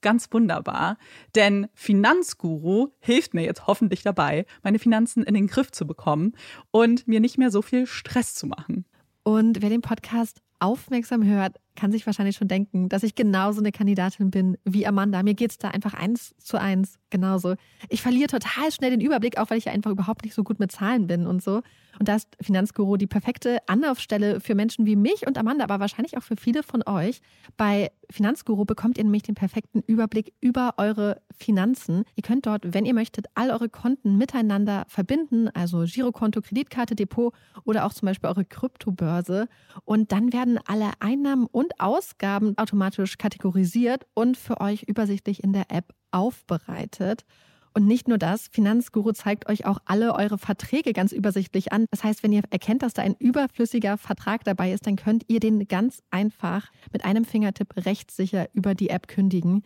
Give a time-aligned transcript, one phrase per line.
[0.00, 0.96] ganz wunderbar,
[1.34, 6.32] denn Finanzguru hilft mir jetzt hoffentlich dabei, meine Finanzen in den Griff zu bekommen
[6.70, 8.84] und mir nicht mehr so viel Stress zu machen.
[9.22, 13.70] Und wer den Podcast aufmerksam hört, kann sich wahrscheinlich schon denken, dass ich genauso eine
[13.70, 15.22] Kandidatin bin wie Amanda.
[15.22, 17.54] Mir geht es da einfach eins zu eins genauso.
[17.88, 20.58] Ich verliere total schnell den Überblick, auch weil ich ja einfach überhaupt nicht so gut
[20.58, 21.62] mit Zahlen bin und so.
[21.98, 26.16] Und da ist Finanzguru die perfekte Anlaufstelle für Menschen wie mich und Amanda, aber wahrscheinlich
[26.16, 27.20] auch für viele von euch.
[27.56, 32.04] Bei Finanzguru bekommt ihr nämlich den perfekten Überblick über eure Finanzen.
[32.16, 37.34] Ihr könnt dort, wenn ihr möchtet, all eure Konten miteinander verbinden, also Girokonto, Kreditkarte, Depot
[37.64, 39.48] oder auch zum Beispiel eure Kryptobörse.
[39.84, 45.70] Und dann werden alle Einnahmen und Ausgaben automatisch kategorisiert und für euch übersichtlich in der
[45.70, 47.24] App aufbereitet.
[47.74, 51.86] Und nicht nur das, Finanzguru zeigt euch auch alle eure Verträge ganz übersichtlich an.
[51.90, 55.40] Das heißt, wenn ihr erkennt, dass da ein überflüssiger Vertrag dabei ist, dann könnt ihr
[55.40, 59.62] den ganz einfach mit einem Fingertipp rechtssicher über die App kündigen.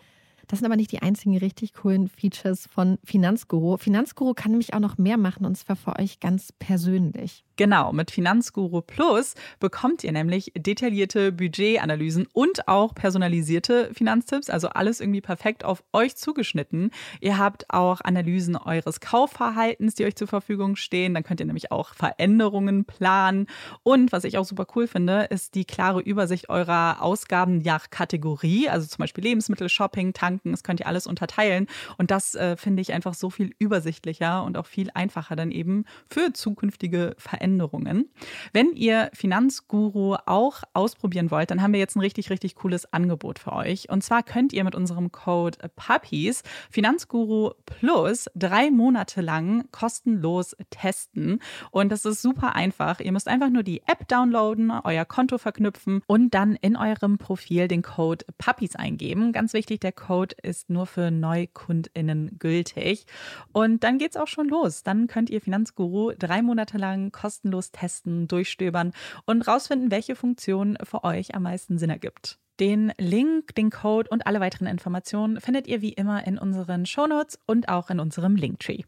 [0.52, 3.78] Das sind aber nicht die einzigen richtig coolen Features von Finanzguru.
[3.78, 7.42] Finanzguru kann nämlich auch noch mehr machen und zwar für euch ganz persönlich.
[7.56, 15.00] Genau, mit Finanzguru Plus bekommt ihr nämlich detaillierte Budgetanalysen und auch personalisierte Finanztipps, also alles
[15.00, 16.90] irgendwie perfekt auf euch zugeschnitten.
[17.20, 21.14] Ihr habt auch Analysen eures Kaufverhaltens, die euch zur Verfügung stehen.
[21.14, 23.46] Dann könnt ihr nämlich auch Veränderungen planen.
[23.82, 28.68] Und was ich auch super cool finde, ist die klare Übersicht eurer Ausgaben nach Kategorie,
[28.68, 30.50] also zum Beispiel Lebensmittel, Shopping, Tanken.
[30.52, 31.66] Das könnt ihr alles unterteilen.
[31.98, 35.84] Und das äh, finde ich einfach so viel übersichtlicher und auch viel einfacher dann eben
[36.08, 37.42] für zukünftige Veränderungen.
[37.52, 38.08] Veränderungen.
[38.52, 43.38] Wenn ihr Finanzguru auch ausprobieren wollt, dann haben wir jetzt ein richtig, richtig cooles Angebot
[43.38, 43.90] für euch.
[43.90, 51.40] Und zwar könnt ihr mit unserem Code Puppies Finanzguru Plus drei Monate lang kostenlos testen.
[51.70, 53.00] Und das ist super einfach.
[53.00, 57.68] Ihr müsst einfach nur die App downloaden, euer Konto verknüpfen und dann in eurem Profil
[57.68, 59.32] den Code Puppies eingeben.
[59.32, 63.06] Ganz wichtig, der Code ist nur für NeukundInnen gültig.
[63.52, 64.82] Und dann geht's auch schon los.
[64.82, 68.92] Dann könnt ihr Finanzguru drei Monate lang kostenlos kostenlos testen, durchstöbern
[69.26, 72.38] und rausfinden, welche Funktion für euch am meisten Sinn ergibt.
[72.60, 77.38] Den Link, den Code und alle weiteren Informationen findet ihr wie immer in unseren Shownotes
[77.46, 78.82] und auch in unserem Linktree.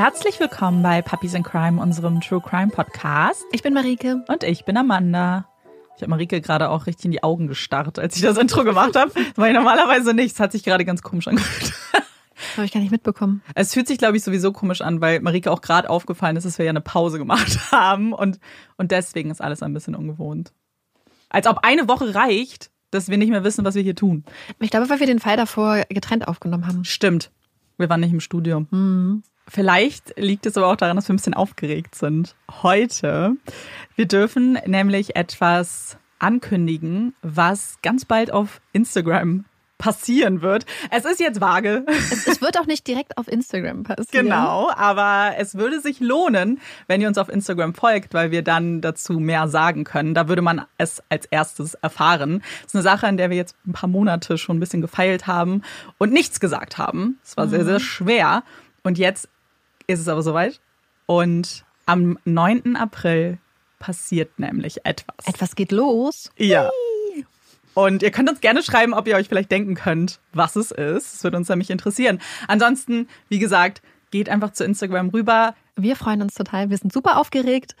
[0.00, 3.44] Herzlich willkommen bei Puppies in Crime, unserem True Crime Podcast.
[3.52, 4.24] Ich bin Marike.
[4.28, 5.46] Und ich bin Amanda.
[5.94, 8.96] Ich habe Marike gerade auch richtig in die Augen gestarrt, als ich das Intro gemacht
[8.96, 9.12] habe.
[9.14, 10.32] Das mache ich normalerweise nicht.
[10.32, 11.74] Es hat sich gerade ganz komisch angefühlt.
[12.56, 13.42] Habe ich gar nicht mitbekommen.
[13.54, 16.56] Es fühlt sich, glaube ich, sowieso komisch an, weil Marike auch gerade aufgefallen ist, dass
[16.56, 18.14] wir ja eine Pause gemacht haben.
[18.14, 18.40] Und,
[18.78, 20.54] und deswegen ist alles ein bisschen ungewohnt.
[21.28, 24.24] Als ob eine Woche reicht, dass wir nicht mehr wissen, was wir hier tun.
[24.60, 26.86] Ich glaube, weil wir den Fall davor getrennt aufgenommen haben.
[26.86, 27.30] Stimmt.
[27.76, 28.66] Wir waren nicht im Studio.
[28.70, 29.24] Mhm.
[29.50, 32.36] Vielleicht liegt es aber auch daran, dass wir ein bisschen aufgeregt sind.
[32.62, 33.36] Heute.
[33.96, 39.44] Wir dürfen nämlich etwas ankündigen, was ganz bald auf Instagram
[39.80, 40.66] passieren wird.
[40.90, 41.84] Es ist jetzt vage.
[41.88, 44.26] Es, es, wird auch nicht direkt auf Instagram passieren.
[44.26, 48.82] Genau, aber es würde sich lohnen, wenn ihr uns auf Instagram folgt, weil wir dann
[48.82, 50.14] dazu mehr sagen können.
[50.14, 52.42] Da würde man es als erstes erfahren.
[52.62, 55.26] Das ist eine Sache, an der wir jetzt ein paar Monate schon ein bisschen gefeilt
[55.26, 55.62] haben
[55.98, 57.18] und nichts gesagt haben.
[57.24, 57.50] Es war mhm.
[57.50, 58.44] sehr, sehr schwer.
[58.82, 59.28] Und jetzt
[59.90, 60.60] ist es aber soweit.
[61.06, 62.76] Und am 9.
[62.76, 63.38] April
[63.78, 65.26] passiert nämlich etwas.
[65.26, 66.30] Etwas geht los.
[66.36, 66.70] Ja.
[67.74, 71.14] Und ihr könnt uns gerne schreiben, ob ihr euch vielleicht denken könnt, was es ist.
[71.14, 72.20] Es würde uns nämlich interessieren.
[72.46, 75.54] Ansonsten, wie gesagt, geht einfach zu Instagram rüber.
[75.76, 76.70] Wir freuen uns total.
[76.70, 77.74] Wir sind super aufgeregt.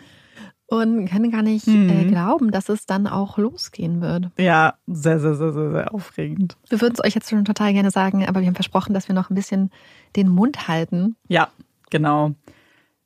[0.66, 1.88] und können gar nicht mhm.
[1.88, 4.28] äh, glauben, dass es dann auch losgehen wird.
[4.38, 6.56] Ja, sehr, sehr, sehr, sehr, sehr aufregend.
[6.68, 9.14] Wir würden es euch jetzt schon total gerne sagen, aber wir haben versprochen, dass wir
[9.14, 9.72] noch ein bisschen
[10.14, 11.16] den Mund halten.
[11.26, 11.48] Ja,
[11.90, 12.34] genau.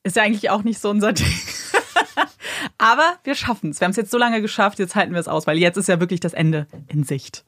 [0.03, 1.27] Ist ja eigentlich auch nicht so unser Ding.
[2.79, 3.81] aber wir schaffen es.
[3.81, 5.89] Wir haben es jetzt so lange geschafft, jetzt halten wir es aus, weil jetzt ist
[5.89, 7.45] ja wirklich das Ende in Sicht.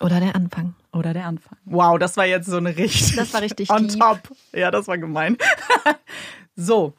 [0.00, 0.74] Oder der Anfang.
[0.92, 1.56] Oder der Anfang.
[1.64, 3.16] Wow, das war jetzt so eine richtig.
[3.16, 3.98] Das war richtig on deep.
[3.98, 4.20] top.
[4.52, 5.36] Ja, das war gemein.
[6.56, 6.94] so,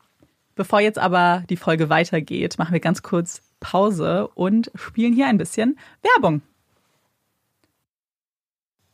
[0.55, 5.37] bevor jetzt aber die Folge weitergeht, machen wir ganz kurz Pause und spielen hier ein
[5.37, 6.41] bisschen Werbung.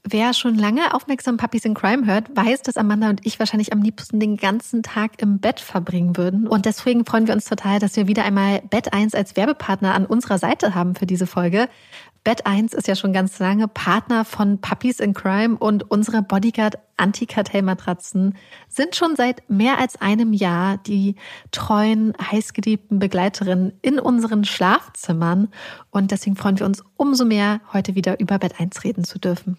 [0.05, 3.81] Wer schon lange aufmerksam Puppies in Crime hört, weiß, dass Amanda und ich wahrscheinlich am
[3.81, 6.45] liebsten den ganzen Tag im Bett verbringen würden.
[6.45, 10.05] Und deswegen freuen wir uns total, dass wir wieder einmal Bett 1 als Werbepartner an
[10.05, 11.69] unserer Seite haben für diese Folge.
[12.25, 16.79] Bett 1 ist ja schon ganz lange Partner von Puppies in Crime und unsere Bodyguard
[16.97, 18.35] Anti-Kartell-Matratzen
[18.67, 21.15] sind schon seit mehr als einem Jahr die
[21.51, 25.47] treuen, heißgeliebten Begleiterinnen in unseren Schlafzimmern.
[25.91, 29.57] Und deswegen freuen wir uns umso mehr, heute wieder über Bett 1 reden zu dürfen.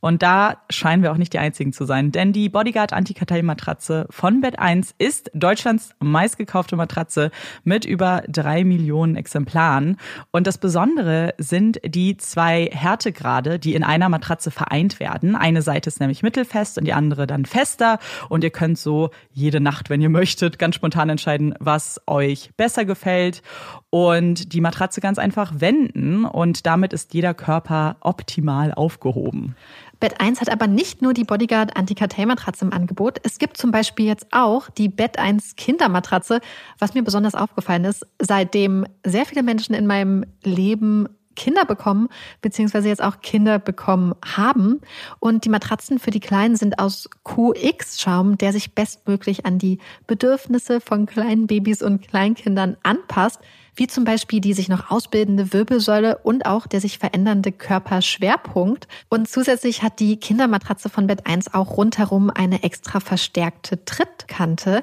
[0.00, 4.40] Und da scheinen wir auch nicht die einzigen zu sein, denn die Bodyguard Antikartell-Matratze von
[4.40, 7.30] Bett 1 ist Deutschlands meistgekaufte Matratze
[7.64, 9.96] mit über drei Millionen Exemplaren.
[10.30, 15.34] Und das Besondere sind die zwei Härtegrade, die in einer Matratze vereint werden.
[15.34, 17.98] Eine Seite ist nämlich mittelfest und die andere dann fester.
[18.28, 22.84] Und ihr könnt so jede Nacht, wenn ihr möchtet, ganz spontan entscheiden, was euch besser
[22.84, 23.42] gefällt.
[23.90, 26.24] Und die Matratze ganz einfach wenden.
[26.24, 29.56] Und damit ist jeder Körper optimal aufgehoben.
[30.00, 33.18] Bett 1 hat aber nicht nur die Bodyguard Antikartell-Matratze im Angebot.
[33.24, 36.40] Es gibt zum Beispiel jetzt auch die Bett 1 Kindermatratze,
[36.78, 41.08] was mir besonders aufgefallen ist, seitdem sehr viele Menschen in meinem Leben
[41.38, 42.08] Kinder bekommen,
[42.42, 44.80] beziehungsweise jetzt auch Kinder bekommen haben.
[45.20, 50.80] Und die Matratzen für die Kleinen sind aus QX-Schaum, der sich bestmöglich an die Bedürfnisse
[50.80, 53.40] von kleinen Babys und Kleinkindern anpasst
[53.78, 58.88] wie zum Beispiel die sich noch ausbildende Wirbelsäule und auch der sich verändernde Körperschwerpunkt.
[59.08, 64.82] Und zusätzlich hat die Kindermatratze von Bett 1 auch rundherum eine extra verstärkte Trittkante.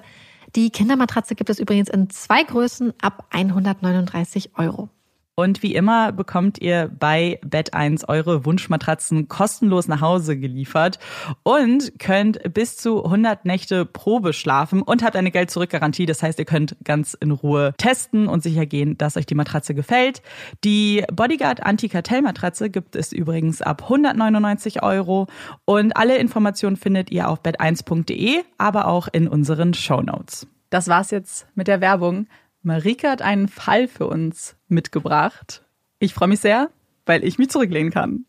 [0.55, 4.89] Die Kindermatratze gibt es übrigens in zwei Größen ab 139 Euro.
[5.37, 10.97] Und wie immer bekommt ihr bei Bett 1 eure Wunschmatratzen kostenlos nach Hause geliefert
[11.43, 16.05] und könnt bis zu 100 Nächte Probe schlafen und habt eine Geld-Zurück-Garantie.
[16.05, 19.75] Das heißt, ihr könnt ganz in Ruhe testen und sicher gehen, dass euch die Matratze
[19.75, 20.21] gefällt.
[20.63, 25.27] Die Bodyguard Anti-Kartell-Matratze gibt es übrigens ab 199 Euro
[25.65, 30.47] und alle Informationen findet ihr auf bett1.de, aber auch in unseren Show Notes.
[30.69, 32.27] Das war's jetzt mit der Werbung.
[32.65, 35.63] Marike hat einen Fall für uns mitgebracht.
[35.99, 36.69] Ich freue mich sehr,
[37.05, 38.25] weil ich mich zurücklehnen kann.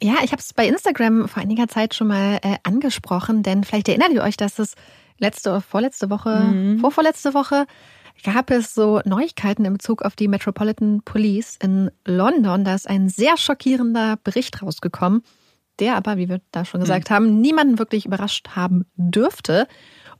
[0.00, 3.88] Ja, ich habe es bei Instagram vor einiger Zeit schon mal äh, angesprochen, denn vielleicht
[3.88, 4.74] erinnert ihr euch, dass es
[5.18, 6.78] letzte oder vorletzte Woche, mhm.
[6.78, 7.66] vorvorletzte Woche
[8.22, 12.64] gab es so Neuigkeiten in Bezug auf die Metropolitan Police in London.
[12.64, 15.22] Da ist ein sehr schockierender Bericht rausgekommen,
[15.80, 17.14] der aber, wie wir da schon gesagt mhm.
[17.14, 19.66] haben, niemanden wirklich überrascht haben dürfte.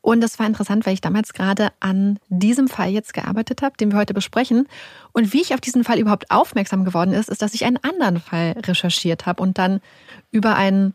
[0.04, 3.90] Und das war interessant, weil ich damals gerade an diesem Fall jetzt gearbeitet habe, den
[3.90, 4.68] wir heute besprechen.
[5.12, 8.20] Und wie ich auf diesen Fall überhaupt aufmerksam geworden ist, ist, dass ich einen anderen
[8.20, 9.80] Fall recherchiert habe und dann
[10.30, 10.94] über einen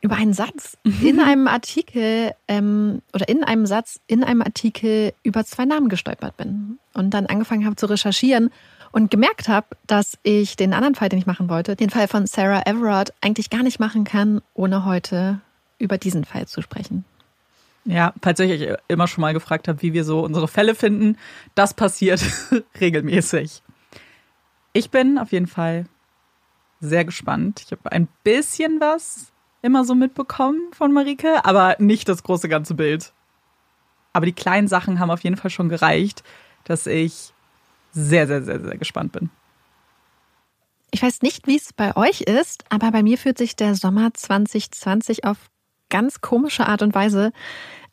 [0.00, 1.06] über einen Satz mhm.
[1.06, 6.38] in einem Artikel ähm, oder in einem Satz in einem Artikel über zwei Namen gestolpert
[6.38, 8.50] bin und dann angefangen habe zu recherchieren
[8.92, 12.26] und gemerkt habe, dass ich den anderen Fall, den ich machen wollte, den Fall von
[12.26, 15.40] Sarah Everard, eigentlich gar nicht machen kann, ohne heute
[15.78, 17.04] über diesen Fall zu sprechen.
[17.86, 21.16] Ja, falls ihr euch immer schon mal gefragt habt, wie wir so unsere Fälle finden,
[21.54, 22.20] das passiert
[22.80, 23.62] regelmäßig.
[24.72, 25.86] Ich bin auf jeden Fall
[26.80, 27.62] sehr gespannt.
[27.64, 32.74] Ich habe ein bisschen was immer so mitbekommen von Marike, aber nicht das große ganze
[32.74, 33.12] Bild.
[34.12, 36.24] Aber die kleinen Sachen haben auf jeden Fall schon gereicht,
[36.64, 37.32] dass ich
[37.92, 39.30] sehr, sehr, sehr, sehr gespannt bin.
[40.90, 44.12] Ich weiß nicht, wie es bei euch ist, aber bei mir fühlt sich der Sommer
[44.12, 45.36] 2020 auf
[45.88, 47.32] ganz komische Art und Weise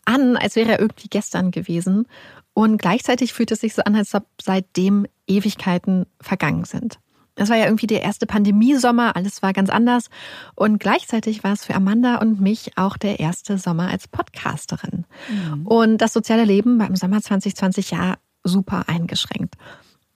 [0.05, 2.07] an, als wäre er irgendwie gestern gewesen.
[2.53, 7.00] Und gleichzeitig fühlt es sich so an, als ob seitdem Ewigkeiten vergangen sind.
[7.35, 10.09] Es war ja irgendwie der erste Pandemiesommer, alles war ganz anders.
[10.55, 15.05] Und gleichzeitig war es für Amanda und mich auch der erste Sommer als Podcasterin.
[15.29, 15.65] Mhm.
[15.65, 19.55] Und das soziale Leben war im Sommer 2020 ja super eingeschränkt.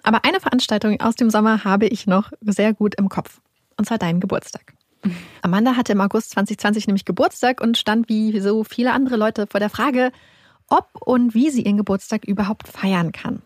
[0.04, 3.42] Aber eine Veranstaltung aus dem Sommer habe ich noch sehr gut im Kopf.
[3.78, 4.77] Und zwar deinen Geburtstag.
[5.42, 9.60] Amanda hatte im August 2020 nämlich Geburtstag und stand wie so viele andere Leute vor
[9.60, 10.12] der Frage,
[10.68, 13.42] ob und wie sie ihren Geburtstag überhaupt feiern kann.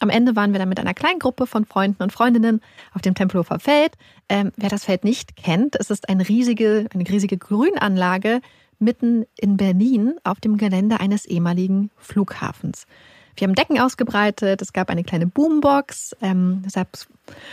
[0.00, 2.60] Am Ende waren wir dann mit einer kleinen Gruppe von Freunden und Freundinnen
[2.92, 3.92] auf dem Tempelhofer Feld.
[4.28, 8.40] Ähm, wer das Feld nicht kennt, es ist eine riesige, eine riesige Grünanlage
[8.78, 12.86] mitten in Berlin auf dem Gelände eines ehemaligen Flughafens.
[13.36, 16.88] Wir haben Decken ausgebreitet, es gab eine kleine Boombox, ähm, es gab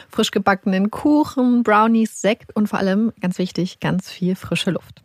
[0.09, 5.03] frisch gebackenen Kuchen, Brownies, Sekt und vor allem, ganz wichtig, ganz viel frische Luft.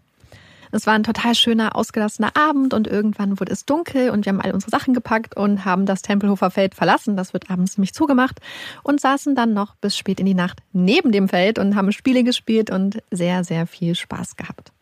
[0.71, 4.41] Es war ein total schöner, ausgelassener Abend und irgendwann wurde es dunkel und wir haben
[4.41, 7.17] all unsere Sachen gepackt und haben das Tempelhofer Feld verlassen.
[7.17, 8.41] Das wird abends nämlich zugemacht
[8.83, 12.23] und saßen dann noch bis spät in die Nacht neben dem Feld und haben Spiele
[12.23, 14.73] gespielt und sehr, sehr viel Spaß gehabt.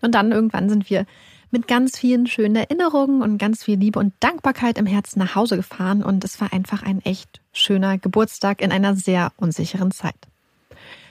[0.00, 1.06] Und dann irgendwann sind wir
[1.52, 5.56] mit ganz vielen schönen Erinnerungen und ganz viel Liebe und Dankbarkeit im Herzen nach Hause
[5.56, 10.16] gefahren und es war einfach ein echt schöner Geburtstag in einer sehr unsicheren Zeit.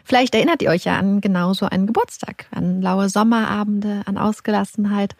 [0.03, 5.15] Vielleicht erinnert ihr euch ja an genau so einen Geburtstag, an laue Sommerabende, an Ausgelassenheit,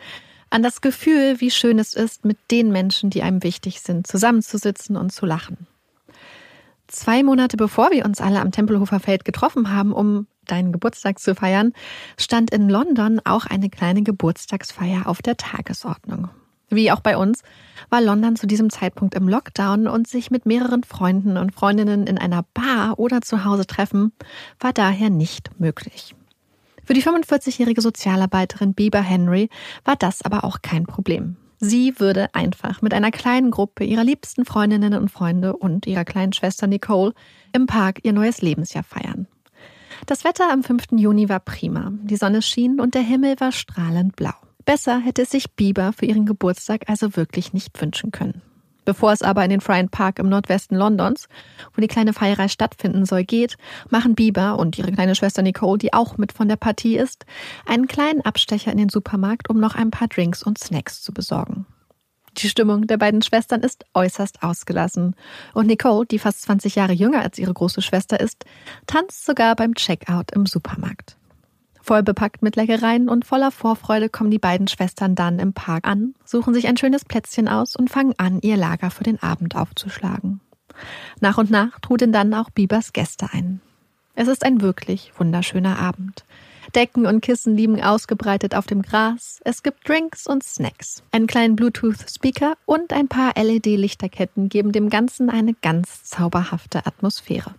[0.50, 4.98] an das Gefühl, wie schön es ist, mit den Menschen, die einem wichtig sind, zusammenzusitzen
[4.98, 5.68] und zu lachen.
[6.88, 11.36] Zwei Monate bevor wir uns alle am Tempelhofer Feld getroffen haben, um deinen Geburtstag zu
[11.36, 11.74] feiern,
[12.18, 16.30] stand in London auch eine kleine Geburtstagsfeier auf der Tagesordnung.
[16.70, 17.44] Wie auch bei uns
[17.90, 22.18] war London zu diesem Zeitpunkt im Lockdown und sich mit mehreren Freunden und Freundinnen in
[22.18, 24.14] einer Bar oder zu Hause treffen,
[24.60, 26.16] war daher nicht möglich.
[26.86, 29.50] Für die 45-jährige Sozialarbeiterin Bieber Henry
[29.84, 31.36] war das aber auch kein Problem.
[31.60, 36.34] Sie würde einfach mit einer kleinen Gruppe ihrer liebsten Freundinnen und Freunde und ihrer kleinen
[36.34, 37.14] Schwester Nicole
[37.54, 39.28] im Park ihr neues Lebensjahr feiern.
[40.06, 40.86] Das Wetter am 5.
[40.98, 41.92] Juni war prima.
[42.04, 44.34] Die Sonne schien und der Himmel war strahlend blau.
[44.66, 48.42] Besser hätte es sich Bieber für ihren Geburtstag also wirklich nicht wünschen können.
[48.84, 51.28] Bevor es aber in den Friend Park im Nordwesten Londons,
[51.76, 53.58] wo die kleine Feierei stattfinden soll, geht,
[53.90, 57.26] machen Bieber und ihre kleine Schwester Nicole, die auch mit von der Partie ist,
[57.68, 61.66] einen kleinen Abstecher in den Supermarkt, um noch ein paar Drinks und Snacks zu besorgen.
[62.38, 65.16] Die Stimmung der beiden Schwestern ist äußerst ausgelassen.
[65.54, 68.46] Und Nicole, die fast 20 Jahre jünger als ihre große Schwester ist,
[68.88, 71.18] tanzt sogar beim Checkout im Supermarkt.
[71.82, 76.14] Voll bepackt mit Leckereien und voller Vorfreude kommen die beiden Schwestern dann im Park an,
[76.24, 80.42] suchen sich ein schönes Plätzchen aus und fangen an, ihr Lager für den Abend aufzuschlagen.
[81.20, 83.62] Nach und nach trudeln dann auch Bibers Gäste ein.
[84.14, 86.24] Es ist ein wirklich wunderschöner Abend.
[86.72, 89.40] Decken und Kissen liegen ausgebreitet auf dem Gras.
[89.44, 91.04] Es gibt Drinks und Snacks.
[91.12, 97.54] Einen kleinen Bluetooth-Speaker und ein paar LED-Lichterketten geben dem Ganzen eine ganz zauberhafte Atmosphäre.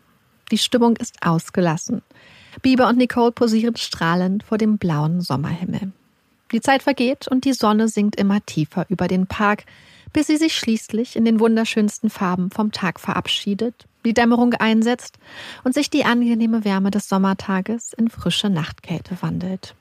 [0.51, 2.03] Die Stimmung ist ausgelassen.
[2.61, 5.93] Bieber und Nicole posieren strahlend vor dem blauen Sommerhimmel.
[6.53, 9.65] Die Zeit vergeht und die Sonne sinkt immer tiefer über den Park,
[10.13, 15.19] bis sie sich schließlich in den wunderschönsten Farben vom Tag verabschiedet, die Dämmerung einsetzt
[15.65, 19.75] und sich die angenehme Wärme des Sommertages in frische Nachtkälte wandelt.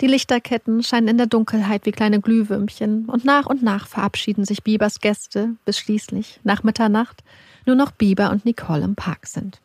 [0.00, 4.62] Die Lichterketten scheinen in der Dunkelheit wie kleine Glühwürmchen und nach und nach verabschieden sich
[4.62, 7.22] Biebers Gäste, bis schließlich nach Mitternacht
[7.66, 9.60] nur noch Bieber und Nicole im Park sind.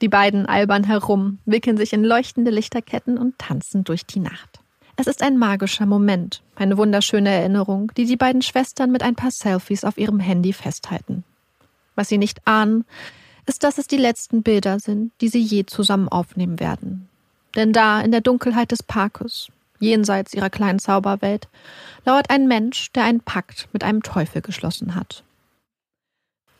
[0.00, 4.61] Die beiden albern herum, wickeln sich in leuchtende Lichterketten und tanzen durch die Nacht.
[5.02, 9.32] Es ist ein magischer Moment, eine wunderschöne Erinnerung, die die beiden Schwestern mit ein paar
[9.32, 11.24] Selfies auf ihrem Handy festhalten.
[11.96, 12.84] Was sie nicht ahnen,
[13.44, 17.08] ist, dass es die letzten Bilder sind, die sie je zusammen aufnehmen werden.
[17.56, 19.48] Denn da, in der Dunkelheit des Parkes,
[19.80, 21.48] jenseits ihrer kleinen Zauberwelt,
[22.04, 25.24] lauert ein Mensch, der einen Pakt mit einem Teufel geschlossen hat.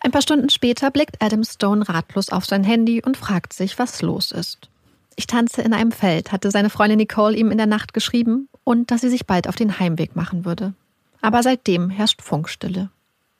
[0.01, 4.03] Ein paar Stunden später blickt Adam Stone ratlos auf sein Handy und fragt sich, was
[4.03, 4.69] los ist.
[5.17, 8.91] Ich tanze in einem Feld, hatte seine Freundin Nicole ihm in der Nacht geschrieben und
[8.91, 10.75] dass sie sich bald auf den Heimweg machen würde.
[11.21, 12.91] Aber seitdem herrscht Funkstille.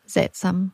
[0.05, 0.73] Seltsam.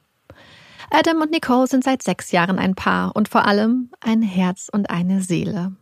[0.90, 4.90] Adam und Nicole sind seit sechs Jahren ein Paar und vor allem ein Herz und
[4.90, 5.73] eine Seele.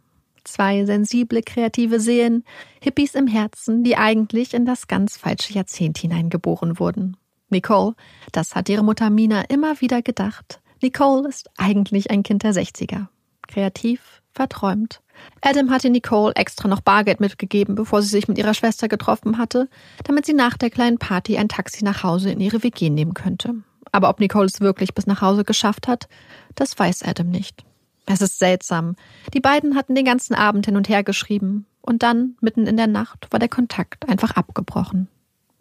[0.44, 2.44] Zwei sensible, kreative Seelen,
[2.80, 7.16] Hippies im Herzen, die eigentlich in das ganz falsche Jahrzehnt hineingeboren wurden.
[7.50, 7.94] Nicole,
[8.32, 10.60] das hat ihre Mutter Mina immer wieder gedacht.
[10.82, 13.06] Nicole ist eigentlich ein Kind der 60er.
[13.46, 15.00] Kreativ, verträumt.
[15.40, 19.68] Adam hatte Nicole extra noch Bargeld mitgegeben, bevor sie sich mit ihrer Schwester getroffen hatte,
[20.04, 23.54] damit sie nach der kleinen Party ein Taxi nach Hause in ihre WG nehmen könnte.
[23.92, 26.08] Aber ob Nicole es wirklich bis nach Hause geschafft hat,
[26.54, 27.64] das weiß Adam nicht.
[28.04, 28.94] Es ist seltsam.
[29.34, 32.88] Die beiden hatten den ganzen Abend hin und her geschrieben, und dann, mitten in der
[32.88, 35.08] Nacht, war der Kontakt einfach abgebrochen.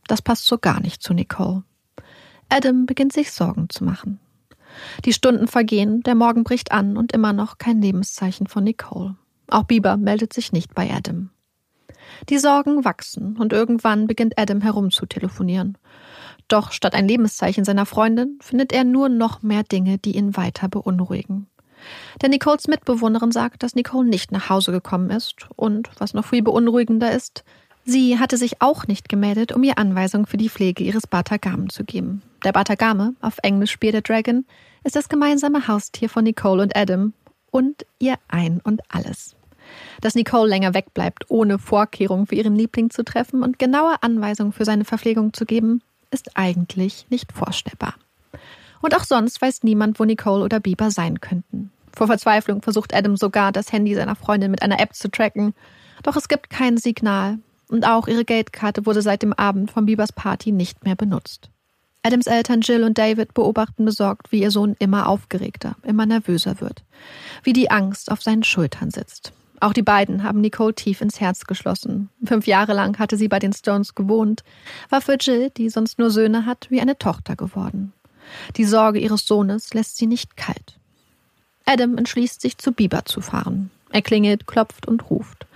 [0.08, 1.64] Das passt so gar nicht zu Nicole.
[2.50, 4.20] Adam beginnt sich Sorgen zu machen.
[5.06, 9.16] Die Stunden vergehen, der Morgen bricht an und immer noch kein Lebenszeichen von Nicole.
[9.50, 11.30] Auch Bieber meldet sich nicht bei Adam.
[12.30, 15.78] Die Sorgen wachsen und irgendwann beginnt Adam herumzutelefonieren.
[16.48, 20.70] Doch statt ein Lebenszeichen seiner Freundin findet er nur noch mehr Dinge, die ihn weiter
[20.70, 21.48] beunruhigen.
[22.22, 26.42] Denn Nicoles Mitbewohnerin sagt, dass Nicole nicht nach Hause gekommen ist und, was noch viel
[26.42, 27.44] beunruhigender ist,
[27.88, 31.84] Sie hatte sich auch nicht gemeldet, um ihr Anweisungen für die Pflege ihres Batagamen zu
[31.84, 32.24] geben.
[32.44, 34.44] Der Batagame, auf Englisch Bearded Dragon,
[34.84, 37.14] ist das gemeinsame Haustier von Nicole und Adam
[37.52, 39.36] und ihr Ein und Alles.
[40.02, 44.66] Dass Nicole länger wegbleibt, ohne Vorkehrungen für ihren Liebling zu treffen und genaue Anweisungen für
[44.66, 47.96] seine Verpflegung zu geben, ist eigentlich nicht vorstellbar.
[48.82, 51.72] Und auch sonst weiß niemand, wo Nicole oder Bieber sein könnten.
[51.96, 55.54] Vor Verzweiflung versucht Adam sogar, das Handy seiner Freundin mit einer App zu tracken.
[56.04, 57.40] Doch es gibt kein Signal.
[57.68, 61.50] Und auch ihre Geldkarte wurde seit dem Abend von Biebers Party nicht mehr benutzt.
[62.04, 66.84] Adams Eltern Jill und David beobachten besorgt, wie ihr Sohn immer aufgeregter, immer nervöser wird.
[67.42, 69.34] Wie die Angst auf seinen Schultern sitzt.
[69.60, 72.10] Auch die beiden haben Nicole tief ins Herz geschlossen.
[72.24, 74.44] Fünf Jahre lang hatte sie bei den Stones gewohnt,
[74.90, 77.92] war für Jill, die sonst nur Söhne hat, wie eine Tochter geworden.
[78.58, 80.78] Die Sorge ihres Sohnes lässt sie nicht kalt.
[81.66, 83.72] Adam entschließt sich, zu Bieber zu fahren.
[83.92, 85.48] Er klingelt, klopft und ruft.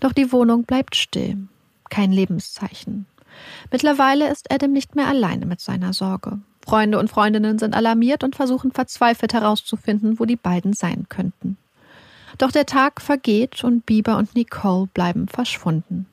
[0.00, 1.48] Doch die Wohnung bleibt still.
[1.90, 3.06] Kein Lebenszeichen.
[3.70, 6.38] Mittlerweile ist Adam nicht mehr alleine mit seiner Sorge.
[6.64, 11.58] Freunde und Freundinnen sind alarmiert und versuchen verzweifelt herauszufinden, wo die beiden sein könnten.
[12.38, 16.06] Doch der Tag vergeht und Bieber und Nicole bleiben verschwunden.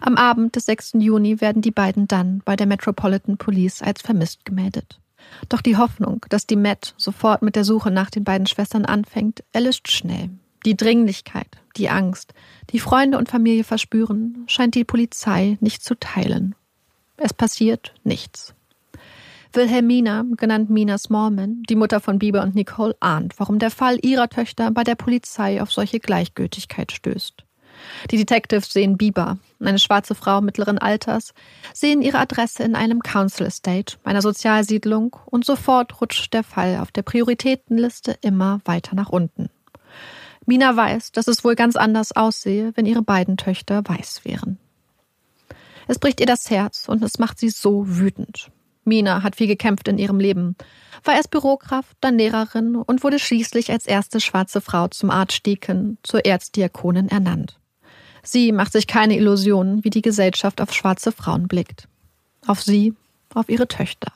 [0.00, 0.92] Am Abend des 6.
[0.98, 5.00] Juni werden die beiden dann bei der Metropolitan Police als vermisst gemeldet.
[5.48, 9.42] Doch die Hoffnung, dass die Met sofort mit der Suche nach den beiden Schwestern anfängt,
[9.52, 10.30] erlischt schnell.
[10.64, 12.34] Die Dringlichkeit, die Angst,
[12.70, 16.54] die Freunde und Familie verspüren, scheint die Polizei nicht zu teilen.
[17.16, 18.54] Es passiert nichts.
[19.52, 24.28] Wilhelmina, genannt Mina Smallman, die Mutter von Bieber und Nicole, ahnt, warum der Fall ihrer
[24.28, 27.44] Töchter bei der Polizei auf solche Gleichgültigkeit stößt.
[28.10, 31.32] Die Detectives sehen Bieber, eine schwarze Frau mittleren Alters,
[31.72, 36.90] sehen ihre Adresse in einem Council Estate, einer Sozialsiedlung, und sofort rutscht der Fall auf
[36.90, 39.48] der Prioritätenliste immer weiter nach unten.
[40.48, 44.58] Mina weiß, dass es wohl ganz anders aussehe, wenn ihre beiden Töchter weiß wären.
[45.88, 48.50] Es bricht ihr das Herz und es macht sie so wütend.
[48.82, 50.56] Mina hat viel gekämpft in ihrem Leben,
[51.04, 56.24] war erst Bürokraft, dann Lehrerin und wurde schließlich als erste schwarze Frau zum Archdeacon, zur
[56.24, 57.60] Erzdiakonin ernannt.
[58.22, 61.88] Sie macht sich keine Illusionen, wie die Gesellschaft auf schwarze Frauen blickt.
[62.46, 62.94] Auf sie,
[63.34, 64.12] auf ihre Töchter,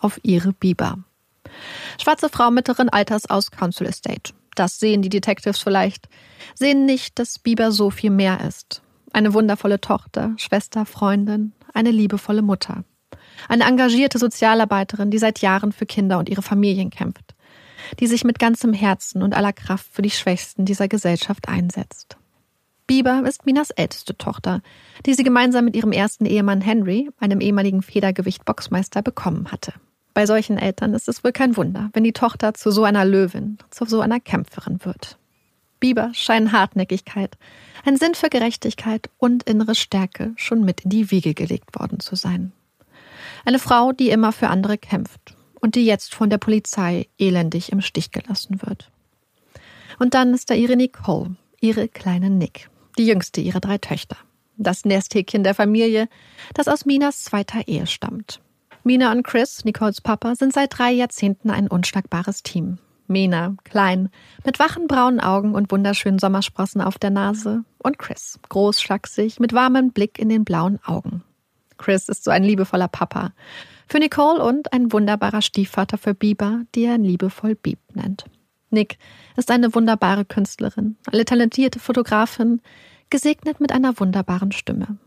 [0.00, 0.98] auf ihre Biber.
[2.02, 4.32] Schwarze Frau mittleren Alters aus Council Estate.
[4.60, 6.06] Das sehen die Detectives vielleicht.
[6.54, 8.82] Sehen nicht, dass Bieber so viel mehr ist.
[9.10, 12.84] Eine wundervolle Tochter, Schwester, Freundin, eine liebevolle Mutter.
[13.48, 17.34] Eine engagierte Sozialarbeiterin, die seit Jahren für Kinder und ihre Familien kämpft.
[18.00, 22.18] Die sich mit ganzem Herzen und aller Kraft für die Schwächsten dieser Gesellschaft einsetzt.
[22.86, 24.60] Bieber ist Minas älteste Tochter,
[25.06, 29.72] die sie gemeinsam mit ihrem ersten Ehemann Henry, einem ehemaligen Federgewicht-Boxmeister, bekommen hatte.
[30.14, 33.58] Bei solchen Eltern ist es wohl kein Wunder, wenn die Tochter zu so einer Löwin,
[33.70, 35.18] zu so einer Kämpferin wird.
[35.78, 37.38] Bieber scheinen Hartnäckigkeit,
[37.84, 42.16] ein Sinn für Gerechtigkeit und innere Stärke schon mit in die Wiege gelegt worden zu
[42.16, 42.52] sein.
[43.44, 47.80] Eine Frau, die immer für andere kämpft und die jetzt von der Polizei elendig im
[47.80, 48.90] Stich gelassen wird.
[49.98, 52.68] Und dann ist da ihre Nicole, ihre kleine Nick
[52.98, 54.16] die jüngste ihrer drei Töchter.
[54.56, 56.08] Das Nesthäkchen der Familie,
[56.52, 58.40] das aus Minas zweiter Ehe stammt.
[58.82, 62.78] Mina und Chris, Nicoles Papa, sind seit drei Jahrzehnten ein unschlagbares Team.
[63.06, 64.08] Mina, klein,
[64.44, 67.64] mit wachen braunen Augen und wunderschönen Sommersprossen auf der Nase.
[67.78, 71.22] Und Chris, groß, schlaksig, mit warmem Blick in den blauen Augen.
[71.76, 73.32] Chris ist so ein liebevoller Papa.
[73.86, 78.24] Für Nicole und ein wunderbarer Stiefvater für Bieber, die er liebevoll Bieb nennt.
[78.70, 78.98] Nick
[79.36, 82.62] ist eine wunderbare Künstlerin, eine talentierte Fotografin,
[83.10, 84.98] gesegnet mit einer wunderbaren Stimme.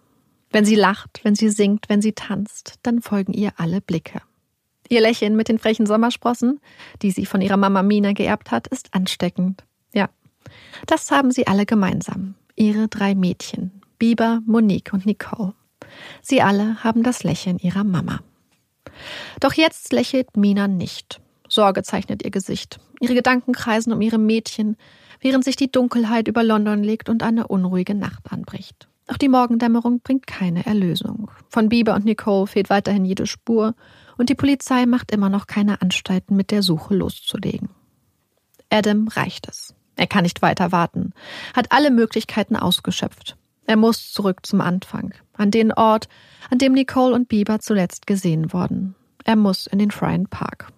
[0.53, 4.21] Wenn sie lacht, wenn sie singt, wenn sie tanzt, dann folgen ihr alle Blicke.
[4.87, 6.61] Ihr Lächeln mit den frechen Sommersprossen,
[7.01, 9.63] die sie von ihrer Mama Mina geerbt hat, ist ansteckend.
[9.95, 10.09] Ja,
[10.85, 12.35] das haben sie alle gemeinsam.
[12.55, 15.55] Ihre drei Mädchen, Biber, Monique und Nicole.
[16.21, 18.19] Sie alle haben das Lächeln ihrer Mama.
[19.39, 21.19] Doch jetzt lächelt Mina nicht.
[21.49, 22.79] Sorge zeichnet ihr Gesicht.
[22.99, 24.77] Ihre Gedanken kreisen um ihre Mädchen,
[25.19, 28.87] während sich die Dunkelheit über London legt und eine unruhige Nacht anbricht.
[29.07, 31.29] Auch die Morgendämmerung bringt keine Erlösung.
[31.49, 33.75] Von Bieber und Nicole fehlt weiterhin jede Spur
[34.17, 37.69] und die Polizei macht immer noch keine Anstalten, mit der Suche loszulegen.
[38.69, 39.75] Adam reicht es.
[39.95, 41.13] Er kann nicht weiter warten,
[41.53, 43.37] hat alle Möglichkeiten ausgeschöpft.
[43.65, 46.07] Er muss zurück zum Anfang, an den Ort,
[46.49, 48.95] an dem Nicole und Bieber zuletzt gesehen wurden.
[49.23, 50.72] Er muss in den Friend Park.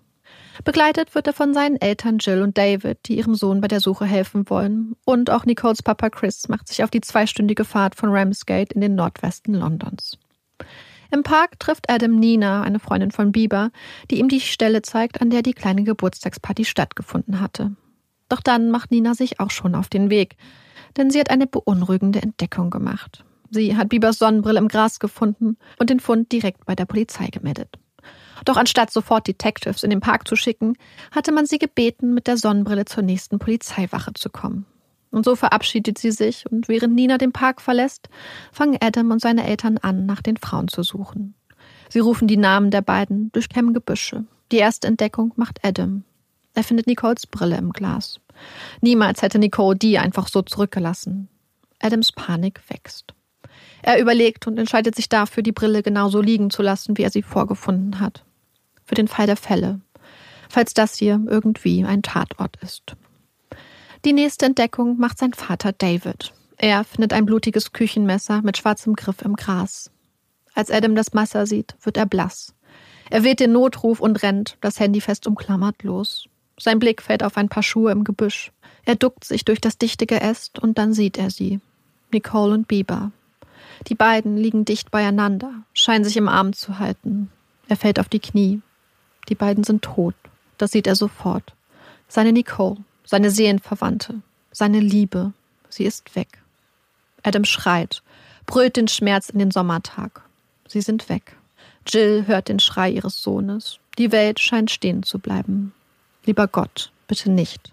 [0.63, 4.06] Begleitet wird er von seinen Eltern Jill und David, die ihrem Sohn bei der Suche
[4.06, 4.96] helfen wollen.
[5.06, 8.96] Und auch Nicoles Papa Chris macht sich auf die zweistündige Fahrt von Ramsgate in den
[8.96, 10.18] Nordwesten Londons.
[11.12, 13.72] Im Park trifft Adam Nina, eine Freundin von Bieber,
[14.10, 17.76] die ihm die Stelle zeigt, an der die kleine Geburtstagsparty stattgefunden hatte.
[18.30, 20.36] Doch dann macht Nina sich auch schon auf den Weg,
[20.98, 23.24] denn sie hat eine beunruhigende Entdeckung gemacht.
[23.52, 27.78] Sie hat Biebers Sonnenbrille im Gras gefunden und den Fund direkt bei der Polizei gemeldet.
[28.43, 30.78] Doch anstatt sofort Detectives in den Park zu schicken,
[31.12, 34.65] hatte man sie gebeten, mit der Sonnenbrille zur nächsten Polizeiwache zu kommen.
[35.12, 38.10] Und so verabschiedet sie sich, und während Nina den Park verlässt,
[38.52, 41.36] fangen Adam und seine Eltern an, nach den Frauen zu suchen.
[41.89, 44.26] Sie rufen die Namen der beiden, durchkämmen Gebüsche.
[44.52, 46.04] Die erste Entdeckung macht Adam.
[46.54, 48.19] Er findet Nicoles Brille im Glas.
[48.82, 51.30] Niemals hätte Nicole die einfach so zurückgelassen.
[51.80, 53.13] Adams Panik wächst.
[53.88, 57.21] Er überlegt und entscheidet sich dafür, die Brille genauso liegen zu lassen, wie er sie
[57.21, 58.26] vorgefunden hat.
[58.84, 59.80] Für den Fall der Fälle.
[60.50, 62.95] Falls das hier irgendwie ein Tatort ist.
[64.04, 66.34] Die nächste Entdeckung macht sein Vater David.
[66.58, 69.91] Er findet ein blutiges Küchenmesser mit schwarzem Griff im Gras.
[70.56, 72.56] Als Adam das Messer sieht, wird er blass.
[73.12, 76.28] Er weht den Notruf und rennt, das Handy fest umklammert, los.
[76.60, 78.52] Sein Blick fällt auf ein paar Schuhe im Gebüsch.
[78.84, 81.60] Er duckt sich durch das dichte Geäst und dann sieht er sie.
[82.12, 83.12] Nicole und Bieber.
[83.88, 87.29] Die beiden liegen dicht beieinander, scheinen sich im Arm zu halten.
[87.67, 88.61] Er fällt auf die Knie.
[89.29, 90.15] Die beiden sind tot.
[90.57, 91.53] Das sieht er sofort.
[92.07, 95.33] Seine Nicole, seine Seelenverwandte, seine Liebe.
[95.69, 96.39] Sie ist weg.
[97.23, 98.03] Adam schreit,
[98.45, 100.21] brüllt den Schmerz in den Sommertag.
[100.67, 101.35] Sie sind weg.
[101.88, 103.79] Jill hört den Schrei ihres Sohnes.
[103.97, 105.73] Die Welt scheint stehen zu bleiben.
[106.25, 107.71] Lieber Gott, bitte nicht.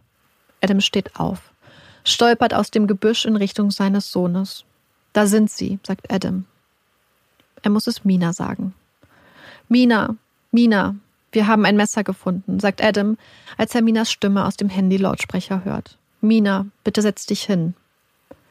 [0.61, 1.53] Adam steht auf,
[2.05, 4.65] stolpert aus dem Gebüsch in Richtung seines Sohnes.
[5.13, 6.47] Da sind sie, sagt Adam.
[7.63, 8.75] Er muss es Mina sagen.
[9.69, 10.17] Mina,
[10.51, 10.97] Mina,
[11.33, 13.17] wir haben ein Messer gefunden, sagt Adam,
[13.57, 15.97] als er Minas Stimme aus dem Handy-Lautsprecher hört.
[16.21, 17.75] Mina, bitte setz dich hin.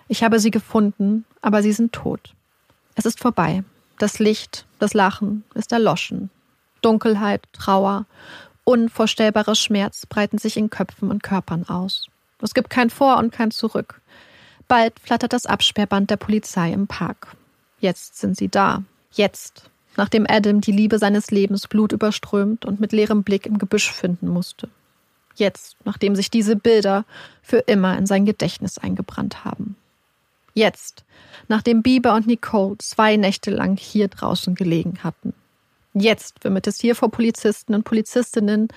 [0.08, 2.34] Ich habe sie gefunden, aber sie sind tot.
[2.96, 3.64] Es ist vorbei.
[3.98, 6.30] Das Licht, das Lachen ist erloschen.
[6.82, 8.06] Dunkelheit, Trauer,
[8.64, 12.08] unvorstellbarer Schmerz breiten sich in Köpfen und Körpern aus.
[12.42, 14.02] Es gibt kein Vor und kein Zurück.
[14.72, 17.36] Bald flattert das Absperrband der Polizei im Park.
[17.82, 18.84] Jetzt sind sie da.
[19.12, 24.30] Jetzt, nachdem Adam die Liebe seines Lebens blutüberströmt und mit leerem Blick im Gebüsch finden
[24.30, 24.70] musste.
[25.36, 27.04] Jetzt, nachdem sich diese Bilder
[27.42, 29.76] für immer in sein Gedächtnis eingebrannt haben.
[30.54, 31.04] Jetzt,
[31.50, 35.34] nachdem Bieber und Nicole zwei Nächte lang hier draußen gelegen hatten.
[35.94, 38.70] Jetzt wimmelt es hier vor Polizisten und Polizistinnen,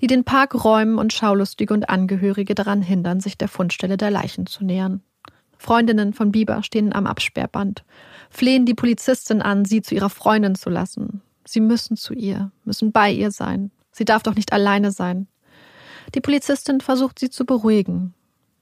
[0.00, 4.46] die den Park räumen und Schaulustige und Angehörige daran hindern, sich der Fundstelle der Leichen
[4.46, 5.02] zu nähern.
[5.60, 7.84] Freundinnen von Bieber stehen am Absperrband,
[8.30, 11.20] flehen die Polizistin an, sie zu ihrer Freundin zu lassen.
[11.44, 13.70] Sie müssen zu ihr, müssen bei ihr sein.
[13.92, 15.26] Sie darf doch nicht alleine sein.
[16.14, 18.14] Die Polizistin versucht sie zu beruhigen.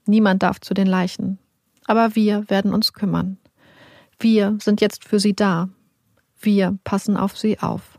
[0.07, 1.39] Niemand darf zu den Leichen.
[1.85, 3.37] Aber wir werden uns kümmern.
[4.19, 5.69] Wir sind jetzt für sie da.
[6.41, 7.97] Wir passen auf sie auf.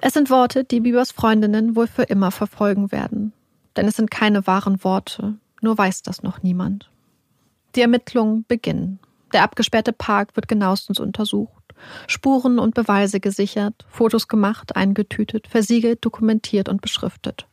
[0.00, 3.34] Es sind Worte, die Biebers Freundinnen wohl für immer verfolgen werden.
[3.76, 6.90] Denn es sind keine wahren Worte, nur weiß das noch niemand.
[7.76, 8.98] Die Ermittlungen beginnen.
[9.34, 11.52] Der abgesperrte Park wird genauestens untersucht.
[12.06, 17.46] Spuren und Beweise gesichert, Fotos gemacht, eingetütet, versiegelt, dokumentiert und beschriftet.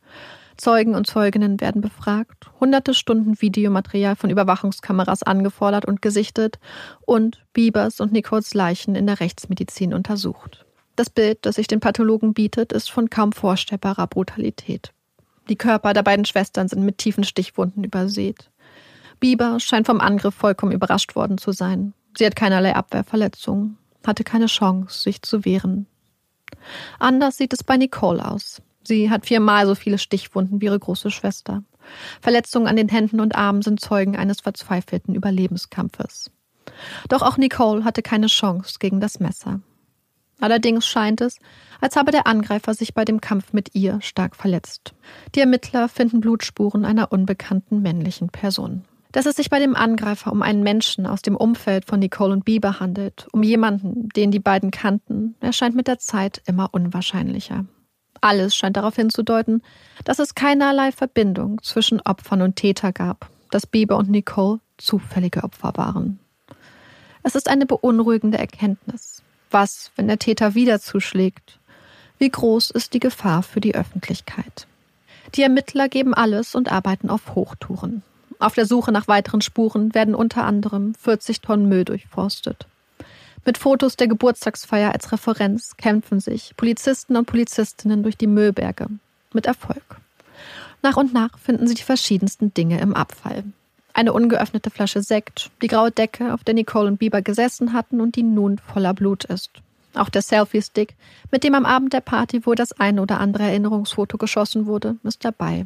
[0.56, 6.58] Zeugen und Zeuginnen werden befragt, hunderte Stunden Videomaterial von Überwachungskameras angefordert und gesichtet
[7.04, 10.64] und Biebers und Nicoles Leichen in der Rechtsmedizin untersucht.
[10.96, 14.92] Das Bild, das sich den Pathologen bietet, ist von kaum vorstellbarer Brutalität.
[15.48, 18.50] Die Körper der beiden Schwestern sind mit tiefen Stichwunden übersät.
[19.24, 21.94] Bieber scheint vom Angriff vollkommen überrascht worden zu sein.
[22.14, 25.86] Sie hat keinerlei Abwehrverletzungen, hatte keine Chance, sich zu wehren.
[26.98, 28.60] Anders sieht es bei Nicole aus.
[28.82, 31.62] Sie hat viermal so viele Stichwunden wie ihre große Schwester.
[32.20, 36.30] Verletzungen an den Händen und Armen sind Zeugen eines verzweifelten Überlebenskampfes.
[37.08, 39.60] Doch auch Nicole hatte keine Chance gegen das Messer.
[40.38, 41.38] Allerdings scheint es,
[41.80, 44.92] als habe der Angreifer sich bei dem Kampf mit ihr stark verletzt.
[45.34, 48.84] Die Ermittler finden Blutspuren einer unbekannten männlichen Person.
[49.14, 52.44] Dass es sich bei dem Angreifer um einen Menschen aus dem Umfeld von Nicole und
[52.44, 57.64] Bieber handelt, um jemanden, den die beiden kannten, erscheint mit der Zeit immer unwahrscheinlicher.
[58.20, 59.62] Alles scheint darauf hinzudeuten,
[60.02, 65.74] dass es keinerlei Verbindung zwischen Opfern und Täter gab, dass Bieber und Nicole zufällige Opfer
[65.76, 66.18] waren.
[67.22, 69.22] Es ist eine beunruhigende Erkenntnis.
[69.48, 71.60] Was, wenn der Täter wieder zuschlägt?
[72.18, 74.66] Wie groß ist die Gefahr für die Öffentlichkeit?
[75.36, 78.02] Die Ermittler geben alles und arbeiten auf Hochtouren.
[78.44, 82.66] Auf der Suche nach weiteren Spuren werden unter anderem 40 Tonnen Müll durchforstet.
[83.46, 88.88] Mit Fotos der Geburtstagsfeier als Referenz kämpfen sich Polizisten und Polizistinnen durch die Müllberge.
[89.32, 89.96] Mit Erfolg.
[90.82, 93.44] Nach und nach finden sie die verschiedensten Dinge im Abfall.
[93.94, 98.14] Eine ungeöffnete Flasche Sekt, die graue Decke, auf der Nicole und Bieber gesessen hatten und
[98.14, 99.52] die nun voller Blut ist.
[99.94, 100.96] Auch der Selfie-Stick,
[101.30, 105.24] mit dem am Abend der Party wohl das ein oder andere Erinnerungsfoto geschossen wurde, ist
[105.24, 105.64] dabei.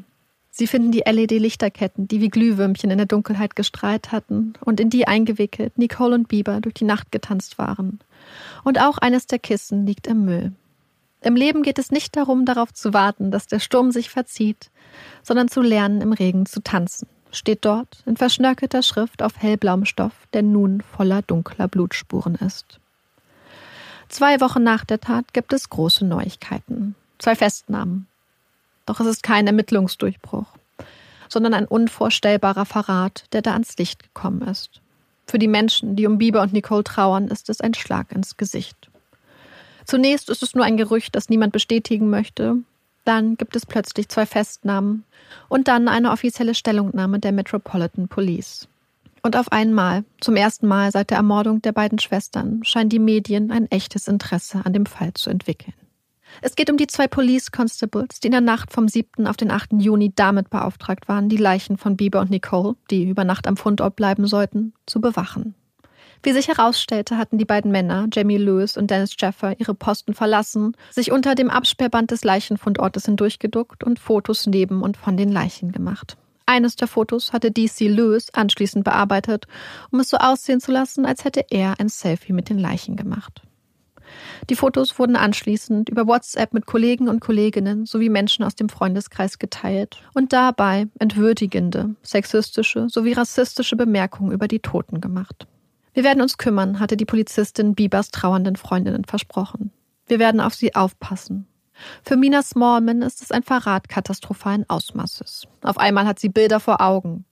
[0.59, 5.07] Sie finden die LED-Lichterketten, die wie Glühwürmchen in der Dunkelheit gestrahlt hatten und in die
[5.07, 8.01] eingewickelt Nicole und Bieber durch die Nacht getanzt waren.
[8.65, 10.51] Und auch eines der Kissen liegt im Müll.
[11.21, 14.73] Im Leben geht es nicht darum, darauf zu warten, dass der Sturm sich verzieht,
[15.23, 20.27] sondern zu lernen, im Regen zu tanzen, steht dort in verschnörkelter Schrift auf hellblauem Stoff,
[20.33, 22.81] der nun voller dunkler Blutspuren ist.
[24.09, 26.97] Zwei Wochen nach der Tat gibt es große Neuigkeiten.
[27.19, 28.08] Zwei Festnahmen.
[28.89, 30.47] Doch es ist kein Ermittlungsdurchbruch,
[31.29, 34.81] sondern ein unvorstellbarer Verrat, der da ans Licht gekommen ist.
[35.27, 38.89] Für die Menschen, die um Bieber und Nicole trauern, ist es ein Schlag ins Gesicht.
[39.85, 42.57] Zunächst ist es nur ein Gerücht, das niemand bestätigen möchte.
[43.05, 45.05] Dann gibt es plötzlich zwei Festnahmen
[45.51, 48.69] und dann eine offizielle Stellungnahme der Metropolitan Police.
[49.23, 53.51] Und auf einmal, zum ersten Mal seit der Ermordung der beiden Schwestern, scheinen die Medien
[53.51, 55.75] ein echtes Interesse an dem Fall zu entwickeln.
[56.43, 59.27] Es geht um die zwei Police Constables, die in der Nacht vom 7.
[59.27, 59.75] auf den 8.
[59.79, 63.97] Juni damit beauftragt waren, die Leichen von Bieber und Nicole, die über Nacht am Fundort
[63.97, 65.55] bleiben sollten, zu bewachen.
[66.23, 70.77] Wie sich herausstellte, hatten die beiden Männer, Jamie Lewis und Dennis Jeffer, ihre Posten verlassen,
[70.91, 76.17] sich unter dem Absperrband des Leichenfundortes hindurchgeduckt und Fotos neben und von den Leichen gemacht.
[76.45, 79.47] Eines der Fotos hatte DC Lewis anschließend bearbeitet,
[79.91, 83.43] um es so aussehen zu lassen, als hätte er ein Selfie mit den Leichen gemacht.
[84.51, 89.39] Die Fotos wurden anschließend über WhatsApp mit Kollegen und Kolleginnen sowie Menschen aus dem Freundeskreis
[89.39, 95.47] geteilt und dabei entwürdigende, sexistische sowie rassistische Bemerkungen über die Toten gemacht.
[95.95, 99.73] Wir werden uns kümmern, hatte die Polizistin Biebers trauernden Freundinnen versprochen.
[100.07, 101.47] Wir werden auf sie aufpassen.
[102.03, 105.47] Für Mina Smallman ist es ein Verrat katastrophalen Ausmaßes.
[105.63, 107.25] Auf einmal hat sie Bilder vor Augen.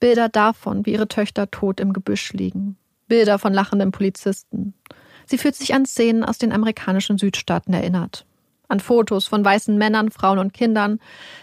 [0.00, 2.76] Bilder davon, wie ihre Töchter tot im Gebüsch liegen.
[3.08, 4.74] Bilder von lachenden Polizisten.
[5.26, 8.26] Sie fühlt sich an Szenen aus den amerikanischen Südstaaten erinnert.
[8.68, 10.98] An Fotos von weißen Männern, Frauen und Kindern,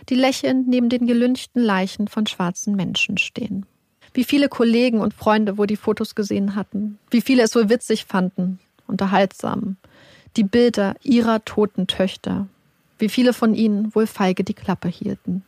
[0.10, 3.66] die lächelnd neben den gelünchten Leichen von schwarzen Menschen stehen.
[4.14, 6.98] Wie viele Kollegen und Freunde wohl die Fotos gesehen hatten.
[7.12, 9.78] Wie viele es wohl witzig fanden, unterhaltsam.
[10.38, 12.48] Die Bilder ihrer toten Töchter.
[12.98, 15.44] Wie viele von ihnen wohl feige die Klappe hielten.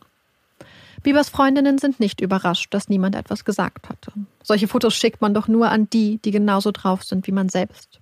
[1.02, 4.12] Biebers Freundinnen sind nicht überrascht, dass niemand etwas gesagt hatte.
[4.44, 8.01] Solche Fotos schickt man doch nur an die, die genauso drauf sind wie man selbst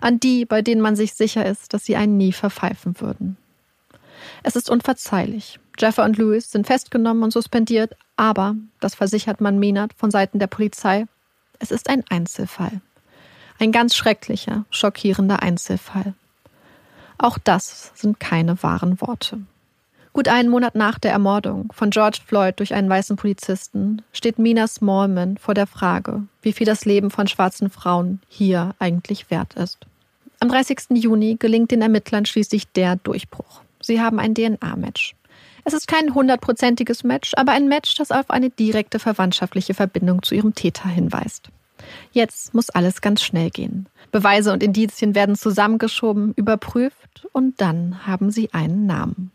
[0.00, 3.36] an die, bei denen man sich sicher ist, dass sie einen nie verpfeifen würden.
[4.42, 5.58] Es ist unverzeihlich.
[5.78, 10.48] Jeffer und Lewis sind festgenommen und suspendiert, aber, das versichert man Menard von Seiten der
[10.48, 11.06] Polizei,
[11.60, 12.80] es ist ein Einzelfall.
[13.58, 16.14] Ein ganz schrecklicher, schockierender Einzelfall.
[17.16, 19.40] Auch das sind keine wahren Worte.
[20.12, 24.66] Gut einen Monat nach der Ermordung von George Floyd durch einen weißen Polizisten steht Mina
[24.66, 29.86] Smallman vor der Frage, wie viel das Leben von schwarzen Frauen hier eigentlich wert ist.
[30.40, 30.90] Am 30.
[30.94, 33.62] Juni gelingt den Ermittlern schließlich der Durchbruch.
[33.80, 35.14] Sie haben ein DNA-Match.
[35.64, 40.34] Es ist kein hundertprozentiges Match, aber ein Match, das auf eine direkte verwandtschaftliche Verbindung zu
[40.34, 41.50] ihrem Täter hinweist.
[42.12, 43.88] Jetzt muss alles ganz schnell gehen.
[44.10, 49.30] Beweise und Indizien werden zusammengeschoben, überprüft und dann haben sie einen Namen.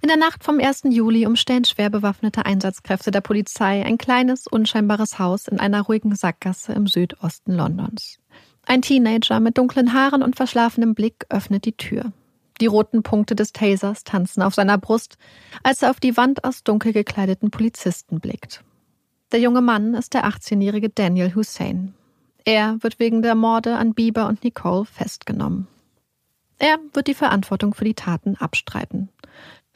[0.00, 0.82] In der Nacht vom 1.
[0.90, 6.72] Juli umstellen schwer bewaffnete Einsatzkräfte der Polizei ein kleines, unscheinbares Haus in einer ruhigen Sackgasse
[6.72, 8.18] im Südosten Londons.
[8.64, 12.12] Ein Teenager mit dunklen Haaren und verschlafenem Blick öffnet die Tür.
[12.60, 15.18] Die roten Punkte des Tasers tanzen auf seiner Brust,
[15.62, 18.62] als er auf die Wand aus dunkel gekleideten Polizisten blickt.
[19.32, 21.94] Der junge Mann ist der 18-jährige Daniel Hussein.
[22.44, 25.66] Er wird wegen der Morde an Bieber und Nicole festgenommen.
[26.58, 29.08] Er wird die Verantwortung für die Taten abstreiten.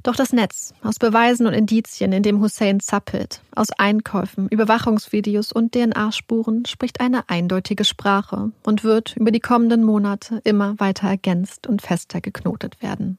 [0.03, 5.73] Doch das Netz aus Beweisen und Indizien, in dem Hussein zappelt, aus Einkäufen, Überwachungsvideos und
[5.73, 11.83] DNA-Spuren, spricht eine eindeutige Sprache und wird über die kommenden Monate immer weiter ergänzt und
[11.83, 13.19] fester geknotet werden.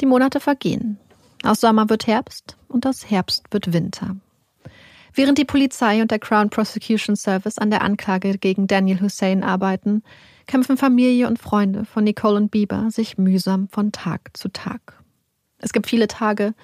[0.00, 0.98] Die Monate vergehen.
[1.42, 4.16] Aus Sommer wird Herbst und aus Herbst wird Winter.
[5.14, 10.02] Während die Polizei und der Crown Prosecution Service an der Anklage gegen Daniel Hussein arbeiten,
[10.46, 14.95] kämpfen Familie und Freunde von Nicole und Bieber sich mühsam von Tag zu Tag.
[15.58, 16.54] Es gibt viele Tage,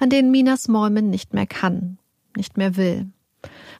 [0.00, 1.98] an denen Mina Smallman nicht mehr kann,
[2.36, 3.06] nicht mehr will.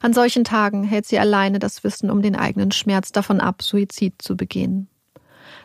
[0.01, 4.21] An solchen Tagen hält sie alleine das Wissen um den eigenen Schmerz davon ab, Suizid
[4.21, 4.87] zu begehen.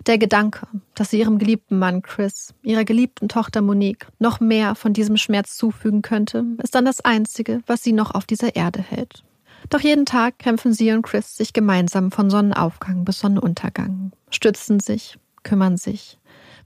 [0.07, 4.92] Der Gedanke, dass sie ihrem geliebten Mann Chris, ihrer geliebten Tochter Monique noch mehr von
[4.92, 9.25] diesem Schmerz zufügen könnte, ist dann das Einzige, was sie noch auf dieser Erde hält.
[9.71, 15.18] Doch jeden Tag kämpfen sie und Chris sich gemeinsam von Sonnenaufgang bis Sonnenuntergang, stützen sich,
[15.42, 16.18] kümmern sich,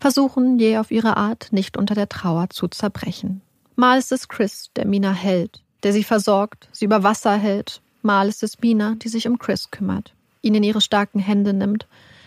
[0.02, 3.40] versuchen je auf ihre Art nicht unter der Trauer zu zerbrechen.
[3.76, 8.26] Mal ist es Chris, der Mina hält, der sie versorgt, sie über Wasser hält, mal
[8.28, 10.12] ist es Mina, die sich um Chris kümmert,
[10.42, 11.86] ihn in ihre starken Hände nimmt,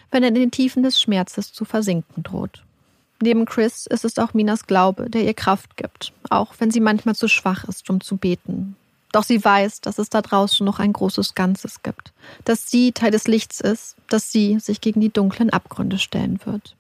[0.09, 2.63] wenn er in den Tiefen des Schmerzes zu versinken droht.
[3.21, 7.15] Neben Chris ist es auch Minas Glaube, der ihr Kraft gibt, auch wenn sie manchmal
[7.15, 8.77] zu schwach ist, um zu beten.
[9.11, 12.13] Doch sie weiß, dass es da draußen noch ein großes Ganzes gibt,
[12.45, 16.77] dass sie Teil des Lichts ist, dass sie sich gegen die dunklen Abgründe stellen wird.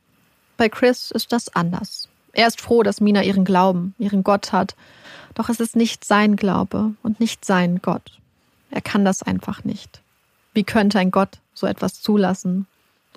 [0.57, 2.07] Bei Chris ist das anders.
[2.33, 4.75] Er ist froh, dass Mina ihren Glauben, ihren Gott hat.
[5.33, 8.19] Doch es ist nicht sein Glaube und nicht sein Gott.
[8.71, 10.01] Er kann das einfach nicht.
[10.53, 12.67] Wie könnte ein Gott so etwas zulassen?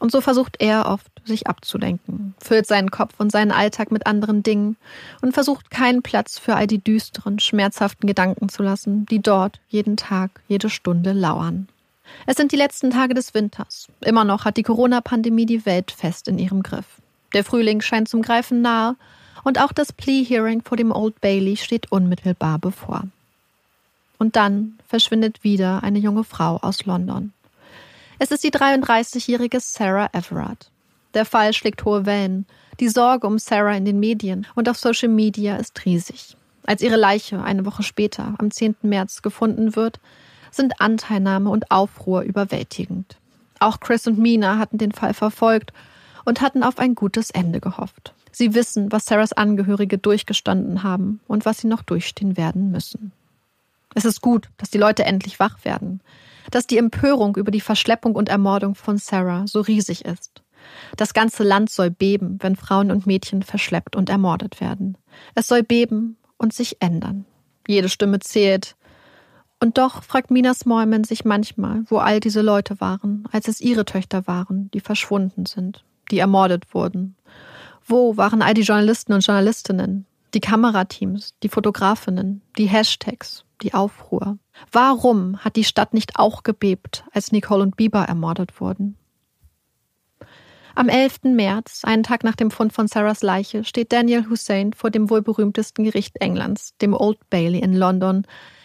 [0.01, 4.43] Und so versucht er oft, sich abzulenken, füllt seinen Kopf und seinen Alltag mit anderen
[4.43, 4.77] Dingen
[5.21, 9.97] und versucht keinen Platz für all die düsteren, schmerzhaften Gedanken zu lassen, die dort jeden
[9.97, 11.69] Tag, jede Stunde lauern.
[12.27, 13.89] Es sind die letzten Tage des Winters.
[14.01, 16.98] Immer noch hat die Corona-Pandemie die Welt fest in ihrem Griff.
[17.35, 18.97] Der Frühling scheint zum Greifen nahe
[19.45, 23.05] und auch das Plea-Hearing vor dem Old Bailey steht unmittelbar bevor.
[24.19, 27.33] Und dann verschwindet wieder eine junge Frau aus London.
[28.19, 30.71] Es ist die 33-jährige Sarah Everard.
[31.15, 32.47] Der Fall schlägt hohe Wellen.
[32.81, 36.37] Die Sorge um Sarah in den Medien und auf Social Media ist riesig.
[36.67, 38.77] Als ihre Leiche eine Woche später, am 10.
[38.83, 40.01] März, gefunden wird,
[40.51, 43.17] sind Anteilnahme und Aufruhr überwältigend.
[43.61, 45.73] Auch Chris und Mina hatten den Fall verfolgt
[46.29, 48.13] und hatten auf ein gutes Ende gehofft.
[48.33, 53.13] Sie wissen, was Sarahs Angehörige durchgestanden haben und was sie noch durchstehen werden müssen.
[53.95, 56.03] Es ist gut, dass die Leute endlich wach werden,
[56.51, 60.43] dass die Empörung über die Verschleppung und Ermordung von Sarah so riesig ist.
[60.99, 64.99] Das ganze Land soll beben, wenn Frauen und Mädchen verschleppt und ermordet werden.
[65.35, 67.25] Es soll beben und sich ändern.
[67.67, 68.77] Jede Stimme zählt.
[69.61, 73.87] Und doch fragt Mina Smallman sich manchmal, wo all diese Leute waren, als es ihre
[73.87, 77.17] Töchter waren, die verschwunden sind, die ermordet wurden.
[77.85, 84.39] Wo waren all die Journalisten und Journalistinnen, die Kamerateams, die Fotografinnen, die Hashtags, die Aufruhr?
[84.71, 88.97] Warum hat die Stadt nicht auch gebebt, als Nicole und Bieber ermordet wurden?
[90.75, 91.25] Am 11.
[91.25, 95.23] März, einen Tag nach dem Fund von Sarahs Leiche, steht Daniel Hussein vor dem wohl
[95.23, 98.25] berühmtesten Gericht Englands, dem Old Bailey in London,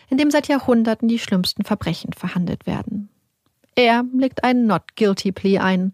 [0.09, 3.09] in dem seit Jahrhunderten die schlimmsten Verbrechen verhandelt werden.
[3.73, 5.93] Er legt einen Not Guilty Plea ein,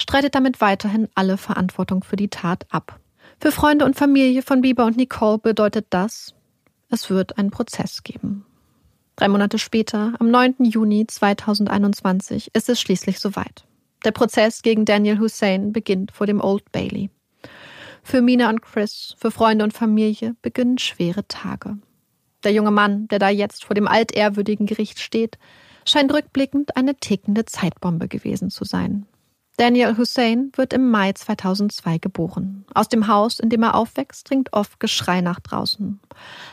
[0.00, 2.98] streitet damit weiterhin alle Verantwortung für die Tat ab.
[3.40, 6.34] Für Freunde und Familie von Bieber und Nicole bedeutet das,
[6.88, 8.44] es wird einen Prozess geben.
[9.16, 10.64] Drei Monate später, am 9.
[10.64, 13.64] Juni 2021, ist es schließlich soweit.
[14.04, 17.10] Der Prozess gegen Daniel Hussein beginnt vor dem Old Bailey.
[18.02, 21.76] Für Mina und Chris, für Freunde und Familie beginnen schwere Tage.
[22.44, 25.38] Der junge Mann, der da jetzt vor dem altehrwürdigen Gericht steht,
[25.84, 29.06] scheint rückblickend eine tickende Zeitbombe gewesen zu sein.
[29.60, 32.64] Daniel Hussein wird im Mai 2002 geboren.
[32.72, 36.00] Aus dem Haus, in dem er aufwächst, dringt oft Geschrei nach draußen.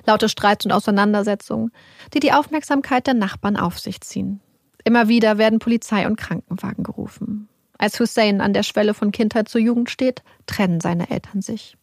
[0.06, 1.72] Laute Streits und Auseinandersetzungen,
[2.14, 4.42] die die Aufmerksamkeit der Nachbarn auf sich ziehen.
[4.84, 7.48] Immer wieder werden Polizei und Krankenwagen gerufen.
[7.78, 11.78] Als Hussein an der Schwelle von Kindheit zur Jugend steht, trennen seine Eltern sich.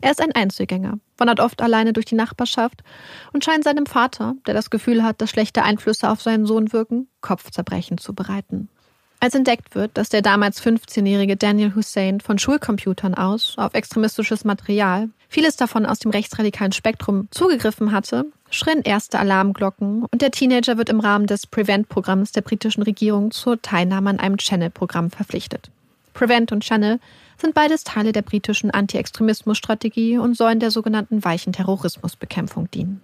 [0.00, 2.82] Er ist ein Einzelgänger, wandert oft alleine durch die Nachbarschaft
[3.32, 7.06] und scheint seinem Vater, der das Gefühl hat, dass schlechte Einflüsse auf seinen Sohn wirken,
[7.20, 8.68] Kopfzerbrechen zu bereiten.
[9.22, 15.10] Als entdeckt wird, dass der damals 15-jährige Daniel Hussein von Schulcomputern aus auf extremistisches Material,
[15.28, 20.88] vieles davon aus dem rechtsradikalen Spektrum, zugegriffen hatte, schrillen erste Alarmglocken und der Teenager wird
[20.88, 25.70] im Rahmen des Prevent-Programms der britischen Regierung zur Teilnahme an einem Channel-Programm verpflichtet.
[26.14, 26.98] Prevent und Channel
[27.36, 33.02] sind beides Teile der britischen Anti-Extremismus-Strategie und sollen der sogenannten weichen Terrorismusbekämpfung dienen.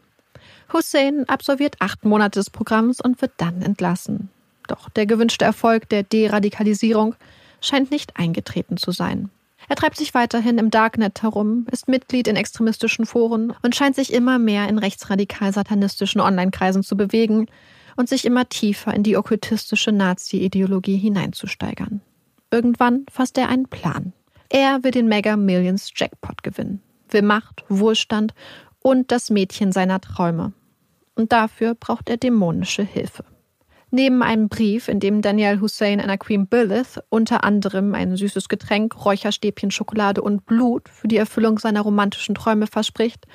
[0.73, 4.31] Hussein absolviert acht Monate des Programms und wird dann entlassen.
[4.67, 7.15] Doch der gewünschte Erfolg der Deradikalisierung
[7.61, 9.31] scheint nicht eingetreten zu sein.
[9.69, 14.13] Er treibt sich weiterhin im Darknet herum, ist Mitglied in extremistischen Foren und scheint sich
[14.13, 17.47] immer mehr in rechtsradikal-satanistischen Online-Kreisen zu bewegen
[17.97, 22.01] und sich immer tiefer in die okkultistische Nazi-Ideologie hineinzusteigern.
[22.51, 24.13] Irgendwann fasst er einen Plan.
[24.49, 28.35] Er will den Mega Millions Jackpot gewinnen, will Macht, Wohlstand
[28.81, 30.53] und das Mädchen seiner Träume.
[31.17, 33.25] Und dafür braucht er dämonische Hilfe.
[33.93, 39.05] Neben einem Brief, in dem Daniel Hussein einer Queen Billith unter anderem ein süßes Getränk,
[39.05, 43.27] Räucherstäbchen, Schokolade und Blut für die Erfüllung seiner romantischen Träume verspricht,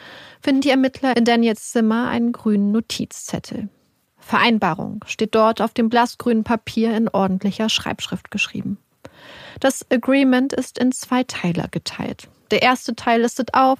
[0.41, 3.69] finden die Ermittler in Daniels Zimmer einen grünen Notizzettel.
[4.17, 8.77] Vereinbarung steht dort auf dem blassgrünen Papier in ordentlicher Schreibschrift geschrieben.
[9.61, 12.27] Das Agreement ist in zwei Teile geteilt.
[12.51, 13.79] Der erste Teil listet auf,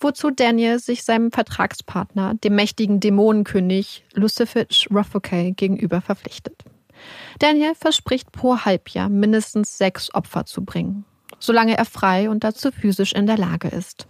[0.00, 6.64] wozu Daniel sich seinem Vertragspartner, dem mächtigen Dämonenkönig Lucific Rafokay, gegenüber verpflichtet.
[7.38, 11.04] Daniel verspricht pro Halbjahr mindestens sechs Opfer zu bringen,
[11.38, 14.06] solange er frei und dazu physisch in der Lage ist.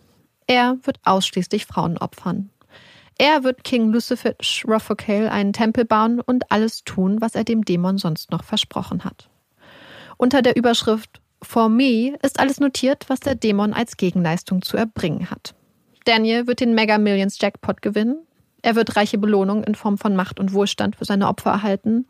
[0.47, 2.51] Er wird ausschließlich Frauen opfern.
[3.19, 7.99] Er wird King Lucific Rafokale einen Tempel bauen und alles tun, was er dem Dämon
[7.99, 9.29] sonst noch versprochen hat.
[10.17, 15.31] Unter der Überschrift For Me ist alles notiert, was der Dämon als Gegenleistung zu erbringen
[15.31, 15.55] hat.
[16.09, 18.27] Daniel wird den Mega Millions Jackpot gewinnen.
[18.63, 22.07] Er wird reiche Belohnung in Form von Macht und Wohlstand für seine Opfer erhalten.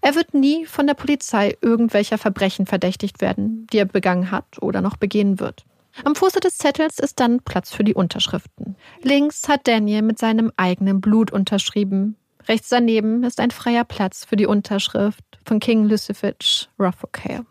[0.00, 4.80] Er wird nie von der Polizei irgendwelcher Verbrechen verdächtigt werden, die er begangen hat oder
[4.80, 5.66] noch begehen wird.
[6.02, 8.74] Am Fuße des Zettels ist dann Platz für die Unterschriften.
[9.02, 12.16] Links hat Daniel mit seinem eigenen Blut unterschrieben.
[12.48, 17.44] Rechts daneben ist ein freier Platz für die Unterschrift von King Lucific Ruffocale.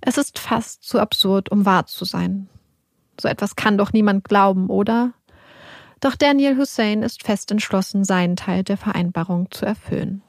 [0.00, 2.48] Es ist fast zu absurd, um wahr zu sein.
[3.20, 5.12] So etwas kann doch niemand glauben, oder?
[6.00, 10.22] Doch Daniel Hussein ist fest entschlossen, seinen Teil der Vereinbarung zu erfüllen.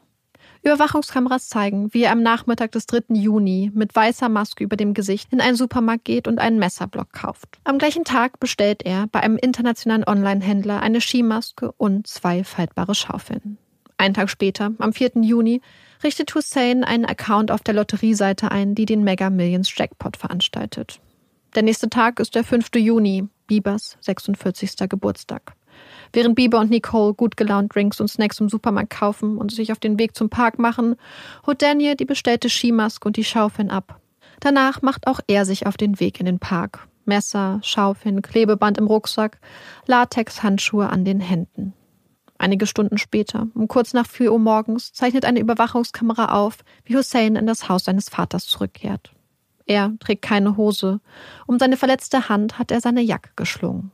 [0.62, 3.14] Überwachungskameras zeigen, wie er am Nachmittag des 3.
[3.14, 7.60] Juni mit weißer Maske über dem Gesicht in einen Supermarkt geht und einen Messerblock kauft.
[7.64, 13.58] Am gleichen Tag bestellt er bei einem internationalen Online-Händler eine Skimaske und zwei faltbare Schaufeln.
[13.98, 15.12] Einen Tag später, am 4.
[15.22, 15.62] Juni,
[16.04, 21.00] richtet Hussein einen Account auf der Lotterieseite ein, die den Mega Millions Jackpot veranstaltet.
[21.56, 22.70] Der nächste Tag ist der 5.
[22.76, 24.88] Juni, Biebers 46.
[24.88, 25.54] Geburtstag.
[26.14, 29.80] Während Bieber und Nicole gut gelaunt Drinks und Snacks im Supermarkt kaufen und sich auf
[29.80, 30.96] den Weg zum Park machen,
[31.48, 34.00] holt Daniel die bestellte Skimaske und die Schaufeln ab.
[34.40, 36.88] Danach macht auch er sich auf den Weg in den Park.
[37.06, 39.40] Messer, Schaufeln, Klebeband im Rucksack,
[39.88, 41.74] Latexhandschuhe an den Händen.
[42.38, 47.36] Einige Stunden später, um kurz nach 4 Uhr morgens, zeichnet eine Überwachungskamera auf, wie Hussein
[47.36, 49.12] in das Haus seines Vaters zurückkehrt.
[49.70, 51.00] Er trägt keine Hose.
[51.46, 53.92] Um seine verletzte Hand hat er seine Jacke geschlungen.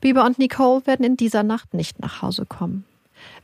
[0.00, 2.86] Bieber und Nicole werden in dieser Nacht nicht nach Hause kommen.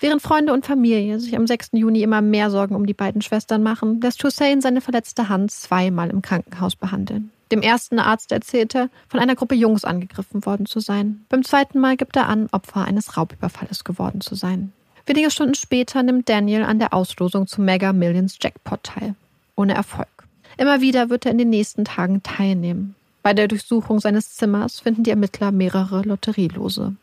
[0.01, 1.71] Während Freunde und Familie sich am 6.
[1.73, 6.09] Juni immer mehr Sorgen um die beiden Schwestern machen, lässt Hussein seine verletzte Hand zweimal
[6.09, 7.31] im Krankenhaus behandeln.
[7.53, 11.27] Dem ersten Arzt erzählte, von einer Gruppe Jungs angegriffen worden zu sein.
[11.29, 14.73] Beim zweiten Mal gibt er an, Opfer eines Raubüberfalles geworden zu sein.
[15.05, 19.15] Wenige Stunden später nimmt Daniel an der Auslosung zum Mega Millions Jackpot teil.
[19.55, 20.09] Ohne Erfolg.
[20.57, 22.95] Immer wieder wird er in den nächsten Tagen teilnehmen.
[23.23, 26.95] Bei der Durchsuchung seines Zimmers finden die Ermittler mehrere Lotterielose.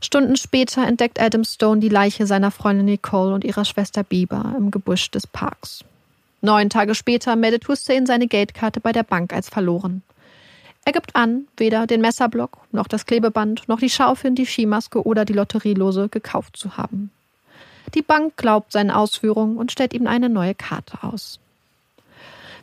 [0.00, 4.70] Stunden später entdeckt Adam Stone die Leiche seiner Freundin Nicole und ihrer Schwester Bieber im
[4.70, 5.82] Gebüsch des Parks.
[6.42, 10.02] Neun Tage später meldet Hussein seine Geldkarte bei der Bank als verloren.
[10.84, 15.24] Er gibt an, weder den Messerblock, noch das Klebeband, noch die Schaufeln, die Skimaske oder
[15.24, 17.10] die Lotterielose gekauft zu haben.
[17.94, 21.40] Die Bank glaubt seinen Ausführungen und stellt ihm eine neue Karte aus.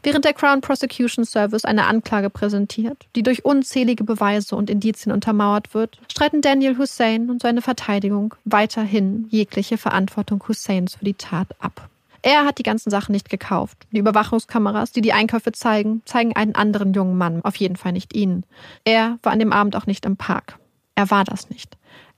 [0.03, 5.73] Während der Crown Prosecution Service eine Anklage präsentiert, die durch unzählige Beweise und Indizien untermauert
[5.75, 11.89] wird, streiten Daniel Hussein und seine Verteidigung weiterhin jegliche Verantwortung Husseins für die Tat ab.
[12.23, 13.77] Er hat die ganzen Sachen nicht gekauft.
[13.91, 18.15] Die Überwachungskameras, die die Einkäufe zeigen, zeigen einen anderen jungen Mann, auf jeden Fall nicht
[18.15, 18.43] ihn.
[18.83, 20.57] Er war an dem Abend auch nicht im Park.
[20.95, 21.77] Er war das nicht.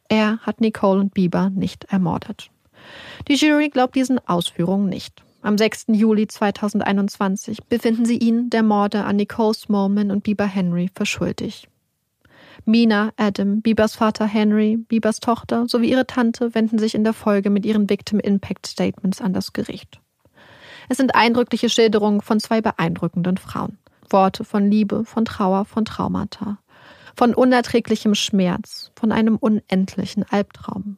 [0.09, 2.49] Er hat Nicole und Bieber nicht ermordet.
[3.27, 5.22] Die Jury glaubt diesen Ausführungen nicht.
[5.43, 5.87] Am 6.
[5.89, 11.67] Juli 2021 befinden sie ihn der Morde an Nicole Smallman und Bieber Henry für schuldig.
[12.63, 17.49] Mina, Adam, Biebers Vater Henry, Biebers Tochter sowie ihre Tante wenden sich in der Folge
[17.49, 19.99] mit ihren Victim Impact Statements an das Gericht.
[20.87, 23.77] Es sind eindrückliche Schilderungen von zwei beeindruckenden Frauen.
[24.09, 26.57] Worte von Liebe, von Trauer, von Traumata,
[27.17, 30.95] von unerträglichem Schmerz, von einem unendlichen Albtraum,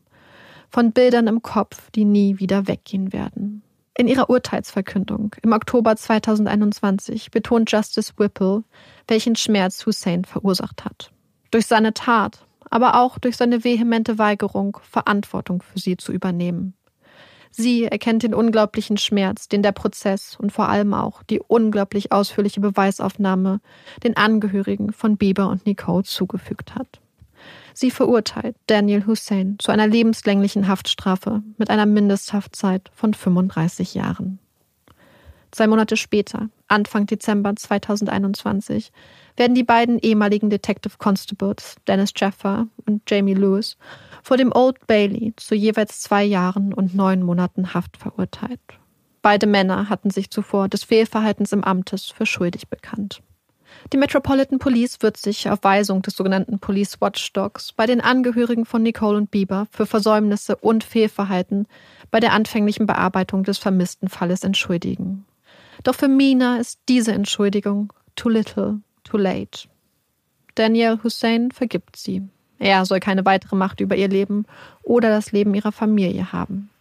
[0.70, 3.64] von Bildern im Kopf, die nie wieder weggehen werden,
[3.98, 8.64] in ihrer Urteilsverkündung im Oktober 2021 betont Justice Whipple,
[9.08, 11.12] welchen Schmerz Hussein verursacht hat.
[11.52, 16.74] Durch seine Tat, aber auch durch seine vehemente Weigerung, Verantwortung für sie zu übernehmen.
[17.52, 22.60] Sie erkennt den unglaublichen Schmerz, den der Prozess und vor allem auch die unglaublich ausführliche
[22.60, 23.62] Beweisaufnahme
[24.04, 27.00] den Angehörigen von Bieber und Nicole zugefügt hat.
[27.78, 34.40] Sie verurteilt Daniel Hussein zu einer lebenslänglichen Haftstrafe mit einer Mindesthaftzeit von 35 Jahren.
[35.52, 38.94] Zwei Monate später, Anfang Dezember 2021,
[39.36, 43.76] werden die beiden ehemaligen Detective Constables, Dennis Jaffer und Jamie Lewis,
[44.24, 48.62] vor dem Old Bailey zu jeweils zwei Jahren und neun Monaten Haft verurteilt.
[49.22, 53.22] Beide Männer hatten sich zuvor des Fehlverhaltens im Amtes für schuldig bekannt.
[53.94, 58.82] Die Metropolitan Police wird sich auf Weisung des sogenannten Police Watchdogs bei den Angehörigen von
[58.82, 61.68] Nicole und Bieber für Versäumnisse und Fehlverhalten
[62.10, 65.26] bei der anfänglichen Bearbeitung des vermissten Falles entschuldigen.
[65.84, 69.68] Doch für Mina ist diese Entschuldigung too little, too late.
[70.56, 72.24] Danielle Hussein vergibt sie.
[72.58, 74.46] Er soll keine weitere Macht über ihr Leben
[74.82, 76.72] oder das Leben ihrer Familie haben.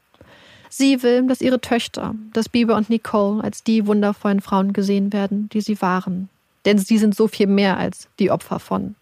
[0.71, 5.49] Sie will, dass ihre Töchter, dass Bieber und Nicole als die wundervollen Frauen gesehen werden,
[5.51, 6.31] die sie waren,
[6.65, 8.95] denn sie sind so viel mehr als die Opfer von.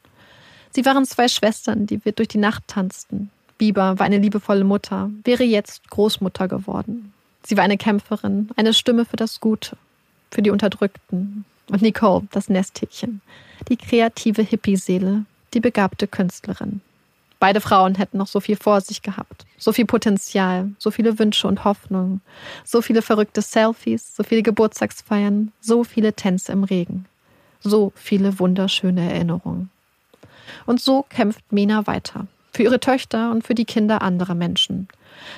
[0.71, 3.31] Sie waren zwei Schwestern, die wir durch die Nacht tanzten.
[3.59, 7.13] Biber war eine liebevolle Mutter, wäre jetzt Großmutter geworden.
[7.45, 9.77] Sie war eine Kämpferin, eine Stimme für das Gute,
[10.31, 11.45] für die Unterdrückten.
[11.71, 13.21] Und Nicole, das Nesthäkchen,
[13.69, 16.81] die kreative Hippie-Seele, die begabte Künstlerin.
[17.39, 21.49] Beide Frauen hätten noch so viel vor sich gehabt, so viel Potenzial, so viele Wünsche
[21.49, 22.21] und Hoffnungen,
[22.65, 27.07] so viele verrückte Selfies, so viele Geburtstagsfeiern, so viele Tänze im Regen.
[27.63, 29.71] So viele wunderschöne Erinnerungen.
[30.67, 32.27] Und so kämpft Mina weiter.
[32.53, 34.89] Für ihre Töchter und für die Kinder anderer Menschen.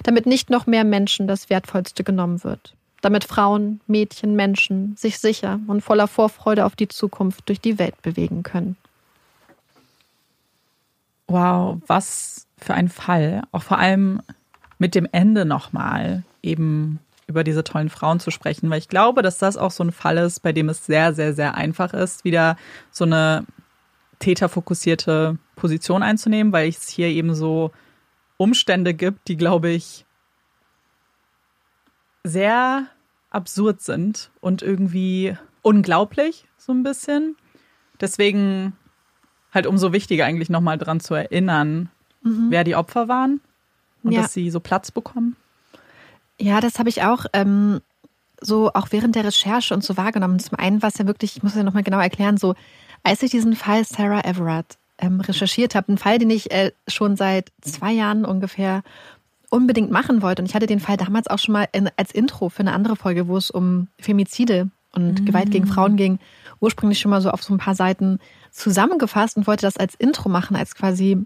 [0.03, 2.75] Damit nicht noch mehr Menschen das Wertvollste genommen wird.
[3.05, 8.01] damit Frauen, Mädchen, Menschen sich sicher und voller Vorfreude auf die Zukunft durch die Welt
[8.01, 8.77] bewegen können.
[11.27, 13.43] Wow, was für ein Fall.
[13.53, 14.23] Auch vor allem
[14.79, 19.39] mit dem Ende nochmal eben über diese tollen Frauen zu sprechen, weil ich glaube, dass
[19.39, 22.57] das auch so ein Fall ist, bei dem es sehr, sehr, sehr einfach ist, wieder
[22.91, 23.47] so eine
[24.19, 27.73] täterfokussierte Position einzunehmen, weil es hier eben so
[28.37, 30.05] Umstände gibt, die, glaube ich,
[32.25, 32.87] sehr
[33.31, 37.37] absurd sind und irgendwie unglaublich, so ein bisschen.
[38.01, 38.75] Deswegen
[39.53, 41.91] halt umso wichtiger eigentlich nochmal dran zu erinnern,
[42.23, 42.47] mhm.
[42.51, 43.41] wer die Opfer waren
[44.03, 44.23] und ja.
[44.23, 45.37] dass sie so Platz bekommen.
[46.39, 47.81] Ja, das habe ich auch ähm,
[48.41, 50.39] so auch während der Recherche und so wahrgenommen.
[50.39, 52.55] Zum einen war es ja wirklich, ich muss ja nochmal genau erklären, so
[53.03, 57.17] als ich diesen Fall Sarah Everard ähm, recherchiert habe, einen Fall, den ich äh, schon
[57.17, 58.83] seit zwei Jahren ungefähr
[59.51, 60.43] unbedingt machen wollte.
[60.43, 62.97] Und ich hatte den Fall damals auch schon mal in, als Intro für eine andere
[62.97, 65.25] Folge, wo es um Femizide und mhm.
[65.27, 66.19] Gewalt gegen Frauen ging,
[66.61, 68.19] ursprünglich schon mal so auf so ein paar Seiten
[68.51, 71.25] zusammengefasst und wollte das als Intro machen, als quasi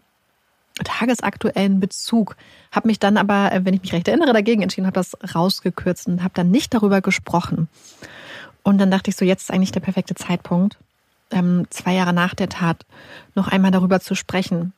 [0.84, 2.36] tagesaktuellen Bezug.
[2.72, 6.06] Habe mich dann aber, äh, wenn ich mich recht erinnere, dagegen entschieden, habe das rausgekürzt
[6.06, 7.68] und habe dann nicht darüber gesprochen.
[8.62, 10.76] Und dann dachte ich so, jetzt ist eigentlich der perfekte Zeitpunkt,
[11.30, 12.84] ähm, zwei Jahre nach der Tat
[13.34, 14.72] noch einmal darüber zu sprechen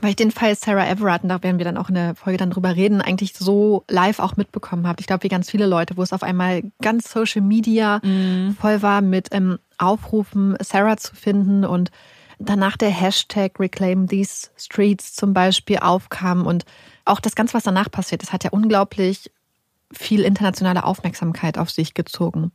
[0.00, 2.38] weil ich den Fall Sarah Everard, und da werden wir dann auch in der Folge
[2.38, 5.00] dann drüber reden, eigentlich so live auch mitbekommen habe.
[5.00, 8.56] Ich glaube, wie ganz viele Leute, wo es auf einmal ganz Social Media mhm.
[8.60, 11.90] voll war mit ähm, Aufrufen, Sarah zu finden und
[12.38, 16.64] danach der Hashtag Reclaim These Streets zum Beispiel aufkam und
[17.04, 19.30] auch das Ganze, was danach passiert, das hat ja unglaublich
[19.92, 22.52] viel internationale Aufmerksamkeit auf sich gezogen.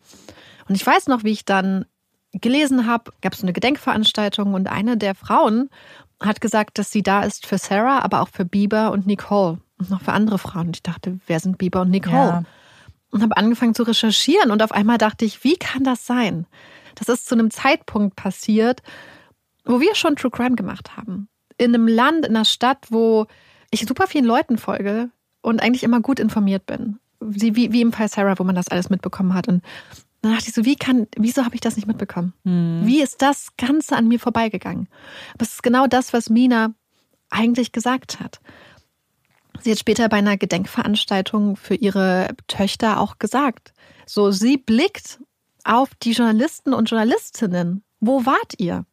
[0.68, 1.86] Und ich weiß noch, wie ich dann
[2.32, 5.70] gelesen habe, gab es so eine Gedenkveranstaltung und eine der Frauen
[6.22, 9.90] hat gesagt, dass sie da ist für Sarah, aber auch für Bieber und Nicole und
[9.90, 10.68] noch für andere Frauen.
[10.68, 12.16] Und ich dachte, wer sind Bieber und Nicole?
[12.16, 12.44] Ja.
[13.12, 16.48] Und habe angefangen zu recherchieren und auf einmal dachte ich, wie kann das sein?
[16.96, 18.82] Das ist zu einem Zeitpunkt passiert,
[19.66, 21.28] wo wir schon True Crime gemacht haben.
[21.57, 23.28] In einem Land, in einer Stadt, wo
[23.72, 25.09] ich super vielen Leuten folge
[25.41, 26.99] und eigentlich immer gut informiert bin.
[27.20, 29.47] Wie, wie, im Fall Sarah, wo man das alles mitbekommen hat.
[29.47, 29.64] Und
[30.22, 32.34] dann dachte ich so, wie kann, wieso habe ich das nicht mitbekommen?
[32.43, 32.82] Mhm.
[32.84, 34.88] Wie ist das Ganze an mir vorbeigegangen?
[35.34, 36.74] Aber es ist genau das, was Mina
[37.30, 38.41] eigentlich gesagt hat.
[39.61, 43.74] Sie hat später bei einer Gedenkveranstaltung für ihre Töchter auch gesagt.
[44.05, 45.20] So, sie blickt
[45.64, 47.84] auf die Journalisten und Journalistinnen.
[47.99, 48.86] Wo wart ihr?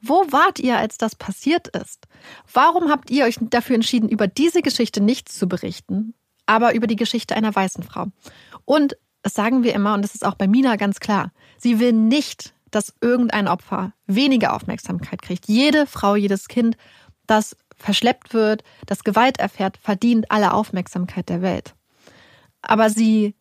[0.00, 2.06] Wo wart ihr, als das passiert ist?
[2.52, 6.14] Warum habt ihr euch dafür entschieden, über diese Geschichte nichts zu berichten,
[6.46, 8.06] aber über die Geschichte einer weißen Frau?
[8.64, 11.32] Und das sagen wir immer und das ist auch bei Mina ganz klar.
[11.56, 15.46] Sie will nicht, dass irgendein Opfer weniger Aufmerksamkeit kriegt.
[15.48, 16.76] Jede Frau, jedes Kind,
[17.26, 21.74] das verschleppt wird, das Gewalt erfährt, verdient alle Aufmerksamkeit der Welt.
[22.62, 23.34] Aber sie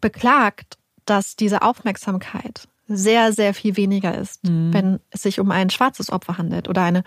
[0.00, 4.72] beklagt, dass diese Aufmerksamkeit sehr, sehr viel weniger ist, mhm.
[4.72, 7.04] wenn es sich um ein schwarzes Opfer handelt oder eine,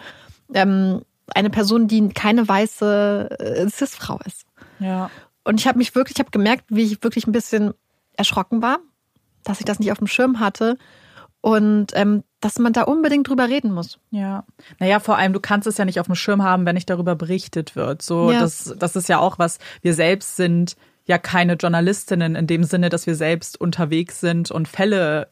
[0.54, 1.02] ähm,
[1.34, 4.46] eine Person, die keine weiße äh, Cis-Frau ist.
[4.80, 5.10] Ja.
[5.44, 7.74] Und ich habe mich wirklich, ich habe gemerkt, wie ich wirklich ein bisschen
[8.16, 8.80] erschrocken war,
[9.44, 10.78] dass ich das nicht auf dem Schirm hatte
[11.42, 13.98] und ähm, dass man da unbedingt drüber reden muss.
[14.12, 14.46] Ja.
[14.80, 17.16] Naja, vor allem, du kannst es ja nicht auf dem Schirm haben, wenn nicht darüber
[17.16, 18.04] berichtet wird.
[18.04, 18.40] So, ja.
[18.40, 20.76] das, das ist ja auch was, wir selbst sind
[21.06, 25.30] ja keine Journalistinnen in dem Sinne, dass wir selbst unterwegs sind und Fälle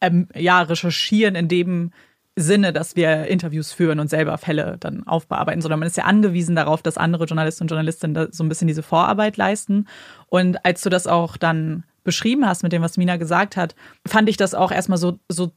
[0.00, 1.92] ähm, ja, recherchieren in dem
[2.36, 6.54] Sinne, dass wir Interviews führen und selber Fälle dann aufbearbeiten, sondern man ist ja angewiesen
[6.54, 9.88] darauf, dass andere Journalisten und Journalistinnen so ein bisschen diese Vorarbeit leisten.
[10.28, 13.74] Und als du das auch dann beschrieben hast mit dem, was Mina gesagt hat,
[14.06, 15.52] fand ich das auch erstmal so, so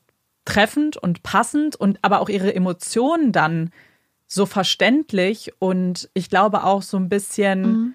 [0.45, 3.71] treffend und passend und aber auch ihre Emotionen dann
[4.25, 7.93] so verständlich und ich glaube auch so ein bisschen mhm.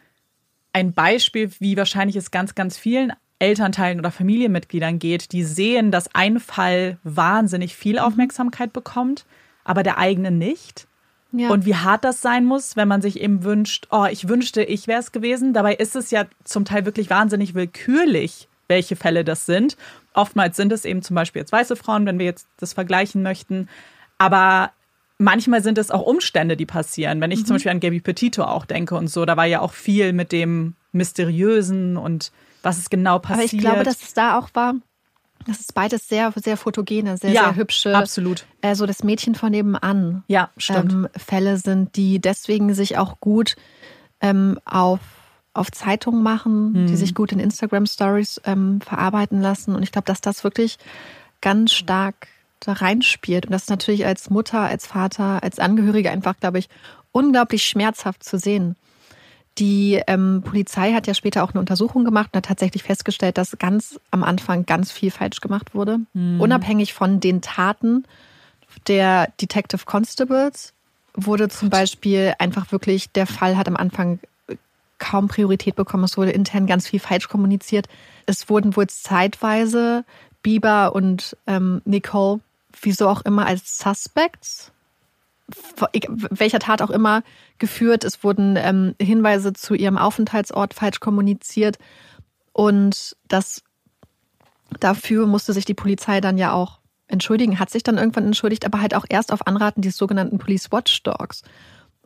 [0.72, 3.12] ein Beispiel, wie wahrscheinlich es ganz, ganz vielen
[3.44, 8.00] Elternteilen oder Familienmitgliedern geht, die sehen, dass ein Fall wahnsinnig viel mhm.
[8.00, 9.26] Aufmerksamkeit bekommt,
[9.64, 10.86] aber der eigene nicht.
[11.32, 11.50] Ja.
[11.50, 14.86] Und wie hart das sein muss, wenn man sich eben wünscht, oh, ich wünschte, ich
[14.86, 15.52] wäre es gewesen.
[15.52, 19.76] Dabei ist es ja zum Teil wirklich wahnsinnig willkürlich, welche Fälle das sind.
[20.14, 23.68] Oftmals sind es eben zum Beispiel jetzt weiße Frauen, wenn wir jetzt das vergleichen möchten.
[24.16, 24.70] Aber
[25.18, 27.20] manchmal sind es auch Umstände, die passieren.
[27.20, 27.46] Wenn ich mhm.
[27.46, 30.30] zum Beispiel an Gabby Petito auch denke und so, da war ja auch viel mit
[30.30, 32.30] dem Mysteriösen und
[32.64, 33.38] was ist genau passiert.
[33.38, 34.74] Aber ich glaube, dass es da auch war,
[35.46, 37.96] das ist beides sehr, sehr fotogene, sehr, ja, sehr hübsche.
[37.96, 38.46] Absolut.
[38.62, 40.24] Äh, so das Mädchen von nebenan.
[40.28, 40.92] Ja, stimmt.
[40.92, 43.56] Ähm, Fälle sind, die deswegen sich auch gut
[44.20, 45.00] ähm, auf,
[45.52, 46.86] auf Zeitungen machen, mhm.
[46.86, 49.74] die sich gut in Instagram Stories ähm, verarbeiten lassen.
[49.74, 50.78] Und ich glaube, dass das wirklich
[51.40, 52.28] ganz stark
[52.60, 53.46] da reinspielt.
[53.46, 56.68] Und das ist natürlich als Mutter, als Vater, als Angehörige einfach, glaube ich,
[57.12, 58.76] unglaublich schmerzhaft zu sehen.
[59.58, 63.56] Die ähm, Polizei hat ja später auch eine Untersuchung gemacht und hat tatsächlich festgestellt, dass
[63.58, 66.00] ganz am Anfang ganz viel falsch gemacht wurde.
[66.12, 66.40] Mhm.
[66.40, 68.04] Unabhängig von den Taten
[68.88, 70.72] der Detective Constables
[71.14, 74.18] wurde zum Beispiel einfach wirklich, der Fall hat am Anfang
[74.98, 76.04] kaum Priorität bekommen.
[76.04, 77.86] Es wurde intern ganz viel falsch kommuniziert.
[78.26, 80.04] Es wurden wohl zeitweise
[80.42, 82.40] Bieber und ähm, Nicole,
[82.80, 84.72] wieso auch immer, als Suspects,
[86.30, 87.22] welcher Tat auch immer,
[87.58, 88.04] geführt.
[88.04, 91.78] Es wurden ähm, Hinweise zu ihrem Aufenthaltsort falsch kommuniziert.
[92.52, 93.62] Und das
[94.80, 98.80] dafür musste sich die Polizei dann ja auch entschuldigen, hat sich dann irgendwann entschuldigt, aber
[98.80, 101.42] halt auch erst auf Anraten des sogenannten Police Watchdogs.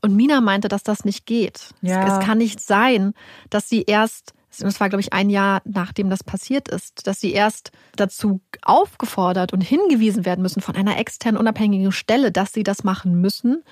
[0.00, 1.70] Und Mina meinte, dass das nicht geht.
[1.80, 2.18] Ja.
[2.18, 3.14] Es kann nicht sein,
[3.50, 4.34] dass sie erst,
[4.66, 9.52] das war glaube ich ein Jahr nachdem das passiert ist, dass sie erst dazu aufgefordert
[9.52, 13.62] und hingewiesen werden müssen von einer externen unabhängigen Stelle, dass sie das machen müssen.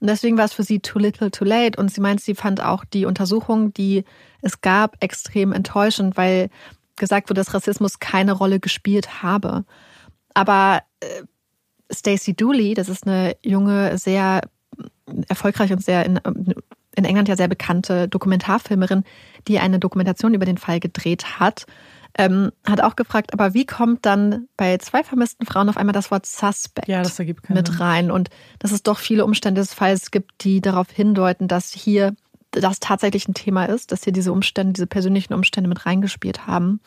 [0.00, 1.80] Und deswegen war es für sie too little too late.
[1.80, 4.04] Und sie meint, sie fand auch die Untersuchung, die
[4.42, 6.50] es gab, extrem enttäuschend, weil
[6.96, 9.64] gesagt wurde, dass Rassismus keine Rolle gespielt habe.
[10.34, 11.22] Aber äh,
[11.90, 14.42] Stacey Dooley, das ist eine junge, sehr
[15.28, 16.20] erfolgreiche und sehr in,
[16.96, 19.04] in England ja sehr bekannte Dokumentarfilmerin,
[19.48, 21.66] die eine Dokumentation über den Fall gedreht hat,
[22.18, 26.10] ähm, hat auch gefragt, aber wie kommt dann bei zwei vermissten Frauen auf einmal das
[26.10, 28.10] Wort Suspect ja, das mit rein?
[28.10, 32.14] Und dass es doch viele Umstände des Falls gibt, die darauf hindeuten, dass hier
[32.52, 36.80] das tatsächlich ein Thema ist, dass hier diese Umstände, diese persönlichen Umstände mit reingespielt haben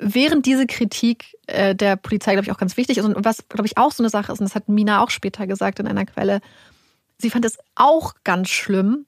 [0.00, 3.66] während diese Kritik äh, der Polizei, glaube ich, auch ganz wichtig ist und was, glaube
[3.66, 6.06] ich, auch so eine Sache ist, und das hat Mina auch später gesagt in einer
[6.06, 6.40] Quelle,
[7.18, 9.06] sie fand es auch ganz schlimm,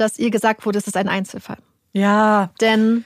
[0.00, 1.58] dass ihr gesagt wurde, es ist ein Einzelfall.
[1.92, 2.50] Ja.
[2.60, 3.04] Denn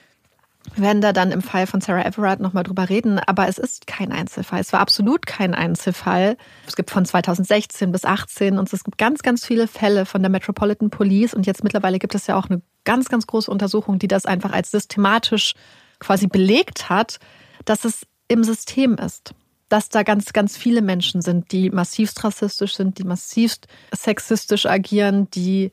[0.74, 3.86] wir werden da dann im Fall von Sarah Everard nochmal drüber reden, aber es ist
[3.86, 4.60] kein Einzelfall.
[4.60, 6.36] Es war absolut kein Einzelfall.
[6.66, 10.30] Es gibt von 2016 bis 18 und es gibt ganz, ganz viele Fälle von der
[10.30, 14.08] Metropolitan Police und jetzt mittlerweile gibt es ja auch eine ganz, ganz große Untersuchung, die
[14.08, 15.54] das einfach als systematisch
[15.98, 17.18] quasi belegt hat,
[17.64, 19.34] dass es im System ist.
[19.68, 25.30] Dass da ganz, ganz viele Menschen sind, die massivst rassistisch sind, die massivst sexistisch agieren,
[25.30, 25.70] die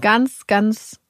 [0.00, 1.00] ganz, ganz,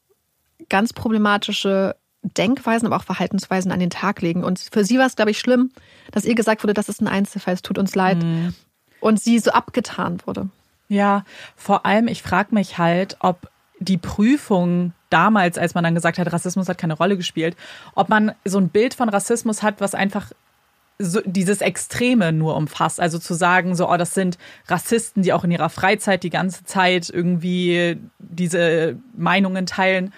[0.69, 4.45] ganz problematische Denkweisen, aber auch Verhaltensweisen an den Tag legen.
[4.45, 5.71] Und für sie war es, glaube ich, schlimm,
[6.11, 8.19] dass ihr gesagt wurde, das ist ein Einzelfall, es tut uns leid.
[8.19, 8.55] Mhm.
[9.01, 10.49] Und sie so abgetan wurde.
[10.89, 11.25] Ja,
[11.55, 16.33] vor allem, ich frage mich halt, ob die Prüfung damals, als man dann gesagt hat,
[16.33, 17.57] Rassismus hat keine Rolle gespielt,
[17.95, 20.33] ob man so ein Bild von Rassismus hat, was einfach
[20.99, 23.01] so dieses Extreme nur umfasst.
[23.01, 26.65] Also zu sagen, so, oh, das sind Rassisten, die auch in ihrer Freizeit die ganze
[26.65, 30.13] Zeit irgendwie diese Meinungen teilen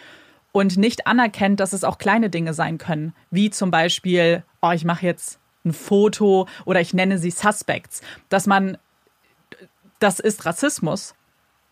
[0.53, 4.85] und nicht anerkennt, dass es auch kleine Dinge sein können, wie zum Beispiel, oh, ich
[4.85, 8.01] mache jetzt ein Foto oder ich nenne sie Suspects,
[8.31, 8.79] dass man,
[9.99, 11.15] das ist Rassismus,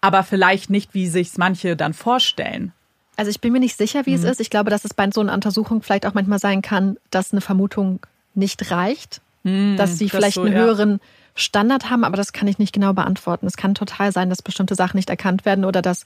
[0.00, 2.72] aber vielleicht nicht, wie sich manche dann vorstellen.
[3.16, 4.16] Also ich bin mir nicht sicher, wie mhm.
[4.16, 4.40] es ist.
[4.40, 7.40] Ich glaube, dass es bei so einer Untersuchung vielleicht auch manchmal sein kann, dass eine
[7.40, 8.00] Vermutung
[8.38, 10.60] nicht reicht, mhm, dass sie das vielleicht so, einen ja.
[10.60, 11.00] höheren
[11.34, 13.46] Standard haben, aber das kann ich nicht genau beantworten.
[13.46, 16.04] Es kann total sein, dass bestimmte Sachen nicht erkannt werden oder dass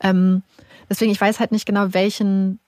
[0.00, 0.42] ähm,
[0.90, 2.58] deswegen ich weiß halt nicht genau, welchen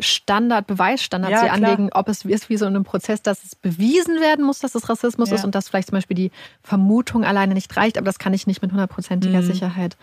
[0.00, 3.54] Standard, Beweisstandard ja, sie anlegen, ob es ist wie so in einem Prozess, dass es
[3.54, 5.36] bewiesen werden muss, dass es Rassismus ja.
[5.36, 6.30] ist und dass vielleicht zum Beispiel die
[6.62, 9.46] Vermutung alleine nicht reicht, aber das kann ich nicht mit hundertprozentiger mhm.
[9.46, 9.96] Sicherheit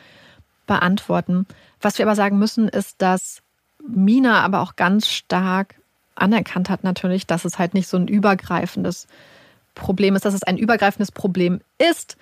[0.68, 1.48] beantworten.
[1.82, 3.42] Was wir aber sagen müssen, ist, dass
[3.86, 5.76] Mina aber auch ganz stark
[6.20, 9.08] anerkannt hat natürlich, dass es halt nicht so ein übergreifendes
[9.76, 12.18] Problem ist, dass es ein übergreifendes Problem ist,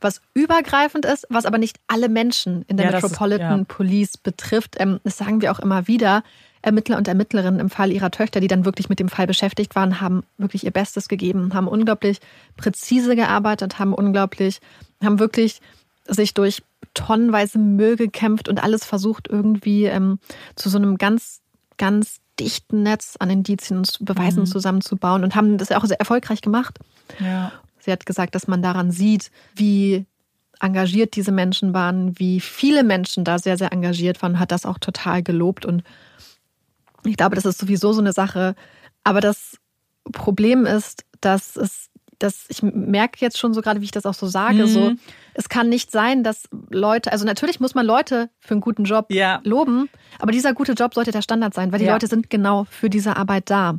[0.00, 3.74] was übergreifend ist, was aber nicht alle Menschen in der ja, Metropolitan ist, ja.
[3.76, 4.76] Police betrifft.
[4.78, 6.22] Ähm, das sagen wir auch immer wieder.
[6.62, 10.00] Ermittler und Ermittlerinnen im Fall ihrer Töchter, die dann wirklich mit dem Fall beschäftigt waren,
[10.00, 12.20] haben wirklich ihr Bestes gegeben, haben unglaublich
[12.56, 14.60] präzise gearbeitet, haben unglaublich,
[15.02, 15.60] haben wirklich
[16.06, 16.62] sich durch
[16.94, 20.20] tonnenweise Müll gekämpft und alles versucht irgendwie ähm,
[20.54, 21.40] zu so einem ganz,
[21.78, 24.46] ganz dichten Netz an Indizien und Beweisen mhm.
[24.46, 26.78] zusammenzubauen und haben das ja auch sehr erfolgreich gemacht.
[27.18, 27.52] Ja.
[27.78, 30.06] Sie hat gesagt, dass man daran sieht, wie
[30.60, 34.78] engagiert diese Menschen waren, wie viele Menschen da sehr, sehr engagiert waren, hat das auch
[34.78, 35.66] total gelobt.
[35.66, 35.82] Und
[37.04, 38.54] ich glaube, das ist sowieso so eine Sache.
[39.02, 39.58] Aber das
[40.12, 41.90] Problem ist, dass es
[42.22, 44.66] das, ich merke jetzt schon so gerade, wie ich das auch so sage, mhm.
[44.66, 44.92] so,
[45.34, 49.06] es kann nicht sein, dass Leute, also natürlich muss man Leute für einen guten Job
[49.08, 49.40] ja.
[49.44, 51.92] loben, aber dieser gute Job sollte der Standard sein, weil die ja.
[51.92, 53.78] Leute sind genau für diese Arbeit da.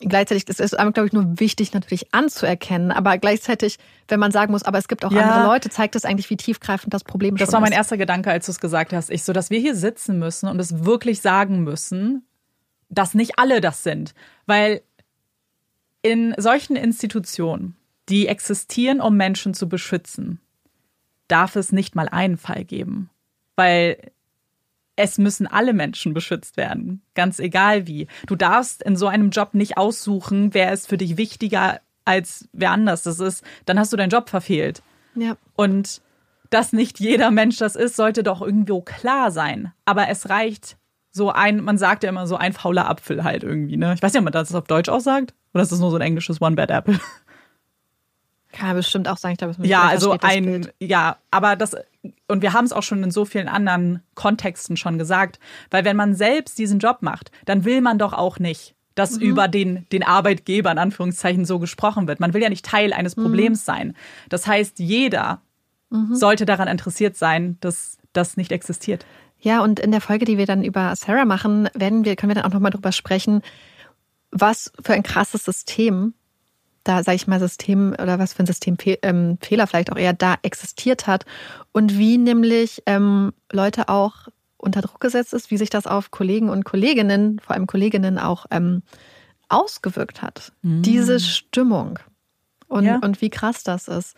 [0.00, 3.78] Gleichzeitig ist es, glaube ich, nur wichtig, natürlich anzuerkennen, aber gleichzeitig,
[4.08, 5.22] wenn man sagen muss, aber es gibt auch ja.
[5.22, 7.48] andere Leute, zeigt das eigentlich, wie tiefgreifend das Problem das ist.
[7.48, 9.10] Das war mein erster Gedanke, als du es gesagt hast.
[9.10, 12.26] Ich so, dass wir hier sitzen müssen und es wirklich sagen müssen,
[12.90, 14.14] dass nicht alle das sind.
[14.46, 14.82] Weil
[16.02, 17.76] in solchen Institutionen,
[18.08, 20.40] die existieren, um Menschen zu beschützen,
[21.28, 23.10] darf es nicht mal einen Fall geben.
[23.56, 24.12] Weil
[24.96, 28.06] es müssen alle Menschen beschützt werden, ganz egal wie.
[28.26, 32.72] Du darfst in so einem Job nicht aussuchen, wer ist für dich wichtiger als wer
[32.72, 33.44] anders das ist.
[33.64, 34.82] Dann hast du deinen Job verfehlt.
[35.14, 35.36] Ja.
[35.56, 36.02] Und
[36.50, 39.72] dass nicht jeder Mensch das ist, sollte doch irgendwo klar sein.
[39.84, 40.76] Aber es reicht
[41.12, 43.94] so ein, man sagt ja immer so ein fauler Apfel halt irgendwie, ne?
[43.94, 45.34] Ich weiß nicht, ob man das auf Deutsch auch sagt.
[45.52, 46.98] Oder ist das nur so ein englisches One Bad Apple?
[48.52, 51.76] Kann man bestimmt auch sagen, ich glaube, es Ja, also ein, ja, aber das,
[52.26, 55.38] und wir haben es auch schon in so vielen anderen Kontexten schon gesagt,
[55.70, 59.22] weil wenn man selbst diesen Job macht, dann will man doch auch nicht, dass mhm.
[59.22, 62.18] über den, den Arbeitgeber in Anführungszeichen so gesprochen wird.
[62.18, 63.22] Man will ja nicht Teil eines mhm.
[63.22, 63.64] Problems mhm.
[63.64, 63.96] sein.
[64.28, 65.42] Das heißt, jeder
[65.90, 66.14] mhm.
[66.14, 69.06] sollte daran interessiert sein, dass das nicht existiert.
[69.40, 72.34] Ja, und in der Folge, die wir dann über Sarah machen, werden wir, können wir
[72.34, 73.42] dann auch nochmal drüber sprechen,
[74.30, 76.14] was für ein krasses System
[76.84, 80.36] da, sage ich mal, System oder was für ein Systemfehler ähm, vielleicht auch eher da
[80.42, 81.26] existiert hat
[81.72, 86.48] und wie nämlich ähm, Leute auch unter Druck gesetzt ist, wie sich das auf Kollegen
[86.48, 88.82] und Kolleginnen, vor allem Kolleginnen auch ähm,
[89.48, 90.52] ausgewirkt hat.
[90.62, 90.82] Mhm.
[90.82, 91.98] Diese Stimmung
[92.68, 92.98] und, ja.
[93.02, 94.16] und wie krass das ist.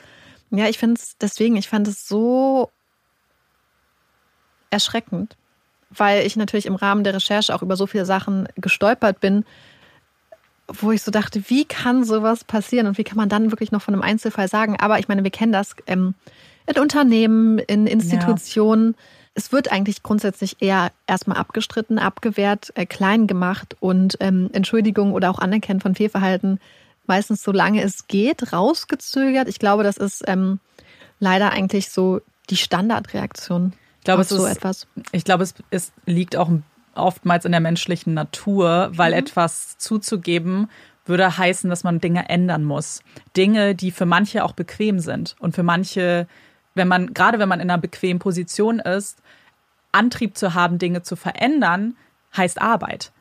[0.51, 2.71] Ja, ich finde es deswegen, ich fand es so
[4.73, 5.37] erschreckend,
[5.91, 9.45] weil ich natürlich im Rahmen der Recherche auch über so viele Sachen gestolpert bin,
[10.69, 13.83] wo ich so dachte, wie kann sowas passieren und wie kann man dann wirklich noch
[13.83, 14.77] von einem Einzelfall sagen?
[14.79, 16.15] Aber ich meine, wir kennen das ähm,
[16.67, 18.95] in Unternehmen, in Institutionen.
[18.97, 19.05] Ja.
[19.35, 25.31] Es wird eigentlich grundsätzlich eher erstmal abgestritten, abgewehrt, äh, klein gemacht und ähm, Entschuldigung oder
[25.31, 26.59] auch Anerkennen von Fehlverhalten
[27.07, 29.49] meistens solange es geht, rausgezögert.
[29.49, 30.61] Ich glaube, das ist ähm,
[31.21, 32.21] leider eigentlich so
[32.51, 33.73] die Standardreaktion.
[34.03, 34.89] Ich glaube, es so ist, etwas.
[35.13, 36.51] Ich glaube, es, es liegt auch
[36.97, 39.19] oftmals in der menschlichen Natur, weil mhm.
[39.19, 40.69] etwas zuzugeben
[41.05, 43.05] würde heißen, dass man Dinge ändern muss.
[43.37, 46.27] Dinge, die für manche auch bequem sind und für manche,
[46.75, 49.23] wenn man, gerade wenn man in einer bequemen Position ist,
[49.93, 51.97] Antrieb zu haben, Dinge zu verändern,
[52.37, 53.13] heißt Arbeit.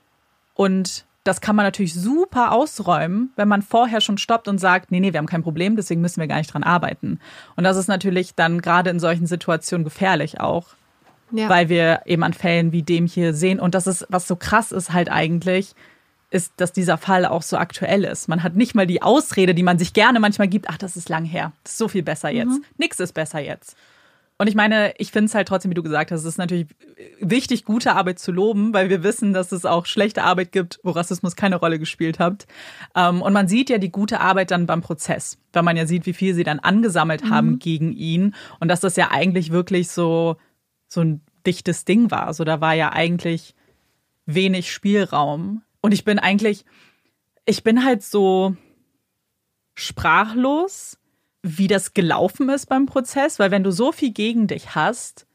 [0.55, 4.99] Und das kann man natürlich super ausräumen, wenn man vorher schon stoppt und sagt, nee,
[4.99, 7.19] nee, wir haben kein Problem, deswegen müssen wir gar nicht dran arbeiten.
[7.55, 10.69] Und das ist natürlich dann gerade in solchen Situationen gefährlich auch,
[11.31, 11.47] ja.
[11.47, 13.59] weil wir eben an Fällen wie dem hier sehen.
[13.59, 15.75] Und das ist, was so krass ist halt eigentlich,
[16.31, 18.27] ist, dass dieser Fall auch so aktuell ist.
[18.27, 21.09] Man hat nicht mal die Ausrede, die man sich gerne manchmal gibt, ach, das ist
[21.09, 22.47] lang her, das ist so viel besser jetzt.
[22.47, 22.65] Mhm.
[22.77, 23.75] Nix ist besser jetzt.
[24.41, 26.65] Und ich meine, ich finde es halt trotzdem, wie du gesagt hast, es ist natürlich
[27.19, 30.89] wichtig, gute Arbeit zu loben, weil wir wissen, dass es auch schlechte Arbeit gibt, wo
[30.89, 32.47] Rassismus keine Rolle gespielt hat.
[32.95, 36.07] Ähm, und man sieht ja die gute Arbeit dann beim Prozess, weil man ja sieht,
[36.07, 37.59] wie viel sie dann angesammelt haben mhm.
[37.59, 40.37] gegen ihn und dass das ja eigentlich wirklich so
[40.87, 42.25] so ein dichtes Ding war.
[42.25, 43.53] Also da war ja eigentlich
[44.25, 45.61] wenig Spielraum.
[45.81, 46.65] Und ich bin eigentlich,
[47.45, 48.55] ich bin halt so
[49.75, 50.97] sprachlos,
[51.43, 55.25] wie das gelaufen ist beim Prozess, weil wenn du so viel gegen dich hast,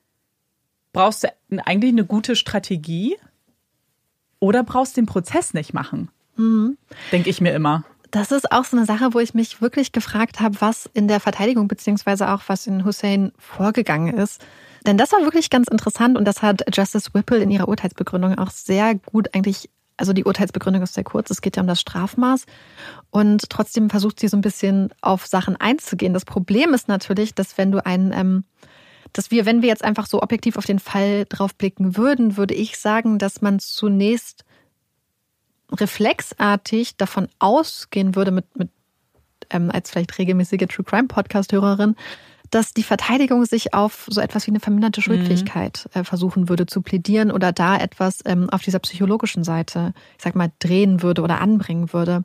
[0.93, 1.29] brauchst du
[1.65, 3.17] eigentlich eine gute Strategie
[4.39, 6.11] oder brauchst den Prozess nicht machen.
[6.37, 6.79] Mhm.
[7.13, 7.85] Denke ich mir immer.
[8.11, 11.21] Das ist auch so eine Sache, wo ich mich wirklich gefragt habe, was in der
[11.21, 14.41] Verteidigung beziehungsweise auch was in Hussein vorgegangen ist.
[14.87, 18.51] Denn das war wirklich ganz interessant und das hat Justice Whipple in ihrer Urteilsbegründung auch
[18.51, 22.47] sehr gut eigentlich, also die Urteilsbegründung ist sehr kurz, es geht ja um das Strafmaß
[23.11, 26.13] und trotzdem versucht sie so ein bisschen auf Sachen einzugehen.
[26.13, 28.45] Das Problem ist natürlich, dass wenn du einen, ähm,
[29.13, 32.55] dass wir, wenn wir jetzt einfach so objektiv auf den Fall drauf blicken würden, würde
[32.55, 34.45] ich sagen, dass man zunächst
[35.73, 38.71] reflexartig davon ausgehen würde, mit, mit
[39.51, 41.97] ähm, als vielleicht regelmäßige True Crime Podcast-Hörerin,
[42.51, 46.05] dass die Verteidigung sich auf so etwas wie eine verminderte Schuldfähigkeit mhm.
[46.05, 50.53] versuchen würde zu plädieren oder da etwas ähm, auf dieser psychologischen Seite, ich sag mal,
[50.59, 52.25] drehen würde oder anbringen würde.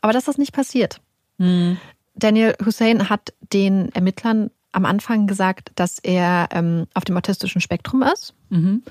[0.00, 1.00] Aber dass das nicht passiert.
[1.38, 1.78] Mhm.
[2.14, 8.02] Daniel Hussein hat den Ermittlern am Anfang gesagt, dass er ähm, auf dem autistischen Spektrum
[8.02, 8.34] ist.
[8.50, 8.82] Mhm.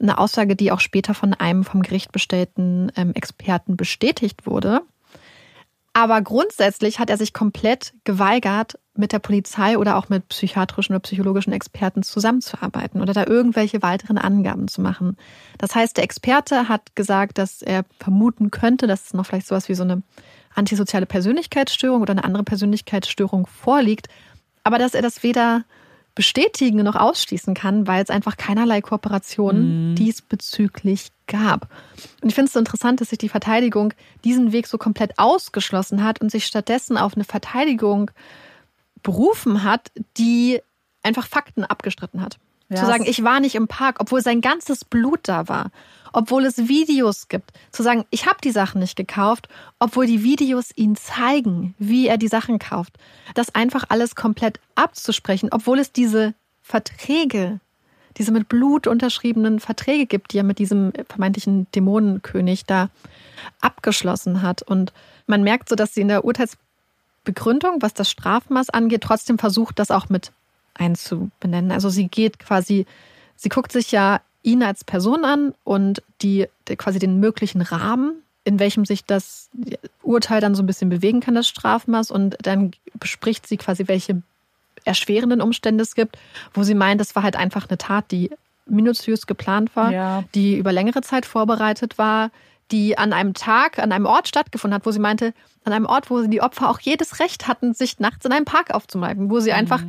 [0.00, 4.82] Eine Aussage, die auch später von einem vom Gericht bestellten ähm, Experten bestätigt wurde.
[5.92, 11.00] Aber grundsätzlich hat er sich komplett geweigert, mit der Polizei oder auch mit psychiatrischen oder
[11.00, 15.16] psychologischen Experten zusammenzuarbeiten oder da irgendwelche weiteren Angaben zu machen.
[15.58, 19.68] Das heißt, der Experte hat gesagt, dass er vermuten könnte, dass es noch vielleicht sowas
[19.68, 20.02] wie so eine
[20.54, 24.08] antisoziale Persönlichkeitsstörung oder eine andere Persönlichkeitsstörung vorliegt,
[24.62, 25.64] aber dass er das weder
[26.14, 29.94] bestätigen noch ausschließen kann, weil es einfach keinerlei Kooperation mhm.
[29.94, 31.68] diesbezüglich gab.
[32.20, 36.04] Und ich finde es so interessant, dass sich die Verteidigung diesen Weg so komplett ausgeschlossen
[36.04, 38.10] hat und sich stattdessen auf eine Verteidigung
[39.02, 40.60] berufen hat, die
[41.02, 42.38] einfach Fakten abgestritten hat.
[42.68, 45.70] Ja, zu sagen, ich war nicht im Park, obwohl sein ganzes Blut da war,
[46.12, 47.52] obwohl es Videos gibt.
[47.70, 49.48] Zu sagen, ich habe die Sachen nicht gekauft,
[49.78, 52.94] obwohl die Videos ihn zeigen, wie er die Sachen kauft.
[53.34, 57.60] Das einfach alles komplett abzusprechen, obwohl es diese Verträge
[58.18, 62.90] diese mit Blut unterschriebenen Verträge gibt, die er mit diesem vermeintlichen Dämonenkönig da
[63.60, 64.62] abgeschlossen hat.
[64.62, 64.92] Und
[65.26, 66.24] man merkt so, dass sie in der
[67.22, 70.32] Urteilsbegründung, was das Strafmaß angeht, trotzdem versucht, das auch mit
[70.74, 71.70] einzubenennen.
[71.70, 72.86] Also sie geht quasi,
[73.36, 78.22] sie guckt sich ja ihn als Person an und die, die quasi den möglichen Rahmen,
[78.44, 79.50] in welchem sich das
[80.02, 82.10] Urteil dann so ein bisschen bewegen kann, das Strafmaß.
[82.10, 84.22] Und dann bespricht sie quasi, welche
[84.84, 86.18] erschwerenden Umstände es gibt,
[86.52, 88.30] wo sie meint, das war halt einfach eine Tat, die
[88.66, 90.24] minutiös geplant war, ja.
[90.34, 92.30] die über längere Zeit vorbereitet war,
[92.70, 95.34] die an einem Tag, an einem Ort stattgefunden hat, wo sie meinte,
[95.64, 98.72] an einem Ort, wo die Opfer auch jedes Recht hatten, sich nachts in einem Park
[98.72, 99.56] aufzumalten, wo sie mhm.
[99.56, 99.82] einfach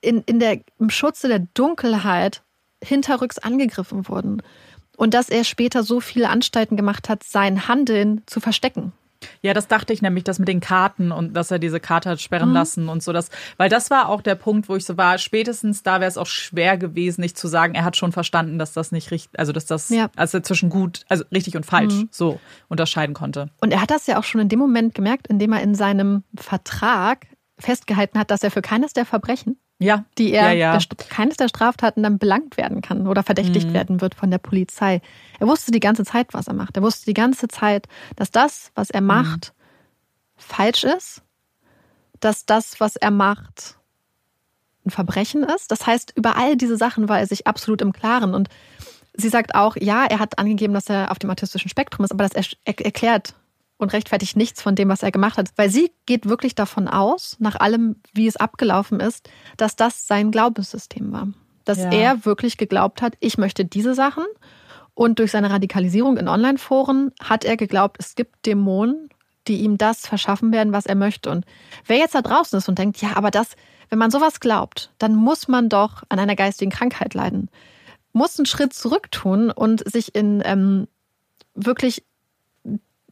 [0.00, 2.42] in, in der, im Schutze der Dunkelheit
[2.82, 4.42] hinterrücks angegriffen wurden.
[4.96, 8.92] Und dass er später so viele Anstalten gemacht hat, sein Handeln zu verstecken.
[9.42, 12.20] Ja, das dachte ich nämlich, das mit den Karten und dass er diese Karte hat
[12.20, 12.54] sperren mhm.
[12.54, 13.12] lassen und so.
[13.12, 16.18] Das, weil das war auch der Punkt, wo ich so war, spätestens da wäre es
[16.18, 19.52] auch schwer gewesen, nicht zu sagen, er hat schon verstanden, dass das nicht richtig, also
[19.52, 20.10] dass das, ja.
[20.16, 22.08] also zwischen gut, also richtig und falsch mhm.
[22.10, 23.50] so unterscheiden konnte.
[23.60, 26.24] Und er hat das ja auch schon in dem Moment gemerkt, indem er in seinem
[26.36, 27.26] Vertrag
[27.58, 30.04] festgehalten hat, dass er für keines der Verbrechen ja.
[30.18, 30.78] die er ja, ja.
[30.78, 33.74] Der, keines der Straftaten dann belangt werden kann oder verdächtigt mhm.
[33.74, 35.00] werden wird von der Polizei.
[35.38, 36.76] Er wusste die ganze Zeit, was er macht.
[36.76, 40.40] Er wusste die ganze Zeit, dass das, was er macht, mhm.
[40.40, 41.22] falsch ist,
[42.20, 43.76] dass das, was er macht,
[44.84, 45.70] ein Verbrechen ist.
[45.70, 48.34] Das heißt, über all diese Sachen war er sich absolut im Klaren.
[48.34, 48.48] Und
[49.14, 52.26] sie sagt auch, ja, er hat angegeben, dass er auf dem autistischen Spektrum ist, aber
[52.26, 53.34] das er erklärt
[53.78, 55.50] und rechtfertigt nichts von dem, was er gemacht hat.
[55.56, 60.30] Weil sie geht wirklich davon aus, nach allem, wie es abgelaufen ist, dass das sein
[60.30, 61.28] Glaubenssystem war.
[61.64, 61.90] Dass ja.
[61.90, 64.24] er wirklich geglaubt hat, ich möchte diese Sachen.
[64.94, 69.10] Und durch seine Radikalisierung in Online-Foren hat er geglaubt, es gibt Dämonen,
[69.46, 71.30] die ihm das verschaffen werden, was er möchte.
[71.30, 71.44] Und
[71.84, 73.56] wer jetzt da draußen ist und denkt, ja, aber das,
[73.90, 77.50] wenn man sowas glaubt, dann muss man doch an einer geistigen Krankheit leiden.
[78.12, 80.88] Muss einen Schritt zurück tun und sich in ähm,
[81.54, 82.02] wirklich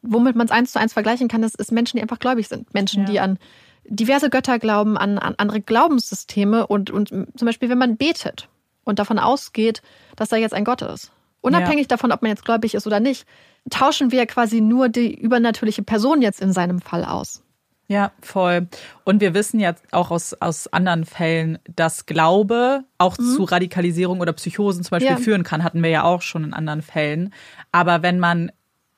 [0.06, 2.72] womit man es eins zu eins vergleichen kann, ist, ist Menschen, die einfach gläubig sind.
[2.74, 3.10] Menschen, ja.
[3.10, 3.38] die an
[3.86, 8.48] diverse Götter glauben, an, an andere Glaubenssysteme und, und zum Beispiel, wenn man betet
[8.84, 9.82] und davon ausgeht,
[10.16, 11.10] dass da jetzt ein Gott ist.
[11.40, 11.88] Unabhängig ja.
[11.88, 13.26] davon, ob man jetzt gläubig ist oder nicht,
[13.70, 17.42] tauschen wir quasi nur die übernatürliche Person jetzt in seinem Fall aus.
[17.86, 18.68] Ja, voll.
[19.04, 23.34] Und wir wissen ja auch aus, aus anderen Fällen, dass Glaube auch mhm.
[23.34, 25.16] zu Radikalisierung oder Psychosen zum Beispiel ja.
[25.18, 27.34] führen kann, hatten wir ja auch schon in anderen Fällen.
[27.72, 28.50] Aber wenn man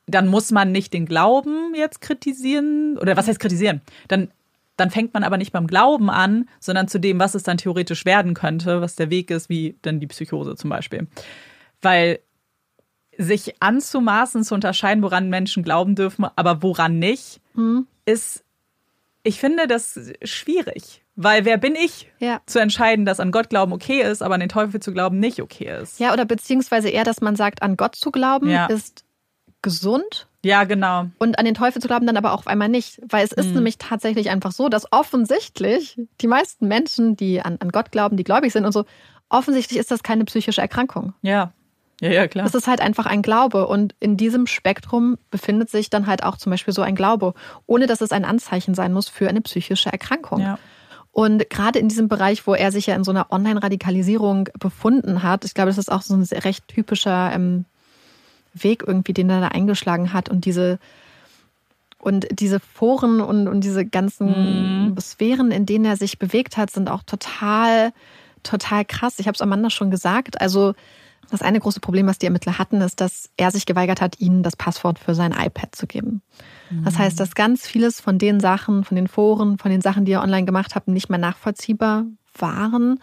[0.07, 3.80] dann muss man nicht den Glauben jetzt kritisieren oder was heißt kritisieren?
[4.09, 4.28] Dann
[4.76, 8.04] dann fängt man aber nicht beim Glauben an, sondern zu dem, was es dann theoretisch
[8.04, 11.07] werden könnte, was der Weg ist, wie dann die Psychose zum Beispiel.
[11.80, 12.20] Weil
[13.18, 17.86] sich anzumaßen, zu unterscheiden, woran Menschen glauben dürfen, aber woran nicht, mhm.
[18.04, 18.44] ist,
[19.22, 21.02] ich finde das schwierig.
[21.18, 22.42] Weil wer bin ich, ja.
[22.44, 25.40] zu entscheiden, dass an Gott glauben okay ist, aber an den Teufel zu glauben nicht
[25.40, 25.98] okay ist?
[25.98, 28.66] Ja, oder beziehungsweise eher, dass man sagt, an Gott zu glauben ja.
[28.66, 29.05] ist
[29.66, 30.28] gesund.
[30.44, 31.06] Ja, genau.
[31.18, 33.00] Und an den Teufel zu glauben dann aber auch auf einmal nicht.
[33.08, 33.54] Weil es ist mhm.
[33.54, 38.22] nämlich tatsächlich einfach so, dass offensichtlich die meisten Menschen, die an, an Gott glauben, die
[38.22, 38.84] gläubig sind und so,
[39.28, 41.14] offensichtlich ist das keine psychische Erkrankung.
[41.22, 41.52] Ja.
[42.00, 42.44] Ja, ja, klar.
[42.44, 43.66] Das ist halt einfach ein Glaube.
[43.66, 47.34] Und in diesem Spektrum befindet sich dann halt auch zum Beispiel so ein Glaube,
[47.66, 50.42] ohne dass es ein Anzeichen sein muss für eine psychische Erkrankung.
[50.42, 50.60] Ja.
[51.10, 55.44] Und gerade in diesem Bereich, wo er sich ja in so einer Online-Radikalisierung befunden hat,
[55.44, 57.64] ich glaube, das ist auch so ein recht typischer ähm,
[58.62, 60.78] Weg irgendwie, den er da eingeschlagen hat und diese
[61.98, 65.00] und diese Foren und, und diese ganzen mhm.
[65.00, 67.92] Sphären, in denen er sich bewegt hat, sind auch total,
[68.44, 69.18] total krass.
[69.18, 70.40] Ich habe es Amanda schon gesagt.
[70.40, 70.74] Also
[71.30, 74.42] das eine große Problem, was die Ermittler hatten, ist, dass er sich geweigert hat, ihnen
[74.42, 76.22] das Passwort für sein iPad zu geben.
[76.70, 76.84] Mhm.
[76.84, 80.12] Das heißt, dass ganz vieles von den Sachen, von den Foren, von den Sachen, die
[80.12, 82.04] er online gemacht hat, nicht mehr nachvollziehbar
[82.38, 83.00] waren.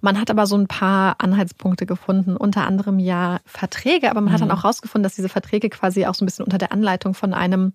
[0.00, 4.32] Man hat aber so ein paar Anhaltspunkte gefunden, unter anderem ja Verträge, aber man mhm.
[4.34, 4.54] hat dann mhm.
[4.54, 7.72] auch herausgefunden, dass diese Verträge quasi auch so ein bisschen unter der Anleitung von einem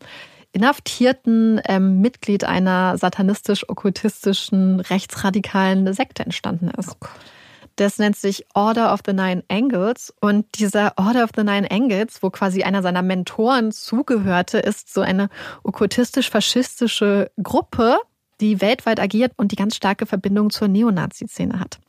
[0.54, 6.98] inhaftierten ähm, Mitglied einer satanistisch-okkultistischen, rechtsradikalen Sekte entstanden ist.
[7.02, 7.08] Oh
[7.82, 10.14] das nennt sich Order of the Nine Angles.
[10.20, 15.02] Und dieser Order of the Nine Angles, wo quasi einer seiner Mentoren zugehörte, ist so
[15.02, 15.30] eine
[15.64, 17.98] okkultistisch-faschistische Gruppe,
[18.40, 21.80] die weltweit agiert und die ganz starke Verbindung zur Neonazi-Szene hat.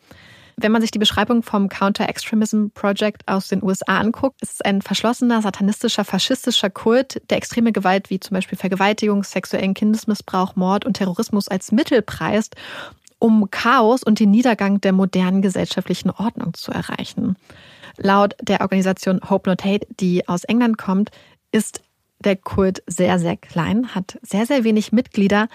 [0.56, 4.82] Wenn man sich die Beschreibung vom Counter-Extremism Project aus den USA anguckt, ist es ein
[4.82, 10.94] verschlossener, satanistischer, faschistischer Kult, der extreme Gewalt wie zum Beispiel Vergewaltigung, sexuellen Kindesmissbrauch, Mord und
[10.94, 12.54] Terrorismus als Mittel preist,
[13.18, 17.36] um Chaos und den Niedergang der modernen gesellschaftlichen Ordnung zu erreichen.
[17.96, 21.10] Laut der Organisation Hope Not Hate, die aus England kommt,
[21.52, 21.82] ist
[22.22, 25.48] der Kult sehr, sehr klein, hat sehr, sehr wenig Mitglieder,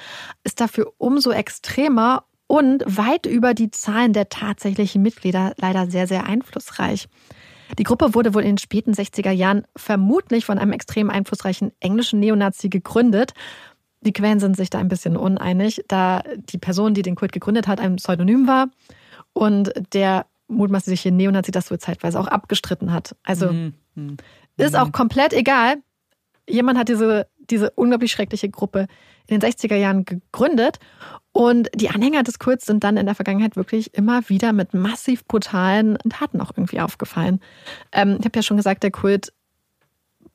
[0.44, 6.26] ist dafür umso extremer und weit über die Zahlen der tatsächlichen Mitglieder leider sehr, sehr
[6.26, 7.08] einflussreich.
[7.78, 12.20] Die Gruppe wurde wohl in den späten 60er Jahren vermutlich von einem extrem einflussreichen englischen
[12.20, 13.34] Neonazi gegründet.
[14.02, 17.68] Die Quellen sind sich da ein bisschen uneinig, da die Person, die den Kult gegründet
[17.68, 18.70] hat, ein Pseudonym war
[19.34, 23.16] und der mutmaßliche Neonazi das wohl zeitweise auch abgestritten hat.
[23.24, 23.74] Also mhm.
[23.96, 24.18] Mhm.
[24.56, 25.76] ist auch komplett egal.
[26.50, 28.88] Jemand hat diese, diese unglaublich schreckliche Gruppe
[29.28, 30.80] in den 60er Jahren gegründet
[31.38, 35.24] und die Anhänger des Kults sind dann in der Vergangenheit wirklich immer wieder mit massiv
[35.26, 37.42] brutalen Taten auch irgendwie aufgefallen.
[37.92, 39.32] Ähm, ich habe ja schon gesagt, der Kult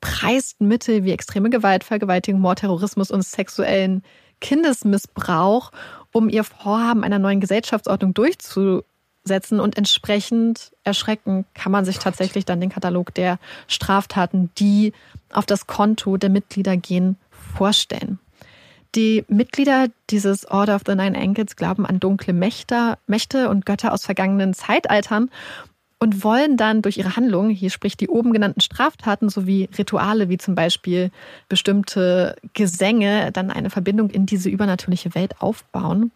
[0.01, 4.05] preist Mittel wie extreme Gewalt, Vergewaltigung, Mord, Terrorismus und sexuellen
[4.41, 5.73] Kindesmissbrauch,
[6.13, 9.59] um ihr Vorhaben einer neuen Gesellschaftsordnung durchzusetzen.
[9.59, 14.93] Und entsprechend erschrecken kann man sich tatsächlich dann den Katalog der Straftaten, die
[15.33, 18.21] auf das Konto der Mitglieder gehen, vorstellen.
[18.95, 23.93] Die Mitglieder dieses Order of the Nine Ankles glauben an dunkle Mächte, Mächte und Götter
[23.93, 25.31] aus vergangenen Zeitaltern
[25.99, 30.37] und wollen dann durch ihre Handlungen, hier spricht die oben genannten Straftaten sowie Rituale wie
[30.37, 31.11] zum Beispiel
[31.49, 36.11] bestimmte Gesänge, dann eine Verbindung in diese übernatürliche Welt aufbauen.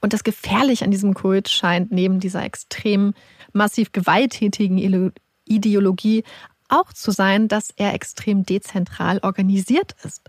[0.00, 3.12] Und das Gefährliche an diesem Kult scheint neben dieser extrem
[3.52, 5.12] massiv gewalttätigen
[5.44, 6.24] Ideologie
[6.68, 10.22] auch zu sein, dass er extrem dezentral organisiert ist.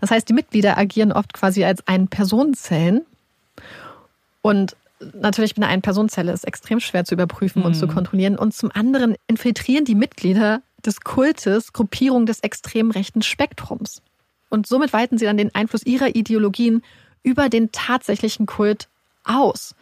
[0.00, 3.02] Das heißt, die Mitglieder agieren oft quasi als Ein-Personenzellen.
[4.42, 4.76] Und
[5.14, 7.66] natürlich mit einer Ein-Personenzelle ist extrem schwer zu überprüfen mhm.
[7.66, 7.92] und zu mhm.
[7.92, 8.38] kontrollieren.
[8.38, 14.02] Und zum anderen infiltrieren die Mitglieder des Kultes Gruppierungen des extrem rechten Spektrums.
[14.48, 16.82] Und somit weiten sie dann den Einfluss ihrer Ideologien
[17.22, 18.88] über den tatsächlichen Kult
[19.24, 19.74] aus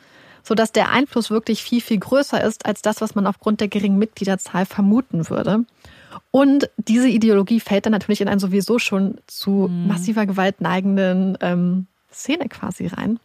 [0.48, 3.98] sodass der Einfluss wirklich viel, viel größer ist als das, was man aufgrund der geringen
[3.98, 5.64] Mitgliederzahl vermuten würde.
[6.30, 9.88] Und diese Ideologie fällt dann natürlich in eine sowieso schon zu mhm.
[9.88, 13.18] massiver Gewalt neigenden ähm, Szene quasi rein.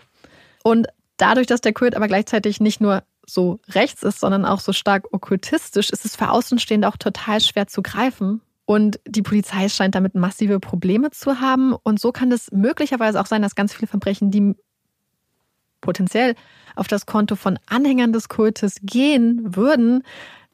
[0.64, 4.74] Und dadurch, dass der Kult aber gleichzeitig nicht nur so rechts ist, sondern auch so
[4.74, 8.42] stark okkultistisch, ist es für Außenstehende auch total schwer zu greifen.
[8.66, 11.74] Und die Polizei scheint damit massive Probleme zu haben.
[11.74, 14.56] Und so kann es möglicherweise auch sein, dass ganz viele Verbrechen, die
[15.82, 16.36] potenziell
[16.76, 20.04] auf das Konto von Anhängern des Kultes gehen würden,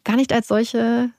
[0.04, 1.12] gar nicht als solche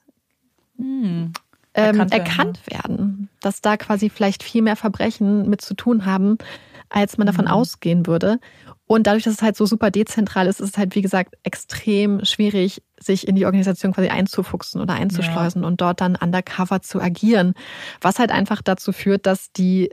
[0.81, 1.33] hm.
[1.73, 3.29] ähm, erkannt, erkannt werden, werden.
[3.41, 6.37] Dass da quasi vielleicht viel mehr Verbrechen mit zu tun haben,
[6.89, 7.51] als man davon mhm.
[7.51, 8.39] ausgehen würde.
[8.85, 12.25] Und dadurch, dass es halt so super dezentral ist, ist es halt, wie gesagt, extrem
[12.25, 15.67] schwierig, sich in die Organisation quasi einzufuchsen oder einzuschleusen ja.
[15.67, 17.53] und dort dann undercover zu agieren.
[18.01, 19.91] Was halt einfach dazu führt, dass die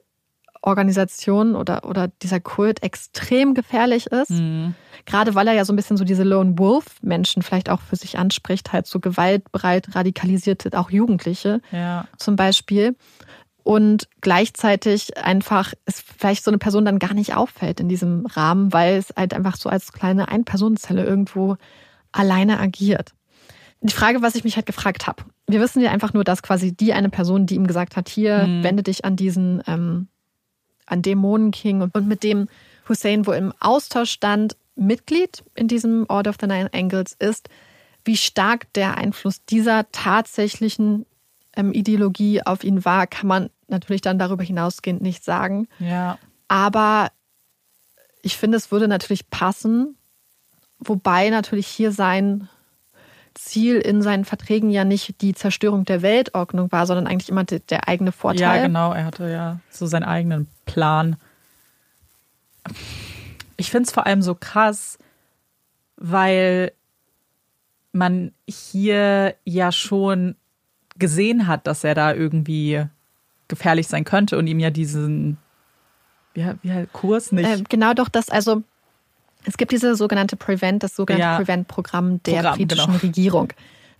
[0.62, 4.30] Organisation oder, oder dieser Kult extrem gefährlich ist.
[4.30, 4.74] Mhm.
[5.06, 8.18] Gerade weil er ja so ein bisschen so diese Lone Wolf-Menschen vielleicht auch für sich
[8.18, 12.06] anspricht, halt so gewaltbereit radikalisierte, auch Jugendliche ja.
[12.16, 12.96] zum Beispiel.
[13.62, 18.72] Und gleichzeitig einfach ist vielleicht so eine Person dann gar nicht auffällt in diesem Rahmen,
[18.72, 21.56] weil es halt einfach so als kleine Ein-Personenzelle irgendwo
[22.10, 23.12] alleine agiert.
[23.82, 26.74] Die Frage, was ich mich halt gefragt habe, wir wissen ja einfach nur, dass quasi
[26.74, 28.64] die eine Person, die ihm gesagt hat, hier, mhm.
[28.64, 30.08] wende dich an diesen ähm,
[30.88, 32.48] an Dämonenking und mit dem
[32.88, 37.48] Hussein wo im Austausch stand, Mitglied in diesem Order of the Nine Angles ist,
[38.04, 41.04] wie stark der Einfluss dieser tatsächlichen
[41.56, 45.68] ähm, Ideologie auf ihn war, kann man natürlich dann darüber hinausgehend nicht sagen.
[45.78, 46.18] Ja.
[46.46, 47.10] Aber
[48.22, 49.96] ich finde, es würde natürlich passen,
[50.78, 52.48] wobei natürlich hier sein
[53.38, 57.60] Ziel in seinen Verträgen ja nicht die Zerstörung der Weltordnung war, sondern eigentlich immer der,
[57.60, 58.40] der eigene Vorteil.
[58.40, 58.92] Ja, genau.
[58.92, 61.16] Er hatte ja so seinen eigenen Plan.
[63.56, 64.98] Ich finde es vor allem so krass,
[65.96, 66.72] weil
[67.92, 70.36] man hier ja schon
[70.98, 72.84] gesehen hat, dass er da irgendwie
[73.46, 75.38] gefährlich sein könnte und ihm ja diesen
[76.34, 77.48] wie, wie Kurs nicht.
[77.48, 78.62] Äh, genau doch das, also
[79.44, 81.36] es gibt diese sogenannte Prevent, das sogenannte ja.
[81.36, 82.98] Prevent-Programm der Programm, britischen genau.
[82.98, 83.52] Regierung.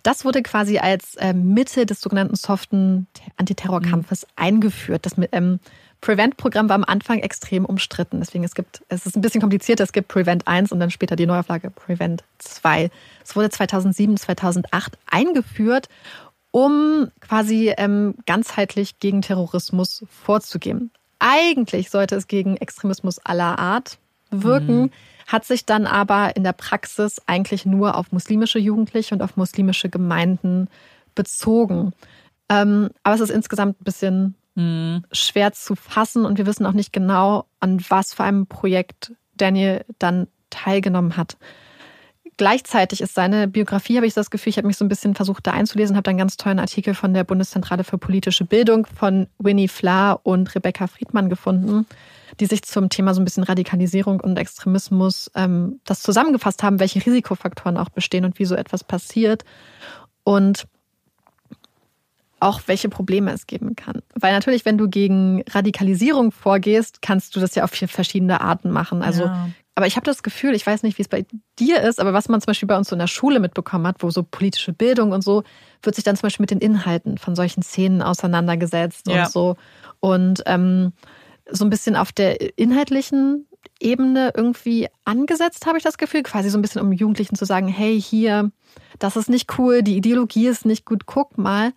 [0.03, 4.29] Das wurde quasi als äh, Mitte des sogenannten soften Antiterrorkampfes mhm.
[4.37, 5.07] eingeführt.
[5.07, 5.61] Das ähm,
[6.01, 8.21] Prevent-Programm war am Anfang extrem umstritten.
[8.21, 9.85] Deswegen es gibt, es ist ein bisschen komplizierter.
[9.85, 12.91] Es gibt Prevent 1 und dann später die Neuauflage Prevent 2.
[13.25, 15.89] Es wurde 2007, 2008 eingeführt,
[16.53, 20.91] um quasi ähm, ganzheitlich gegen Terrorismus vorzugehen.
[21.19, 23.99] Eigentlich sollte es gegen Extremismus aller Art
[24.31, 24.83] wirken.
[24.83, 24.91] Mhm
[25.29, 29.91] hat sich dann aber in der Praxis eigentlich nur auf muslimische Jugendliche und auf muslimische
[29.91, 30.69] Gemeinden
[31.15, 31.93] bezogen.
[32.49, 35.05] Ähm, aber es ist insgesamt ein bisschen mhm.
[35.13, 39.85] schwer zu fassen und wir wissen auch nicht genau, an was für einem Projekt Daniel
[39.99, 41.37] dann teilgenommen hat.
[42.39, 45.47] Gleichzeitig ist seine Biografie, habe ich das Gefühl, ich habe mich so ein bisschen versucht
[45.47, 49.27] da einzulesen, habe dann einen ganz tollen Artikel von der Bundeszentrale für politische Bildung von
[49.39, 51.85] Winnie Flahr und Rebecca Friedmann gefunden
[52.41, 57.05] die sich zum Thema so ein bisschen Radikalisierung und Extremismus ähm, das zusammengefasst haben, welche
[57.05, 59.45] Risikofaktoren auch bestehen und wie so etwas passiert.
[60.25, 60.67] Und
[62.41, 64.03] auch welche Probleme es geben kann.
[64.15, 68.71] Weil natürlich, wenn du gegen Radikalisierung vorgehst, kannst du das ja auf vier verschiedene Arten
[68.71, 69.03] machen.
[69.03, 69.51] Also, ja.
[69.75, 71.27] aber ich habe das Gefühl, ich weiß nicht, wie es bei
[71.59, 73.97] dir ist, aber was man zum Beispiel bei uns so in der Schule mitbekommen hat,
[74.01, 75.43] wo so politische Bildung und so,
[75.83, 79.25] wird sich dann zum Beispiel mit den Inhalten von solchen Szenen auseinandergesetzt ja.
[79.25, 79.57] und so.
[80.01, 80.93] Und ähm,
[81.51, 83.47] so ein bisschen auf der inhaltlichen
[83.81, 87.69] Ebene irgendwie angesetzt, habe ich das Gefühl, quasi so ein bisschen um Jugendlichen zu sagen,
[87.69, 88.51] hey, hier,
[88.99, 91.73] das ist nicht cool, die Ideologie ist nicht gut, guck mal.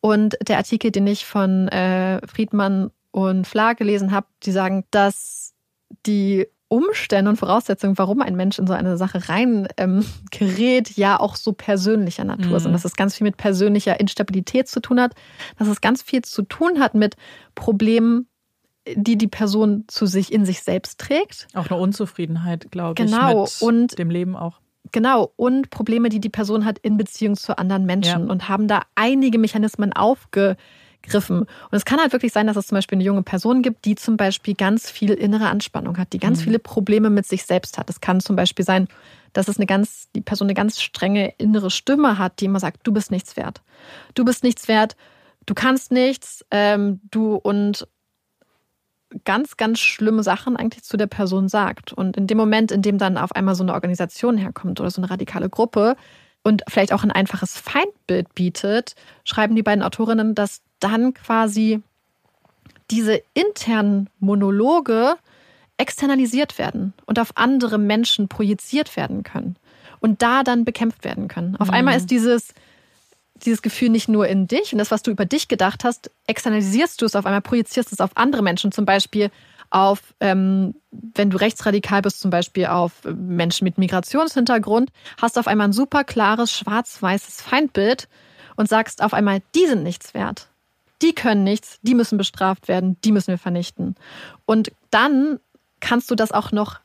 [0.00, 5.54] Und der Artikel, den ich von äh, Friedmann und Fla gelesen habe, die sagen, dass
[6.06, 11.18] die Umstände und Voraussetzungen, warum ein Mensch in so eine Sache rein ähm, gerät, ja
[11.18, 12.58] auch so persönlicher Natur mhm.
[12.58, 12.72] sind.
[12.72, 15.14] Dass es ganz viel mit persönlicher Instabilität zu tun hat,
[15.58, 17.16] dass es ganz viel zu tun hat mit
[17.54, 18.28] Problemen,
[18.94, 21.48] die die Person zu sich in sich selbst trägt.
[21.54, 23.44] Auch eine Unzufriedenheit, glaube genau.
[23.44, 24.60] ich, mit und dem Leben auch.
[24.92, 28.32] Genau, und Probleme, die die Person hat in Beziehung zu anderen Menschen ja.
[28.32, 31.40] und haben da einige Mechanismen aufgegriffen.
[31.40, 33.96] Und es kann halt wirklich sein, dass es zum Beispiel eine junge Person gibt, die
[33.96, 36.44] zum Beispiel ganz viel innere Anspannung hat, die ganz mhm.
[36.44, 37.90] viele Probleme mit sich selbst hat.
[37.90, 38.88] Es kann zum Beispiel sein,
[39.32, 42.86] dass es eine ganz, die Person eine ganz strenge innere Stimme hat, die immer sagt,
[42.86, 43.60] du bist nichts wert.
[44.14, 44.96] Du bist nichts wert,
[45.44, 47.86] du kannst nichts, ähm, du und
[49.24, 51.92] ganz, ganz schlimme Sachen eigentlich zu der Person sagt.
[51.92, 55.00] Und in dem Moment, in dem dann auf einmal so eine Organisation herkommt oder so
[55.00, 55.96] eine radikale Gruppe
[56.42, 58.94] und vielleicht auch ein einfaches Feindbild bietet,
[59.24, 61.82] schreiben die beiden Autorinnen, dass dann quasi
[62.90, 65.16] diese internen Monologe
[65.76, 69.56] externalisiert werden und auf andere Menschen projiziert werden können
[70.00, 71.56] und da dann bekämpft werden können.
[71.56, 71.74] Auf mhm.
[71.74, 72.54] einmal ist dieses
[73.44, 77.00] dieses Gefühl nicht nur in dich und das, was du über dich gedacht hast, externalisierst
[77.00, 79.30] du es auf einmal, projizierst es auf andere Menschen, zum Beispiel
[79.70, 85.68] auf, ähm, wenn du rechtsradikal bist, zum Beispiel auf Menschen mit Migrationshintergrund, hast auf einmal
[85.68, 88.08] ein super klares, schwarz-weißes Feindbild
[88.56, 90.48] und sagst auf einmal, die sind nichts wert.
[91.02, 93.94] Die können nichts, die müssen bestraft werden, die müssen wir vernichten.
[94.46, 95.38] Und dann
[95.80, 96.80] kannst du das auch noch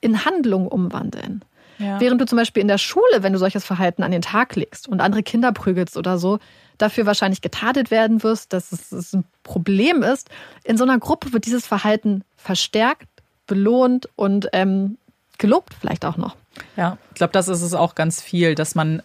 [0.00, 1.44] in Handlung umwandeln.
[1.78, 2.00] Ja.
[2.00, 4.88] Während du zum Beispiel in der Schule, wenn du solches Verhalten an den Tag legst
[4.88, 6.38] und andere Kinder prügelst oder so,
[6.78, 10.30] dafür wahrscheinlich getadelt werden wirst, dass es ein Problem ist.
[10.64, 13.08] In so einer Gruppe wird dieses Verhalten verstärkt,
[13.46, 14.98] belohnt und ähm,
[15.38, 16.36] gelobt vielleicht auch noch.
[16.76, 19.02] Ja, ich glaube, das ist es auch ganz viel, dass man,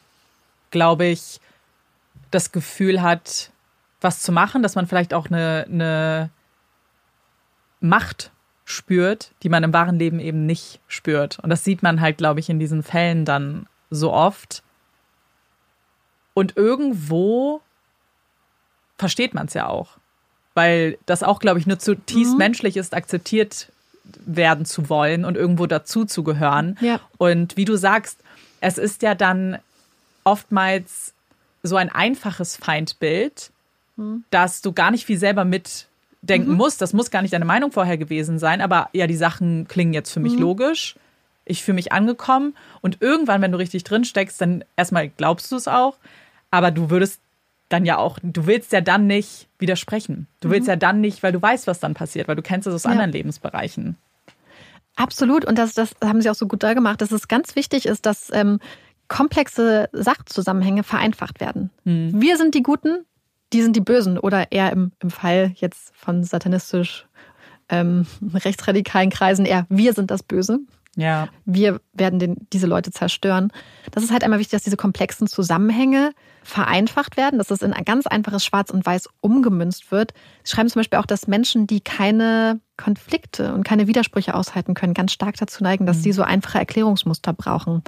[0.72, 1.40] glaube ich,
[2.32, 3.52] das Gefühl hat,
[4.02, 6.30] was zu machen, dass man vielleicht auch eine, eine
[7.82, 8.32] Macht
[8.70, 11.40] spürt, die man im wahren Leben eben nicht spürt.
[11.40, 14.62] Und das sieht man halt, glaube ich, in diesen Fällen dann so oft.
[16.36, 17.62] Und irgendwo
[18.98, 19.98] versteht man es ja auch.
[20.54, 22.38] Weil das auch, glaube ich, nur zutiefst mhm.
[22.38, 23.72] menschlich ist, akzeptiert
[24.26, 26.78] werden zu wollen und irgendwo dazu zu gehören.
[26.80, 27.00] Ja.
[27.18, 28.20] Und wie du sagst,
[28.62, 29.58] es ist ja dann
[30.24, 31.14] oftmals
[31.64, 33.50] so ein einfaches Feindbild,
[33.96, 34.26] mhm.
[34.30, 35.89] dass du gar nicht viel selber mit
[36.22, 36.58] denken mhm.
[36.58, 36.78] muss.
[36.78, 40.12] Das muss gar nicht deine Meinung vorher gewesen sein, aber ja, die Sachen klingen jetzt
[40.12, 40.42] für mich mhm.
[40.42, 40.96] logisch.
[41.46, 45.56] Ich fühle mich angekommen und irgendwann, wenn du richtig drin steckst, dann erstmal glaubst du
[45.56, 45.98] es auch,
[46.52, 47.20] aber du würdest
[47.70, 50.28] dann ja auch, du willst ja dann nicht widersprechen.
[50.42, 50.72] Du willst mhm.
[50.72, 52.92] ja dann nicht, weil du weißt, was dann passiert, weil du kennst es aus ja.
[52.92, 53.96] anderen Lebensbereichen.
[54.96, 55.46] Absolut.
[55.46, 58.06] Und das, das haben sie auch so gut da gemacht, dass es ganz wichtig ist,
[58.06, 58.60] dass ähm,
[59.08, 61.70] komplexe Sachzusammenhänge vereinfacht werden.
[61.84, 62.22] Mhm.
[62.22, 63.06] Wir sind die Guten,
[63.54, 67.08] die sind die Bösen oder eher im, im Fall jetzt von satanistisch
[67.70, 70.60] ähm, rechtsradikalen Kreisen eher wir sind das Böse.
[70.96, 71.30] Ja.
[71.46, 73.52] Wir werden den, diese Leute zerstören.
[73.92, 76.12] Das ist halt einmal wichtig, dass diese komplexen Zusammenhänge
[76.44, 80.14] vereinfacht werden, dass es in ein ganz einfaches Schwarz und Weiß umgemünzt wird.
[80.44, 84.94] Sie schreiben zum Beispiel auch, dass Menschen, die keine Konflikte und keine Widersprüche aushalten können,
[84.94, 86.02] ganz stark dazu neigen, dass mhm.
[86.02, 87.84] sie so einfache Erklärungsmuster brauchen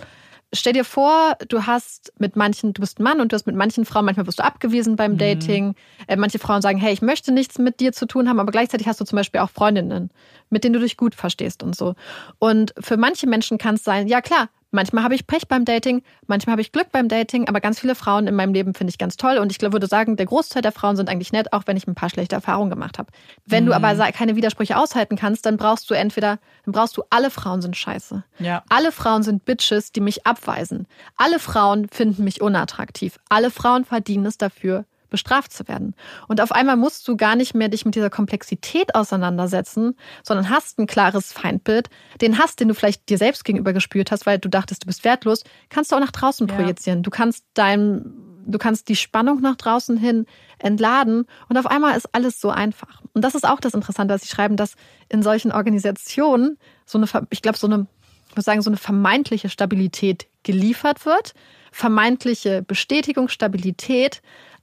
[0.53, 3.55] stell dir vor, du hast mit manchen, du bist ein Mann und du hast mit
[3.55, 5.17] manchen Frauen, manchmal wirst du abgewiesen beim mhm.
[5.17, 5.75] Dating.
[6.07, 8.87] Äh, manche Frauen sagen, hey, ich möchte nichts mit dir zu tun haben, aber gleichzeitig
[8.87, 10.11] hast du zum Beispiel auch Freundinnen,
[10.49, 11.95] mit denen du dich gut verstehst und so.
[12.39, 16.01] Und für manche Menschen kann es sein, ja klar, Manchmal habe ich Pech beim Dating,
[16.27, 18.97] manchmal habe ich Glück beim Dating, aber ganz viele Frauen in meinem Leben finde ich
[18.97, 21.75] ganz toll und ich würde sagen, der Großteil der Frauen sind eigentlich nett, auch wenn
[21.75, 23.11] ich ein paar schlechte Erfahrungen gemacht habe.
[23.45, 23.69] Wenn mhm.
[23.69, 27.61] du aber keine Widersprüche aushalten kannst, dann brauchst du entweder, dann brauchst du alle Frauen
[27.61, 28.23] sind scheiße.
[28.39, 28.63] Ja.
[28.69, 30.87] Alle Frauen sind Bitches, die mich abweisen.
[31.17, 33.19] Alle Frauen finden mich unattraktiv.
[33.29, 35.93] Alle Frauen verdienen es dafür, bestraft zu werden.
[36.27, 40.79] Und auf einmal musst du gar nicht mehr dich mit dieser Komplexität auseinandersetzen, sondern hast
[40.79, 41.89] ein klares Feindbild.
[42.19, 45.03] Den Hass, den du vielleicht dir selbst gegenüber gespürt hast, weil du dachtest, du bist
[45.03, 46.55] wertlos, kannst du auch nach draußen ja.
[46.55, 47.03] projizieren.
[47.03, 50.25] Du kannst deinem du kannst die Spannung nach draußen hin
[50.57, 53.01] entladen und auf einmal ist alles so einfach.
[53.13, 54.75] Und das ist auch das Interessante, was sie schreiben, dass
[55.09, 57.85] in solchen Organisationen so eine, ich glaube, so eine,
[58.29, 61.33] ich muss sagen, so eine vermeintliche Stabilität geliefert wird,
[61.71, 64.21] vermeintliche Bestätigung, Stabilität,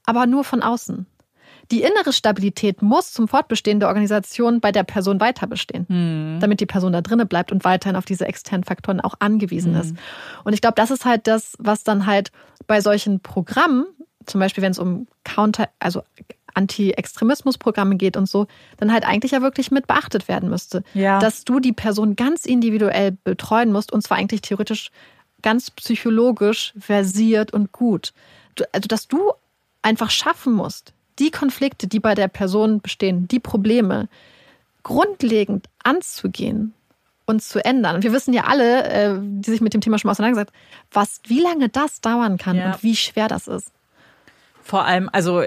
[0.09, 1.05] aber nur von außen.
[1.71, 6.41] Die innere Stabilität muss zum Fortbestehen der Organisation bei der Person weiter bestehen, mhm.
[6.41, 9.81] damit die Person da drinnen bleibt und weiterhin auf diese externen Faktoren auch angewiesen mhm.
[9.81, 9.95] ist.
[10.45, 12.33] Und ich glaube, das ist halt das, was dann halt
[12.67, 13.85] bei solchen Programmen,
[14.25, 16.03] zum Beispiel wenn es um Counter, also
[16.55, 18.47] Anti-Extremismus-Programme geht und so,
[18.79, 20.83] dann halt eigentlich ja wirklich mit beachtet werden müsste.
[20.95, 21.19] Ja.
[21.19, 24.91] Dass du die Person ganz individuell betreuen musst und zwar eigentlich theoretisch
[25.43, 28.15] ganz psychologisch versiert und gut.
[28.73, 29.33] Also, dass du
[29.89, 34.09] einfach schaffen musst, die Konflikte, die bei der Person bestehen, die Probleme
[34.83, 36.75] grundlegend anzugehen
[37.27, 37.97] und zu ändern.
[37.97, 40.53] Und wir wissen ja alle, äh, die sich mit dem Thema schon mal auseinandergesetzt
[40.93, 42.73] was, wie lange das dauern kann ja.
[42.73, 43.71] und wie schwer das ist.
[44.63, 45.45] Vor allem, also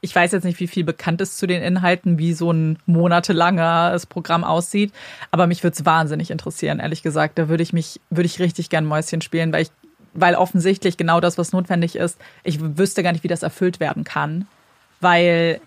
[0.00, 4.06] ich weiß jetzt nicht, wie viel bekannt ist zu den Inhalten, wie so ein monatelanges
[4.06, 4.92] Programm aussieht,
[5.30, 7.38] aber mich würde es wahnsinnig interessieren, ehrlich gesagt.
[7.38, 9.70] Da würde ich mich, würde ich richtig gern Mäuschen spielen, weil ich,
[10.20, 14.04] weil offensichtlich genau das, was notwendig ist, ich wüsste gar nicht, wie das erfüllt werden
[14.04, 14.46] kann
[15.00, 15.60] weil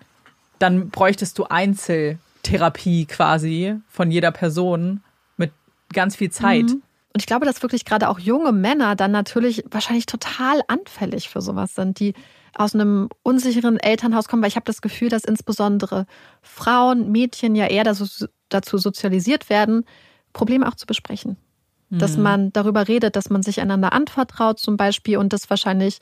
[0.60, 5.02] dann bräuchtest du Einzeltherapie quasi von jeder Person
[5.38, 5.52] mit
[5.94, 6.64] ganz viel Zeit.
[6.64, 6.84] Mhm.
[7.14, 11.42] Und ich glaube, dass wirklich gerade auch junge Männer dann natürlich wahrscheinlich total anfällig für
[11.42, 12.14] sowas sind, die
[12.56, 16.06] aus einem unsicheren Elternhaus kommen, weil ich habe das Gefühl, dass insbesondere
[16.42, 19.86] Frauen, Mädchen ja eher dazu sozialisiert werden,
[20.34, 21.38] Probleme auch zu besprechen.
[21.92, 22.24] Dass mhm.
[22.24, 26.00] man darüber redet, dass man sich einander anvertraut zum Beispiel und das wahrscheinlich,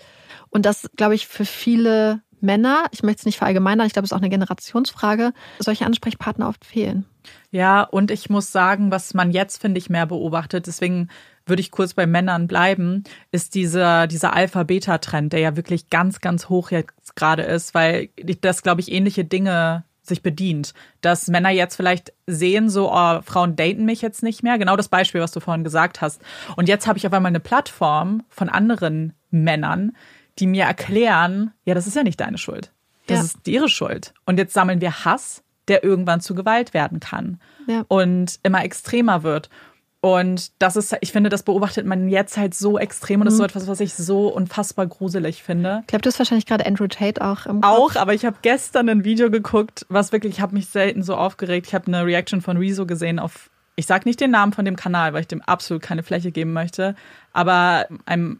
[0.49, 4.11] und das glaube ich für viele Männer, ich möchte es nicht verallgemeinern, ich glaube, es
[4.11, 7.05] ist auch eine Generationsfrage, solche Ansprechpartner oft fehlen.
[7.51, 11.09] Ja, und ich muss sagen, was man jetzt, finde ich, mehr beobachtet, deswegen
[11.45, 16.49] würde ich kurz bei Männern bleiben, ist dieser, dieser Alpha-Beta-Trend, der ja wirklich ganz, ganz
[16.49, 18.09] hoch jetzt gerade ist, weil
[18.41, 20.73] das, glaube ich, ähnliche Dinge sich bedient.
[21.01, 24.57] Dass Männer jetzt vielleicht sehen, so, oh, Frauen daten mich jetzt nicht mehr.
[24.57, 26.21] Genau das Beispiel, was du vorhin gesagt hast.
[26.55, 29.95] Und jetzt habe ich auf einmal eine Plattform von anderen Männern,
[30.39, 32.71] die mir erklären, ja, das ist ja nicht deine Schuld.
[33.07, 33.23] Das ja.
[33.23, 34.13] ist ihre Schuld.
[34.25, 37.83] Und jetzt sammeln wir Hass, der irgendwann zu Gewalt werden kann ja.
[37.87, 39.49] und immer extremer wird.
[39.99, 43.37] Und das ist, ich finde, das beobachtet man jetzt halt so extrem und das ist
[43.37, 43.49] so mhm.
[43.49, 45.79] etwas, was ich so unfassbar gruselig finde.
[45.81, 47.71] Ich glaube, du hast wahrscheinlich gerade Andrew Tate auch im Kopf.
[47.71, 51.15] Auch, aber ich habe gestern ein Video geguckt, was wirklich, ich habe mich selten so
[51.15, 51.67] aufgeregt.
[51.67, 54.75] Ich habe eine Reaction von Rezo gesehen auf, ich sag nicht den Namen von dem
[54.75, 56.95] Kanal, weil ich dem absolut keine Fläche geben möchte,
[57.33, 58.39] aber einem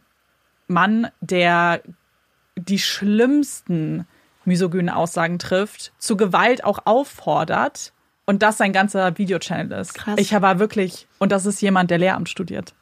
[0.68, 1.80] Mann, der
[2.56, 4.06] die schlimmsten
[4.44, 7.92] misogynen Aussagen trifft, zu Gewalt auch auffordert
[8.28, 9.94] und das sein ganzer Videochannel ist.
[9.94, 10.16] Krass.
[10.18, 12.74] Ich war wirklich, und das ist jemand, der Lehramt studiert,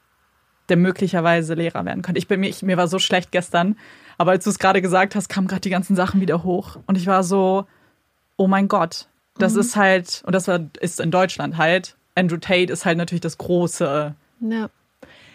[0.68, 2.18] der möglicherweise Lehrer werden könnte.
[2.18, 3.76] Ich bin mir, ich, mir war so schlecht gestern,
[4.18, 6.98] aber als du es gerade gesagt hast, kamen gerade die ganzen Sachen wieder hoch und
[6.98, 7.64] ich war so,
[8.36, 9.06] oh mein Gott,
[9.38, 9.60] das mhm.
[9.60, 13.38] ist halt, und das war, ist in Deutschland halt, Andrew Tate ist halt natürlich das
[13.38, 14.68] große ja.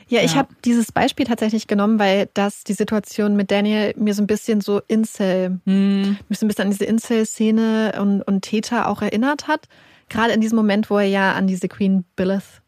[0.09, 0.39] Ja, ich ja.
[0.39, 4.59] habe dieses Beispiel tatsächlich genommen, weil das die Situation mit Daniel mir so ein bisschen
[4.59, 6.17] so Incel, hm.
[6.27, 9.69] mich so ein bisschen an diese Incel-Szene und, und Täter auch erinnert hat.
[10.11, 12.61] Gerade in diesem Moment, wo er ja an diese Queen Billith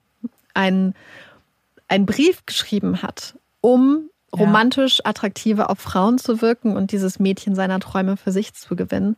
[0.54, 0.96] einen,
[1.90, 7.82] einen Brief geschrieben hat, um romantisch attraktiver auf Frauen zu wirken und dieses Mädchen seiner
[7.82, 9.18] Träume für sich zu gewinnen.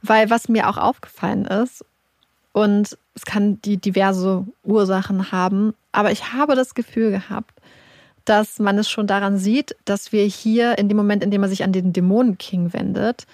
[0.00, 1.84] Weil was mir auch aufgefallen ist,
[2.52, 7.52] und es kann die diverse Ursachen haben, aber ich habe das Gefühl gehabt,
[8.24, 11.50] dass man es schon daran sieht, dass wir hier in dem Moment, in dem er
[11.50, 13.26] sich an den Dämonenking wendet,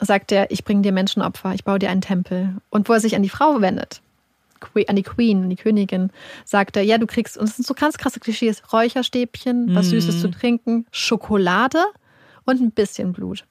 [0.00, 2.56] sagt er, ich bringe dir Menschenopfer, ich baue dir einen Tempel.
[2.70, 4.00] Und wo er sich an die Frau wendet,
[4.88, 6.10] an die Queen, an die Königin,
[6.44, 9.90] sagt er, ja, du kriegst, und das sind so ganz krasse Klischees, Räucherstäbchen, was mm.
[9.90, 11.82] Süßes zu trinken, Schokolade
[12.44, 13.44] und ein bisschen Blut.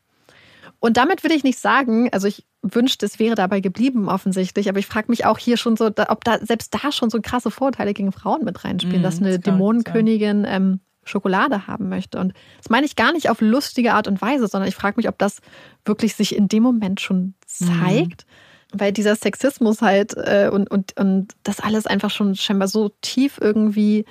[0.80, 4.80] Und damit will ich nicht sagen, also ich wünschte, es wäre dabei geblieben offensichtlich, aber
[4.80, 7.94] ich frage mich auch hier schon so, ob da selbst da schon so krasse Vorurteile
[7.94, 10.80] gegen Frauen mit reinspielen, mm, dass eine das Dämonenkönigin ähm,
[11.10, 12.20] Schokolade haben möchte.
[12.20, 15.10] Und das meine ich gar nicht auf lustige Art und Weise, sondern ich frage mich,
[15.10, 15.42] ob das
[15.86, 18.26] wirklich sich in dem Moment schon zeigt.
[18.26, 18.80] Mhm.
[18.80, 23.40] Weil dieser Sexismus halt äh, und, und, und das alles einfach schon scheinbar so tief
[23.42, 24.06] irgendwie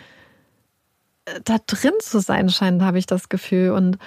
[1.26, 3.70] äh, da drin zu sein scheint, habe ich das Gefühl.
[3.70, 3.98] Und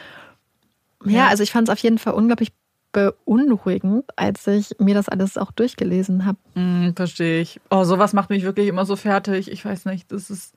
[1.06, 2.52] ja, also ich fand es auf jeden Fall unglaublich
[2.92, 6.38] beunruhigend, als ich mir das alles auch durchgelesen habe.
[6.56, 7.60] Mm, verstehe ich.
[7.70, 9.50] Oh, sowas macht mich wirklich immer so fertig.
[9.50, 10.54] Ich weiß nicht, das ist.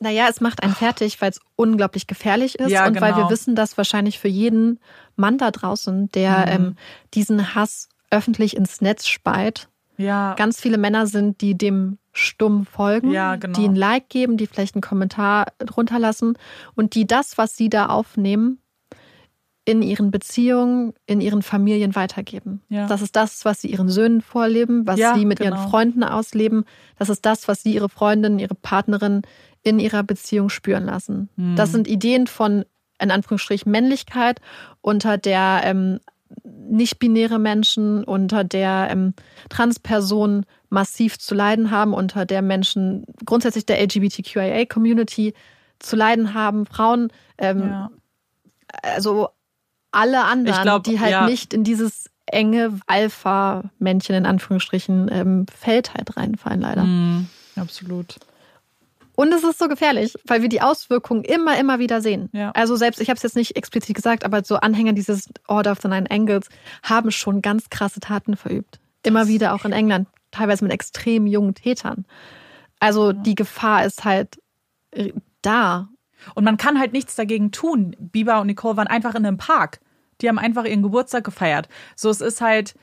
[0.00, 3.06] Naja, es macht einen fertig, weil es unglaublich gefährlich ist ja, und genau.
[3.06, 3.30] weil wir genau.
[3.30, 4.78] wissen, dass wahrscheinlich für jeden
[5.16, 6.52] Mann da draußen, der mhm.
[6.52, 6.76] ähm,
[7.14, 10.34] diesen Hass öffentlich ins Netz speit, ja.
[10.34, 13.58] ganz viele Männer sind, die dem stumm folgen, ja, genau.
[13.58, 16.38] die ein Like geben, die vielleicht einen Kommentar drunter lassen
[16.74, 18.60] und die das, was sie da aufnehmen,
[19.68, 22.62] in ihren Beziehungen, in ihren Familien weitergeben.
[22.70, 22.86] Ja.
[22.86, 25.56] Das ist das, was sie ihren Söhnen vorleben, was Ja, sie mit genau.
[25.56, 26.64] ihren Freunden ausleben.
[26.98, 29.20] Das ist das, was sie ihre Freundin, ihre Partnerin
[29.62, 31.28] in ihrer Beziehung spüren lassen.
[31.36, 31.56] Hm.
[31.56, 32.64] Das sind Ideen von,
[33.00, 34.40] in Anführungsstrich, Männlichkeit,
[34.80, 36.00] unter der ähm,
[36.44, 39.14] nicht-binäre Menschen, unter der ähm,
[39.48, 45.34] Transpersonen massiv zu leiden haben, unter der Menschen grundsätzlich der LGBTQIA-Community
[45.78, 47.90] zu leiden haben, Frauen, ähm, Ja.
[48.82, 49.28] also
[49.90, 51.26] alle anderen, glaub, die halt ja.
[51.26, 56.84] nicht in dieses enge Alpha-Männchen in Anführungsstrichen ähm, Feld halt reinfallen, leider.
[56.84, 57.28] Mhm.
[57.56, 58.16] Absolut.
[59.18, 62.28] Und es ist so gefährlich, weil wir die Auswirkungen immer, immer wieder sehen.
[62.32, 62.52] Ja.
[62.52, 65.80] Also selbst, ich habe es jetzt nicht explizit gesagt, aber so Anhänger dieses Order of
[65.82, 66.48] the Nine Angles
[66.84, 68.78] haben schon ganz krasse Taten verübt.
[69.02, 72.06] Immer wieder auch in England, teilweise mit extrem jungen Tätern.
[72.78, 74.40] Also die Gefahr ist halt
[74.92, 75.12] äh,
[75.42, 75.88] da.
[76.36, 77.96] Und man kann halt nichts dagegen tun.
[77.98, 79.80] Biber und Nicole waren einfach in einem Park.
[80.20, 81.68] Die haben einfach ihren Geburtstag gefeiert.
[81.96, 82.76] So, es ist halt,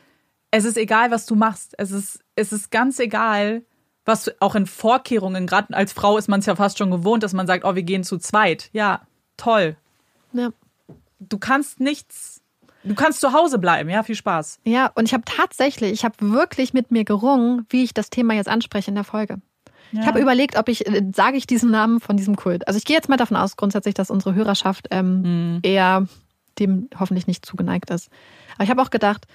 [0.52, 1.76] es ist egal, was du machst.
[1.78, 3.64] Es ist, es ist ganz egal,
[4.06, 7.34] was auch in Vorkehrungen, gerade als Frau ist man es ja fast schon gewohnt, dass
[7.34, 8.70] man sagt, oh, wir gehen zu zweit.
[8.72, 9.02] Ja,
[9.38, 9.76] toll.
[10.34, 10.50] Ja.
[11.20, 12.42] Du kannst nichts,
[12.84, 13.90] du kannst zu Hause bleiben.
[13.90, 14.60] Ja, viel Spaß.
[14.64, 18.34] Ja, und ich habe tatsächlich, ich habe wirklich mit mir gerungen, wie ich das Thema
[18.36, 19.38] jetzt anspreche in der Folge.
[19.92, 20.02] Ja.
[20.02, 22.68] Ich habe überlegt, ob ich, äh, sage ich diesen Namen von diesem Kult.
[22.68, 25.22] Also ich gehe jetzt mal davon aus, grundsätzlich, dass unsere Hörerschaft ähm,
[25.54, 25.60] Mhm.
[25.64, 26.08] eher
[26.60, 28.10] dem hoffentlich nicht zugeneigt ist.
[28.56, 29.26] Aber ich habe auch gedacht,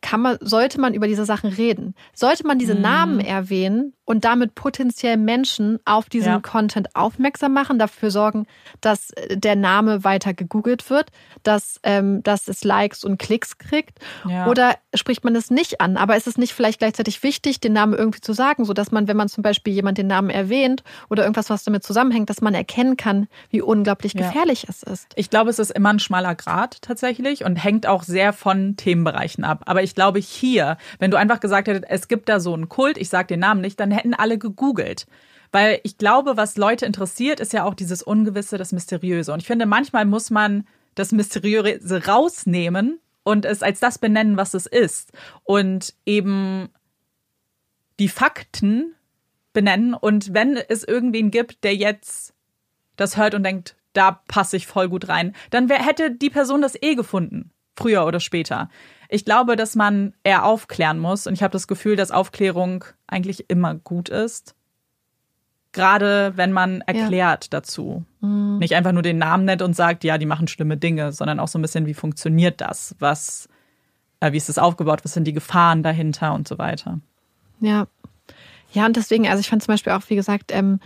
[0.00, 1.94] kann man, sollte man über diese Sachen reden?
[2.14, 6.40] Sollte man diese Namen erwähnen und damit potenziell Menschen auf diesen Ja.
[6.40, 8.46] Content aufmerksam machen, dafür sorgen,
[8.80, 11.10] dass äh, der Name weiter gegoogelt wird,
[11.44, 14.00] dass, ähm, dass es Likes und Klicks kriegt?
[14.28, 14.48] Ja.
[14.48, 15.96] Oder spricht man es nicht an?
[15.96, 19.06] Aber ist es nicht vielleicht gleichzeitig wichtig, den Namen irgendwie zu sagen, so dass man,
[19.06, 22.52] wenn man zum Beispiel jemand den Namen erwähnt oder irgendwas, was damit zusammenhängt, dass man
[22.54, 24.26] erkennen kann, wie unglaublich Ja.
[24.26, 25.06] gefährlich es ist?
[25.14, 29.44] Ich glaube, es ist immer ein schmaler Grad tatsächlich und hängt auch sehr von Themenbereichen
[29.44, 29.62] ab.
[29.66, 32.98] Aber ich glaube, hier, wenn du einfach gesagt hättest, es gibt da so einen Kult,
[32.98, 35.06] ich sage den Namen nicht, dann hätten alle gegoogelt.
[35.52, 39.32] Weil ich glaube, was Leute interessiert, ist ja auch dieses Ungewisse, das Mysteriöse.
[39.32, 44.54] Und ich finde, manchmal muss man das Mysteriöse rausnehmen und es als das benennen, was
[44.54, 45.12] es ist.
[45.44, 46.68] Und eben
[47.98, 48.94] die Fakten
[49.52, 49.94] benennen.
[49.94, 52.34] Und wenn es irgendwen gibt, der jetzt
[52.96, 56.62] das hört und denkt, da passe ich voll gut rein, dann wär, hätte die Person
[56.62, 57.50] das eh gefunden,
[57.80, 58.68] früher oder später.
[59.08, 63.48] Ich glaube, dass man eher aufklären muss und ich habe das Gefühl, dass Aufklärung eigentlich
[63.48, 64.54] immer gut ist.
[65.72, 68.04] Gerade wenn man erklärt dazu.
[68.20, 71.48] Nicht einfach nur den Namen nennt und sagt, ja, die machen schlimme Dinge, sondern auch
[71.48, 72.96] so ein bisschen, wie funktioniert das?
[72.98, 73.48] Was,
[74.18, 75.00] äh, wie ist das aufgebaut?
[75.04, 76.98] Was sind die Gefahren dahinter und so weiter?
[77.60, 77.86] Ja.
[78.72, 80.80] Ja, und deswegen, also ich fand zum Beispiel auch, wie gesagt, ähm,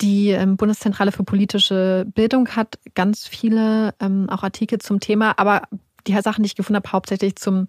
[0.00, 5.62] die ähm, Bundeszentrale für politische Bildung hat ganz viele ähm, auch Artikel zum Thema, aber
[6.06, 7.66] die Sachen, die ich gefunden habe, hauptsächlich zum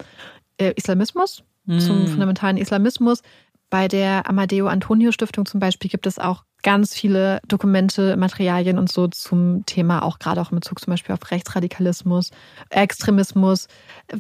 [0.58, 1.44] äh, Islamismus,
[1.80, 3.22] zum fundamentalen Islamismus.
[3.70, 8.92] Bei der Amadeo Antonio Stiftung zum Beispiel gibt es auch ganz viele Dokumente, Materialien und
[8.92, 12.32] so zum Thema, auch gerade auch in Bezug zum Beispiel auf Rechtsradikalismus,
[12.70, 13.68] Extremismus,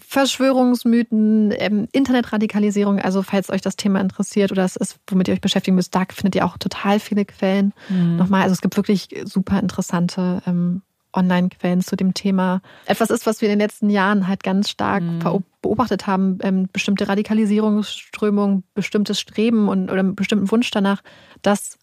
[0.07, 2.99] Verschwörungsmythen, ähm, Internetradikalisierung.
[2.99, 6.03] Also falls euch das Thema interessiert oder es ist, womit ihr euch beschäftigen müsst, da
[6.11, 7.73] findet ihr auch total viele Quellen.
[8.17, 10.81] Nochmal, also es gibt wirklich super interessante ähm,
[11.13, 12.61] Online-Quellen zu dem Thema.
[12.85, 16.67] Etwas ist, was wir in den letzten Jahren halt ganz stark verau- beobachtet haben, ähm,
[16.73, 21.01] bestimmte Radikalisierungsströmungen, bestimmtes Streben und oder einen bestimmten Wunsch danach,
[21.41, 21.77] dass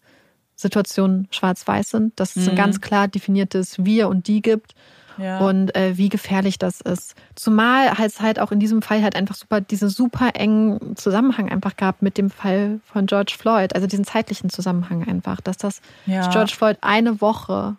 [0.55, 4.75] Situationen schwarz-weiß sind, dass es ein ganz klar definiertes Wir und Die gibt
[5.17, 5.39] Ja.
[5.39, 7.15] und äh, wie gefährlich das ist.
[7.35, 11.75] Zumal es halt auch in diesem Fall halt einfach super, diesen super engen Zusammenhang einfach
[11.75, 16.29] gab mit dem Fall von George Floyd, also diesen zeitlichen Zusammenhang einfach, dass das Ja.
[16.29, 17.75] George Floyd eine Woche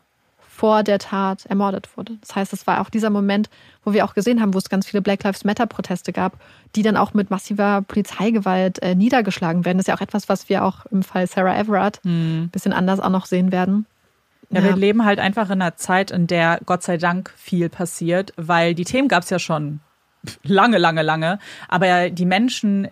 [0.63, 2.19] vor der Tat ermordet wurde.
[2.21, 3.51] Das heißt, es war auch dieser Moment,
[3.83, 6.39] wo wir auch gesehen haben, wo es ganz viele Black Lives Matter Proteste gab,
[6.77, 9.79] die dann auch mit massiver Polizeigewalt äh, niedergeschlagen werden.
[9.79, 13.01] Das ist ja auch etwas, was wir auch im Fall Sarah Everard ein bisschen anders
[13.01, 13.87] auch noch sehen werden.
[14.51, 18.33] Ja, wir leben halt einfach in einer Zeit, in der Gott sei Dank viel passiert,
[18.37, 19.81] weil die Themen gab es ja schon
[20.45, 21.41] lange, lange, lange.
[21.67, 22.87] Aber die Menschen,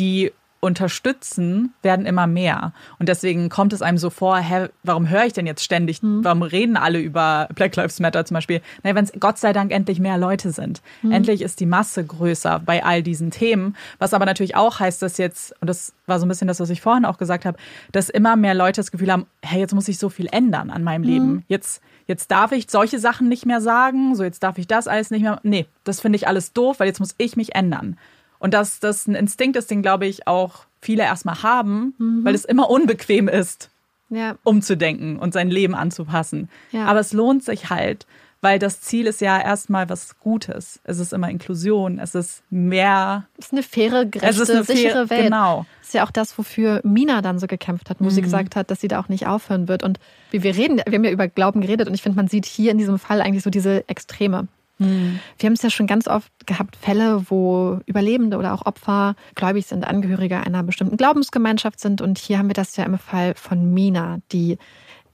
[0.00, 2.72] die unterstützen, werden immer mehr.
[2.98, 6.42] Und deswegen kommt es einem so vor, hä, warum höre ich denn jetzt ständig, warum
[6.42, 8.60] reden alle über Black Lives Matter zum Beispiel?
[8.82, 10.82] Naja, wenn es Gott sei Dank endlich mehr Leute sind.
[11.08, 13.76] Endlich ist die Masse größer bei all diesen Themen.
[13.98, 16.70] Was aber natürlich auch heißt, dass jetzt, und das war so ein bisschen das, was
[16.70, 17.58] ich vorhin auch gesagt habe,
[17.92, 20.82] dass immer mehr Leute das Gefühl haben, hey, jetzt muss ich so viel ändern an
[20.82, 21.44] meinem Leben.
[21.48, 25.10] Jetzt, jetzt darf ich solche Sachen nicht mehr sagen, so jetzt darf ich das alles
[25.10, 25.38] nicht mehr.
[25.42, 27.96] Nee, das finde ich alles doof, weil jetzt muss ich mich ändern.
[28.38, 31.94] Und dass das ein Instinkt ist, den, glaube ich, auch viele erstmal haben,
[32.24, 33.70] weil es immer unbequem ist,
[34.08, 36.48] Ja, umzudenken und sein Leben anzupassen.
[36.70, 36.84] Ja.
[36.86, 38.06] Aber es lohnt sich halt,
[38.42, 40.78] weil das Ziel ist ja erstmal was Gutes.
[40.84, 43.26] Es ist immer Inklusion, es ist mehr.
[43.38, 45.24] Es ist eine faire, gerechte, eine sichere faire, Welt.
[45.24, 45.66] Genau.
[45.80, 48.24] Das ist ja auch das, wofür Mina dann so gekämpft hat, wo sie Mhm.
[48.24, 49.82] gesagt hat, dass sie da auch nicht aufhören wird.
[49.82, 49.98] Und
[50.30, 52.70] wie wir reden, wir haben ja über Glauben geredet und ich finde, man sieht hier
[52.70, 54.46] in diesem Fall eigentlich so diese Extreme.
[54.78, 55.20] Mhm.
[55.38, 59.66] Wir haben es ja schon ganz oft gehabt, Fälle, wo Überlebende oder auch Opfer gläubig
[59.66, 62.00] sind, Angehörige einer bestimmten Glaubensgemeinschaft sind.
[62.00, 64.58] Und hier haben wir das ja im Fall von Mina, die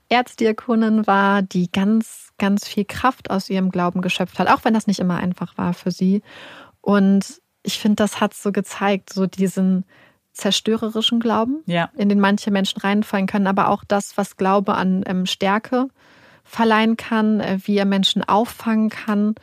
[0.08, 4.86] Erzdiakonin war, die ganz, ganz viel Kraft aus ihrem Glauben geschöpft hat, auch wenn das
[4.86, 6.22] nicht immer einfach war für sie.
[6.80, 9.84] Und ich finde, das hat so gezeigt, so diesen
[10.32, 11.90] zerstörerischen Glauben, Ja.
[11.96, 15.88] in den manche Menschen reinfallen können, aber auch das, was Glaube an ähm, Stärke
[16.52, 19.34] verleihen kann, äh, wie er Menschen auffangen kann.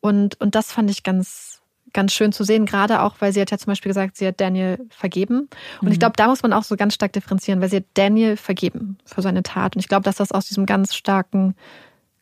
[0.00, 1.62] Und, und das fand ich ganz,
[1.94, 4.38] ganz schön zu sehen, gerade auch, weil sie hat ja zum Beispiel gesagt, sie hat
[4.38, 5.48] Daniel vergeben.
[5.80, 8.36] Und ich glaube, da muss man auch so ganz stark differenzieren, weil sie hat Daniel
[8.36, 9.76] vergeben für seine Tat.
[9.76, 11.54] Und ich glaube, dass das aus diesem ganz starken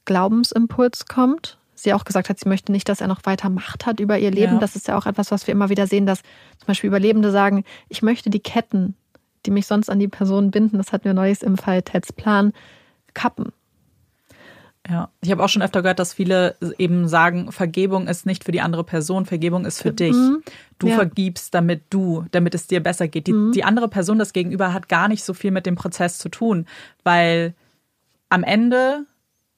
[0.05, 1.59] Glaubensimpuls kommt.
[1.75, 4.31] Sie auch gesagt hat, sie möchte nicht, dass er noch weiter Macht hat über ihr
[4.31, 4.55] Leben.
[4.55, 4.59] Ja.
[4.61, 6.23] Das ist ja auch etwas, was wir immer wieder sehen, dass
[6.59, 8.95] zum Beispiel Überlebende sagen, ich möchte die Ketten,
[9.45, 12.53] die mich sonst an die Person binden, das hatten wir neues im Fall Teds Plan,
[13.13, 13.53] kappen.
[14.91, 18.51] Ja, ich habe auch schon öfter gehört, dass viele eben sagen, Vergebung ist nicht für
[18.51, 20.17] die andere Person, Vergebung ist für dich.
[20.17, 20.43] Mhm.
[20.81, 20.97] Du Ja.
[20.97, 23.29] vergibst, damit du, damit es dir besser geht.
[23.29, 23.53] Die, Mhm.
[23.53, 26.67] die andere Person, das Gegenüber, hat gar nicht so viel mit dem Prozess zu tun,
[27.05, 27.55] weil
[28.31, 29.05] am Ende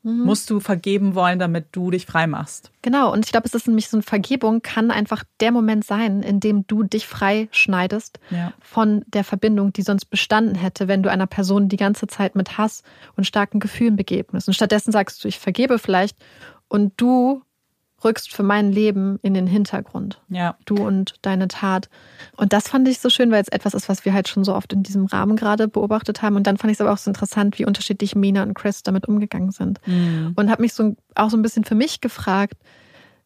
[0.04, 0.24] Mhm.
[0.24, 2.72] musst du vergeben wollen, damit du dich frei machst.
[2.82, 6.22] Genau, und ich glaube, es ist nämlich so eine Vergebung, kann einfach der Moment sein,
[6.22, 8.52] in dem du dich frei schneidest Ja.
[8.60, 12.58] von der Verbindung, die sonst bestanden hätte, wenn du einer Person die ganze Zeit mit
[12.58, 12.82] Hass
[13.16, 14.48] und starken Gefühlen begegnest.
[14.48, 16.16] Und stattdessen sagst du, ich vergebe vielleicht
[16.68, 17.42] und du
[18.04, 20.20] rückst für mein Leben in den Hintergrund.
[20.28, 20.56] Ja.
[20.64, 21.88] Du und deine Tat.
[22.36, 24.54] Und das fand ich so schön, weil es etwas ist, was wir halt schon so
[24.54, 26.36] oft in diesem Rahmen gerade beobachtet haben.
[26.36, 29.06] Und dann fand ich es aber auch so interessant, wie unterschiedlich Mina und Chris damit
[29.06, 30.32] umgegangen sind Mhm.
[30.36, 32.54] und habe mich so auch so ein bisschen für mich gefragt,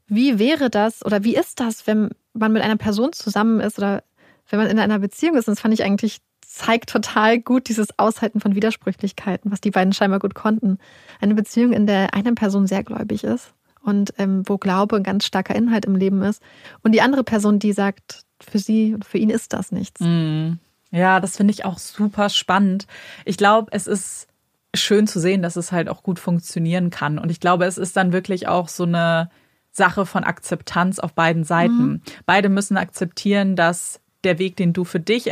[0.06, 4.02] wie wäre das oder wie ist das, wenn man mit einer Person zusammen ist oder
[4.48, 5.48] wenn man in einer Beziehung ist?
[5.48, 9.92] Und das fand ich eigentlich zeigt total gut dieses Aushalten von Widersprüchlichkeiten, was die beiden
[9.92, 10.78] scheinbar gut konnten.
[11.20, 13.52] Eine Beziehung, in der eine Person sehr gläubig ist
[13.86, 16.42] und ähm, wo Glaube ein ganz starker Inhalt im Leben ist
[16.82, 20.00] und die andere Person, die sagt, für sie und für ihn ist das nichts.
[20.00, 20.58] Mhm.
[20.90, 22.86] Ja, das finde ich auch super spannend.
[23.24, 24.28] Ich glaube, es ist
[24.74, 27.18] schön zu sehen, dass es halt auch gut funktionieren kann.
[27.18, 29.30] Und ich glaube, es ist dann wirklich auch so eine
[29.72, 32.02] Sache von Akzeptanz auf beiden Seiten.
[32.24, 35.30] Beide müssen akzeptieren, dass der Weg, den du für dich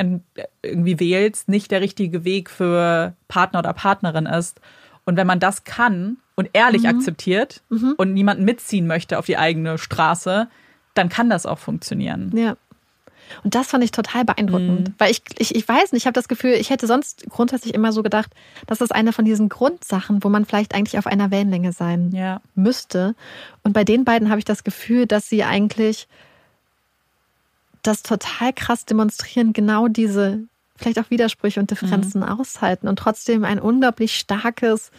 [0.62, 4.60] irgendwie wählst, nicht der richtige Weg für Partner oder Partnerin ist.
[5.04, 7.62] Und wenn man das kann und ehrlich akzeptiert
[7.96, 10.48] und niemanden mitziehen möchte auf die eigene Straße,
[10.94, 12.30] dann kann das auch funktionieren.
[12.34, 12.56] Ja.
[13.42, 16.28] Und das fand ich total beeindruckend, weil ich, ich, ich weiß nicht, ich habe das
[16.28, 18.30] Gefühl, ich hätte sonst grundsätzlich immer so gedacht,
[18.66, 22.40] das ist eine von diesen Grundsachen, wo man vielleicht eigentlich auf einer Wellenlänge sein Ja.
[22.54, 23.14] müsste.
[23.62, 26.06] Und bei den beiden habe ich das Gefühl, dass sie eigentlich
[27.82, 30.40] das total krass demonstrieren, genau diese
[30.76, 34.90] vielleicht auch Widersprüche und Differenzen aushalten und trotzdem ein unglaublich starkes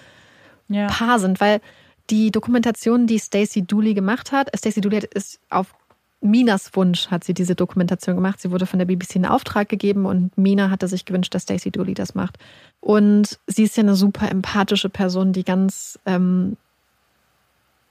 [0.68, 0.88] Ja.
[0.88, 1.62] Paar sind, weil
[2.10, 5.76] die Dokumentation, die Stacey Dooley gemacht hat, Stacey Dooley ist auf
[6.22, 8.42] Minas Wunsch hat sie diese Dokumentation gemacht.
[8.42, 11.72] Sie wurde von der BBC in Auftrag gegeben und Mina hatte sich gewünscht, dass Stacey
[11.72, 12.40] Dooley das macht.
[12.80, 16.58] Und sie ist ja eine super empathische Person, die ganz ähm,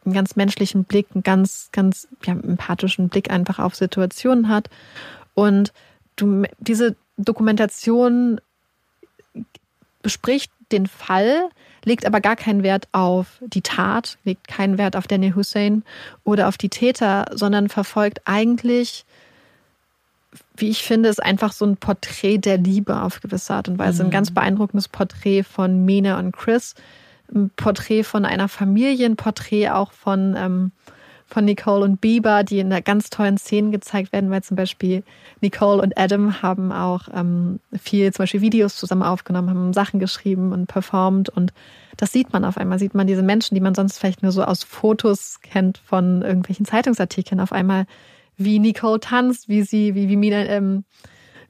[0.05, 4.69] einen ganz menschlichen Blick, einen ganz, ganz ja, empathischen Blick einfach auf Situationen hat.
[5.35, 5.73] Und
[6.17, 8.41] du, diese Dokumentation
[10.03, 11.49] bespricht den Fall,
[11.85, 15.85] legt aber gar keinen Wert auf die Tat, legt keinen Wert auf Daniel Hussein
[16.25, 19.05] oder auf die Täter, sondern verfolgt eigentlich,
[20.57, 24.05] wie ich finde, ist einfach so ein Porträt der Liebe auf gewisse Art und Weise.
[24.05, 26.75] Ein ganz beeindruckendes Porträt von Mina und Chris,
[27.33, 30.73] ein Porträt von einer Familie, ein Porträt auch von, ähm,
[31.27, 35.03] von Nicole und Bieber, die in einer ganz tollen Szenen gezeigt werden, weil zum Beispiel
[35.41, 40.53] Nicole und Adam haben auch ähm, viel, zum Beispiel Videos zusammen aufgenommen, haben Sachen geschrieben
[40.53, 41.53] und performt und
[41.97, 44.45] das sieht man auf einmal, sieht man diese Menschen, die man sonst vielleicht nur so
[44.45, 47.87] aus Fotos kennt von irgendwelchen Zeitungsartikeln, auf einmal
[48.37, 50.85] wie Nicole tanzt, wie sie, wie, wie Mina, ähm,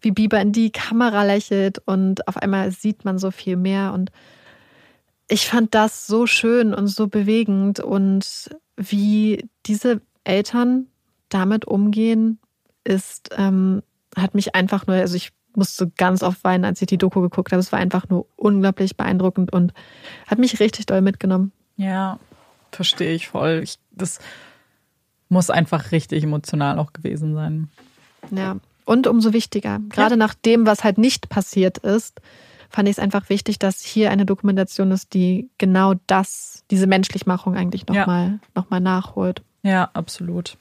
[0.03, 4.13] wie Bieber in die Kamera lächelt und auf einmal sieht man so viel mehr und
[5.29, 10.87] ich fand das so schön und so bewegend und wie diese Eltern
[11.29, 12.39] damit umgehen,
[12.85, 13.83] ist, ähm,
[14.17, 17.53] hat mich einfach nur, also ich musste ganz oft weinen, als ich die Doku geguckt
[17.53, 17.61] habe.
[17.61, 19.73] Es war einfach nur unglaublich beeindruckend und
[20.27, 21.53] hat mich richtig doll mitgenommen.
[21.77, 22.19] Ja,
[22.73, 23.61] verstehe ich voll.
[23.63, 24.19] Ich, das
[25.29, 27.69] muss einfach richtig emotional auch gewesen sein.
[28.31, 28.57] Ja.
[28.85, 32.21] Und umso wichtiger, gerade nach dem, was halt nicht passiert ist,
[32.75, 37.55] fand ich es einfach wichtig, dass hier eine Dokumentation ist, die genau das, diese Menschlichmachung
[37.55, 38.39] eigentlich nochmal ja.
[38.57, 39.43] noch mal nachholt.
[39.63, 40.59] Ja, absolut.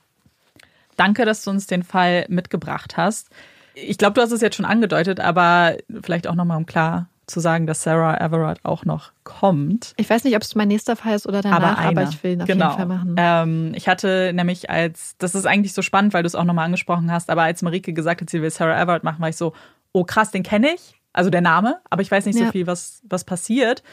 [0.95, 3.29] Danke, dass du uns den Fall mitgebracht hast.
[3.73, 7.39] Ich glaube, du hast es jetzt schon angedeutet, aber vielleicht auch nochmal um klar zu
[7.39, 9.93] sagen, dass Sarah Everard auch noch kommt.
[9.97, 12.39] Ich weiß nicht, ob es mein nächster Fall ist oder danach, aber, aber ich will
[12.39, 12.65] auf genau.
[12.65, 13.15] jeden Fall machen.
[13.17, 16.65] Ähm, ich hatte nämlich als, das ist eigentlich so spannend, weil du es auch nochmal
[16.65, 19.53] angesprochen hast, aber als Marike gesagt hat, sie will Sarah Everard machen, war ich so,
[19.93, 22.47] oh krass, den kenne ich, also der Name, aber ich weiß nicht ja.
[22.47, 23.83] so viel, was, was passiert.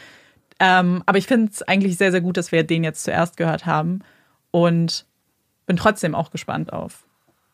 [0.58, 3.66] Ähm, aber ich finde es eigentlich sehr, sehr gut, dass wir den jetzt zuerst gehört
[3.66, 4.00] haben
[4.50, 5.06] und
[5.66, 7.04] bin trotzdem auch gespannt auf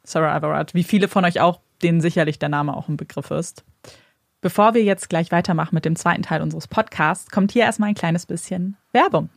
[0.02, 3.64] Sarah Everard, wie viele von euch auch, denen sicherlich der Name auch ein Begriff ist.
[4.40, 7.94] Bevor wir jetzt gleich weitermachen mit dem zweiten Teil unseres Podcasts, kommt hier erstmal ein
[7.94, 9.28] kleines bisschen Werbung.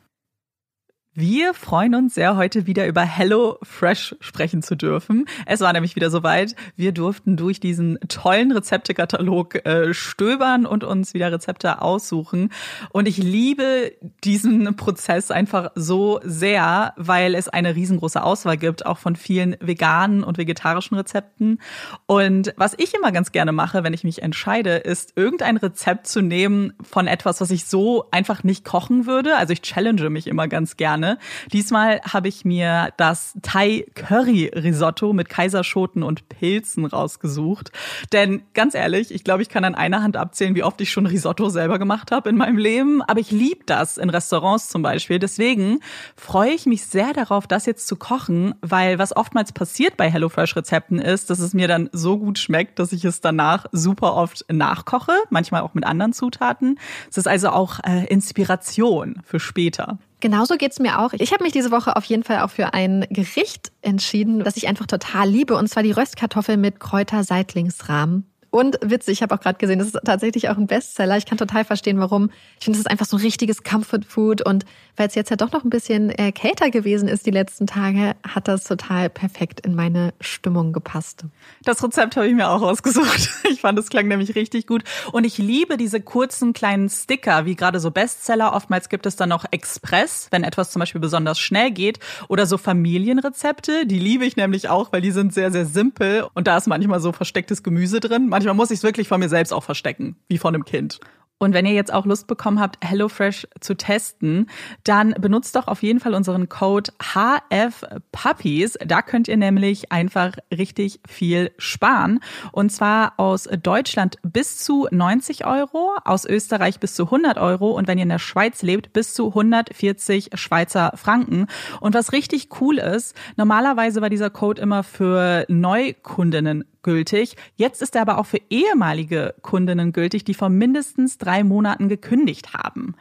[1.21, 5.25] Wir freuen uns sehr, heute wieder über Hello Fresh sprechen zu dürfen.
[5.45, 6.55] Es war nämlich wieder soweit.
[6.77, 12.53] Wir durften durch diesen tollen Rezeptekatalog äh, stöbern und uns wieder Rezepte aussuchen.
[12.93, 13.91] Und ich liebe
[14.23, 20.23] diesen Prozess einfach so sehr, weil es eine riesengroße Auswahl gibt, auch von vielen veganen
[20.23, 21.59] und vegetarischen Rezepten.
[22.05, 26.21] Und was ich immer ganz gerne mache, wenn ich mich entscheide, ist irgendein Rezept zu
[26.21, 29.35] nehmen von etwas, was ich so einfach nicht kochen würde.
[29.35, 31.08] Also ich challenge mich immer ganz gerne
[31.51, 37.71] Diesmal habe ich mir das Thai Curry Risotto mit Kaiserschoten und Pilzen rausgesucht.
[38.11, 41.05] Denn ganz ehrlich, ich glaube, ich kann an einer Hand abzählen, wie oft ich schon
[41.05, 43.01] Risotto selber gemacht habe in meinem Leben.
[43.01, 45.19] Aber ich liebe das in Restaurants zum Beispiel.
[45.19, 45.79] Deswegen
[46.15, 50.99] freue ich mich sehr darauf, das jetzt zu kochen, weil was oftmals passiert bei HelloFresh-Rezepten
[50.99, 55.13] ist, dass es mir dann so gut schmeckt, dass ich es danach super oft nachkoche,
[55.29, 56.79] manchmal auch mit anderen Zutaten.
[57.09, 59.97] Es ist also auch äh, Inspiration für später.
[60.19, 61.13] Genauso geht's mir auch.
[61.13, 64.67] Ich habe mich diese Woche auf jeden Fall auch für ein Gericht entschieden, das ich
[64.67, 68.29] einfach total liebe, und zwar die Röstkartoffel mit Kräuter-Seitlingsrahmen.
[68.51, 71.17] Und witzig, ich habe auch gerade gesehen, das ist tatsächlich auch ein Bestseller.
[71.17, 72.31] Ich kann total verstehen, warum.
[72.59, 74.45] Ich finde, das ist einfach so ein richtiges Comfort Food.
[74.45, 74.65] Und
[74.95, 78.15] weil es jetzt ja doch noch ein bisschen äh, kälter gewesen ist die letzten Tage,
[78.27, 81.25] hat das total perfekt in meine Stimmung gepasst.
[81.63, 83.29] Das Rezept habe ich mir auch ausgesucht.
[83.49, 84.83] Ich fand, es klang nämlich richtig gut.
[85.11, 88.53] Und ich liebe diese kurzen kleinen Sticker, wie gerade so Bestseller.
[88.53, 91.99] Oftmals gibt es dann noch Express, wenn etwas zum Beispiel besonders schnell geht.
[92.29, 93.85] Oder so Familienrezepte.
[93.85, 96.27] Die liebe ich nämlich auch, weil die sind sehr, sehr simpel.
[96.35, 99.27] Und da ist manchmal so verstecktes Gemüse drin manchmal muss ich es wirklich vor mir
[99.27, 101.01] selbst auch verstecken, wie von einem Kind.
[101.41, 104.49] Und wenn ihr jetzt auch Lust bekommen habt, HelloFresh zu testen,
[104.83, 108.77] dann benutzt doch auf jeden Fall unseren Code HFPuppies.
[108.85, 112.19] Da könnt ihr nämlich einfach richtig viel sparen.
[112.51, 117.87] Und zwar aus Deutschland bis zu 90 Euro, aus Österreich bis zu 100 Euro und
[117.87, 121.47] wenn ihr in der Schweiz lebt, bis zu 140 Schweizer Franken.
[121.79, 127.35] Und was richtig cool ist, normalerweise war dieser Code immer für Neukundinnen gültig.
[127.55, 132.53] Jetzt ist er aber auch für ehemalige Kundinnen gültig, die vor mindestens drei Monaten gekündigt
[132.53, 132.95] haben.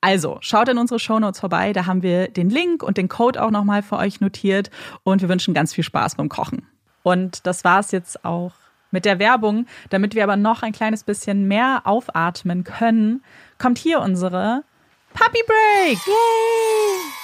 [0.00, 3.50] Also, schaut in unsere Shownotes vorbei, da haben wir den Link und den Code auch
[3.50, 4.70] nochmal für euch notiert
[5.02, 6.66] und wir wünschen ganz viel Spaß beim Kochen.
[7.02, 8.52] Und das war's jetzt auch
[8.90, 9.66] mit der Werbung.
[9.90, 13.22] Damit wir aber noch ein kleines bisschen mehr aufatmen können,
[13.58, 14.64] kommt hier unsere
[15.14, 15.98] Puppy Break!
[16.06, 17.19] Yay!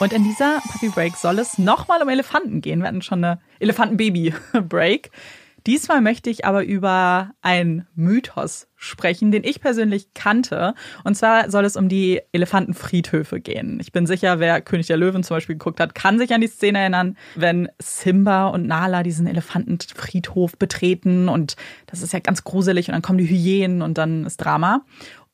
[0.00, 2.80] Und in dieser Puppy Break soll es nochmal um Elefanten gehen.
[2.80, 5.10] Wir hatten schon eine Elefantenbaby-Break.
[5.66, 10.74] Diesmal möchte ich aber über einen Mythos sprechen, den ich persönlich kannte.
[11.04, 13.78] Und zwar soll es um die Elefantenfriedhöfe gehen.
[13.80, 16.48] Ich bin sicher, wer König der Löwen zum Beispiel geguckt hat, kann sich an die
[16.48, 21.30] Szene erinnern, wenn Simba und Nala diesen Elefantenfriedhof betreten.
[21.30, 21.56] Und
[21.86, 22.88] das ist ja ganz gruselig.
[22.88, 24.84] Und dann kommen die Hyänen und dann ist Drama.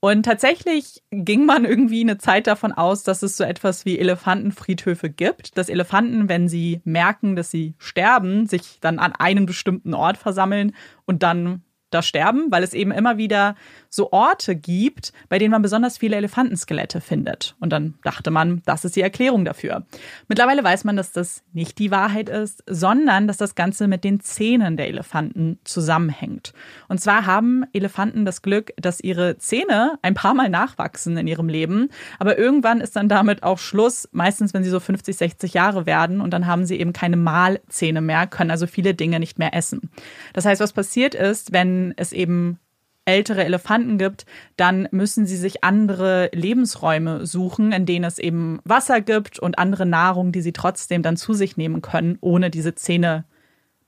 [0.01, 5.11] Und tatsächlich ging man irgendwie eine Zeit davon aus, dass es so etwas wie Elefantenfriedhöfe
[5.11, 10.17] gibt, dass Elefanten, wenn sie merken, dass sie sterben, sich dann an einem bestimmten Ort
[10.17, 10.75] versammeln
[11.05, 13.57] und dann da sterben, weil es eben immer wieder
[13.91, 17.57] so Orte gibt, bei denen man besonders viele Elefantenskelette findet.
[17.61, 19.85] Und dann dachte man, das ist die Erklärung dafür.
[20.29, 24.21] Mittlerweile weiß man, dass das nicht die Wahrheit ist, sondern dass das Ganze mit den
[24.21, 26.55] Zähnen der Elefanten zusammenhängt.
[26.89, 31.49] Und zwar haben Elefanten das Glück, dass ihre Zähne ein paar Mal nachwachsen in ihrem
[31.49, 31.89] Leben,
[32.19, 36.21] aber irgendwann ist dann damit auch Schluss, meistens wenn sie so 50, 60 Jahre werden
[36.21, 39.91] und dann haben sie eben keine Mahlzähne mehr, können also viele Dinge nicht mehr essen.
[40.33, 42.61] Das heißt, was passiert ist, wenn es eben
[43.05, 49.01] ältere Elefanten gibt, dann müssen sie sich andere Lebensräume suchen, in denen es eben Wasser
[49.01, 53.25] gibt und andere Nahrung, die sie trotzdem dann zu sich nehmen können, ohne diese Zähne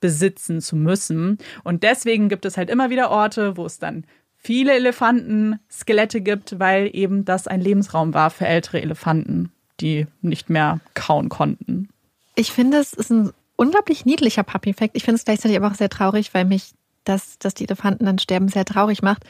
[0.01, 1.39] besitzen zu müssen.
[1.63, 4.05] Und deswegen gibt es halt immer wieder Orte, wo es dann
[4.37, 10.81] viele Elefantenskelette gibt, weil eben das ein Lebensraum war für ältere Elefanten, die nicht mehr
[10.95, 11.89] kauen konnten.
[12.35, 14.97] Ich finde, es ist ein unglaublich niedlicher Puppy-Fact.
[14.97, 16.73] Ich finde es gleichzeitig aber auch sehr traurig, weil mich
[17.05, 19.25] dass, dass die Elefanten dann sterben, sehr traurig macht.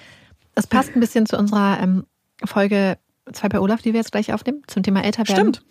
[0.54, 2.06] Das passt ein bisschen zu unserer ähm,
[2.44, 2.98] Folge
[3.32, 5.54] 2 bei Olaf, die wir jetzt gleich aufnehmen, zum Thema Älterwerden.
[5.54, 5.62] Stimmt.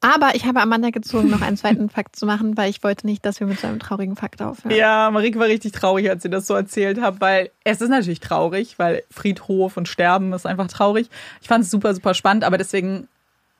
[0.00, 3.24] Aber ich habe Amanda gezwungen, noch einen zweiten Fakt zu machen, weil ich wollte nicht,
[3.24, 4.76] dass wir mit so einem traurigen Fakt aufhören.
[4.76, 8.20] Ja, Marike war richtig traurig, als sie das so erzählt hat, weil es ist natürlich
[8.20, 11.08] traurig, weil Friedhof und Sterben ist einfach traurig.
[11.40, 13.08] Ich fand es super, super spannend, aber deswegen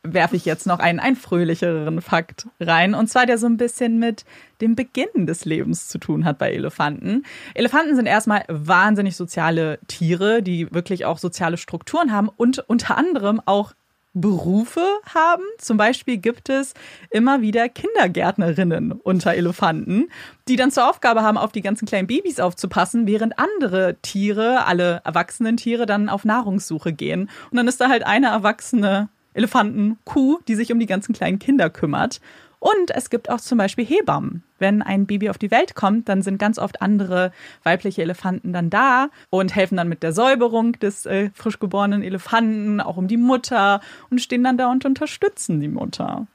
[0.04, 2.94] werfe ich jetzt noch einen, einen fröhlicheren Fakt rein.
[2.94, 4.24] Und zwar, der so ein bisschen mit
[4.60, 7.24] dem Beginn des Lebens zu tun hat bei Elefanten.
[7.54, 13.40] Elefanten sind erstmal wahnsinnig soziale Tiere, die wirklich auch soziale Strukturen haben und unter anderem
[13.44, 13.72] auch
[14.14, 15.42] Berufe haben.
[15.58, 16.74] Zum Beispiel gibt es
[17.10, 20.08] immer wieder Kindergärtnerinnen unter Elefanten,
[20.46, 25.02] die dann zur Aufgabe haben, auf die ganzen kleinen Babys aufzupassen, während andere Tiere, alle
[25.04, 27.28] erwachsenen Tiere, dann auf Nahrungssuche gehen.
[27.50, 31.70] Und dann ist da halt eine erwachsene Elefantenkuh, die sich um die ganzen kleinen Kinder
[31.70, 32.20] kümmert.
[32.64, 34.42] Und es gibt auch zum Beispiel Hebammen.
[34.58, 37.30] Wenn ein Baby auf die Welt kommt, dann sind ganz oft andere
[37.62, 42.80] weibliche Elefanten dann da und helfen dann mit der Säuberung des äh, frisch geborenen Elefanten,
[42.80, 46.26] auch um die Mutter und stehen dann da und unterstützen die Mutter.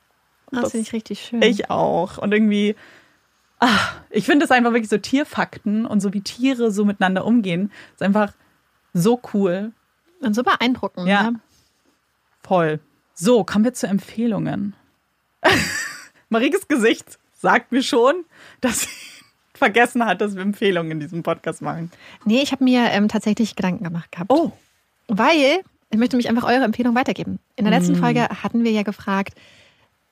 [0.51, 1.41] Das, das finde ich richtig schön.
[1.41, 2.19] Ich auch.
[2.19, 2.75] Und irgendwie,
[3.57, 7.71] ach, ich finde es einfach wirklich so Tierfakten und so wie Tiere so miteinander umgehen,
[7.95, 8.33] ist einfach
[8.93, 9.71] so cool.
[10.21, 11.07] Und so beeindruckend.
[11.07, 11.31] Ja.
[11.31, 11.39] Ne?
[12.43, 12.79] Voll.
[13.21, 14.75] So, kommen wir zu Empfehlungen.
[16.29, 18.23] Marikes Gesicht sagt mir schon,
[18.61, 18.87] dass sie
[19.53, 21.91] vergessen hat, dass wir Empfehlungen in diesem Podcast machen.
[22.23, 24.31] Nee, ich habe mir ähm, tatsächlich Gedanken gemacht gehabt.
[24.31, 24.53] Oh.
[25.09, 25.59] Weil
[25.89, 27.39] ich möchte mich einfach eure Empfehlung weitergeben.
[27.57, 27.99] In der letzten mm.
[27.99, 29.33] Folge hatten wir ja gefragt,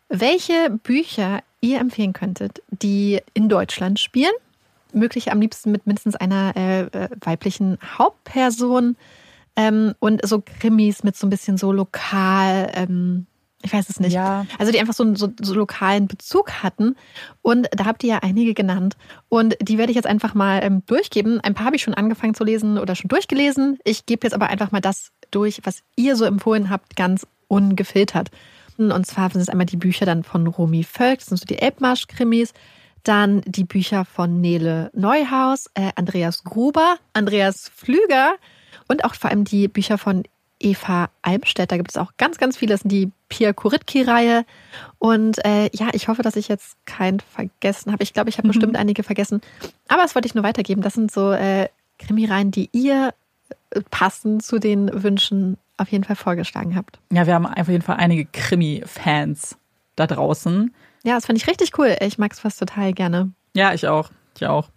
[0.10, 4.34] welche Bücher ihr empfehlen könntet, die in Deutschland spielen.
[4.92, 8.98] Möglich am liebsten mit mindestens einer äh, äh weiblichen Hauptperson.
[9.58, 13.28] Ähm, und so Krimis mit so ein bisschen so lokal ähm,
[13.64, 14.14] ich weiß es nicht.
[14.14, 14.46] Ja.
[14.60, 16.96] Also die einfach so einen so, so lokalen Bezug hatten.
[17.42, 18.96] Und da habt ihr ja einige genannt.
[19.30, 21.42] Und die werde ich jetzt einfach mal ähm, durchgeben.
[21.42, 23.80] Ein paar habe ich schon angefangen zu lesen oder schon durchgelesen.
[23.84, 28.30] Ich gebe jetzt aber einfach mal das durch, was ihr so empfohlen habt, ganz ungefiltert.
[28.78, 31.58] Und zwar sind es einmal die Bücher dann von Romy Völk, das sind so die
[31.58, 32.54] Elbmarsch-Krimis.
[33.04, 38.36] Dann die Bücher von Nele Neuhaus, äh, Andreas Gruber, Andreas Flüger
[38.88, 40.24] und auch vor allem die Bücher von
[40.60, 41.72] Eva Almstedt.
[41.72, 42.74] Da gibt es auch ganz, ganz viele.
[42.74, 44.46] Das sind die Pia Kuritki-Reihe.
[45.00, 48.04] Und äh, ja, ich hoffe, dass ich jetzt keinen vergessen habe.
[48.04, 48.52] Ich glaube, ich habe mhm.
[48.52, 49.42] bestimmt einige vergessen.
[49.88, 50.82] Aber das wollte ich nur weitergeben.
[50.82, 51.70] Das sind so äh,
[52.00, 53.14] Krimireihen, die ihr
[53.72, 57.00] äh, passend zu den Wünschen auf jeden Fall vorgeschlagen habt.
[57.12, 59.58] Ja, wir haben auf jeden Fall einige Krimi-Fans
[59.96, 60.74] da draußen.
[61.04, 61.96] Ja, das fand ich richtig cool.
[62.02, 63.32] Ich mag es fast total gerne.
[63.54, 64.10] Ja, ich auch.
[64.36, 64.70] Ich auch.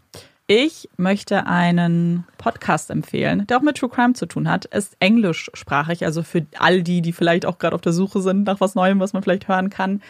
[0.52, 4.64] Ich möchte einen Podcast empfehlen, der auch mit True Crime zu tun hat.
[4.64, 8.60] Ist englischsprachig, also für all die, die vielleicht auch gerade auf der Suche sind nach
[8.60, 10.02] was Neuem, was man vielleicht hören kann.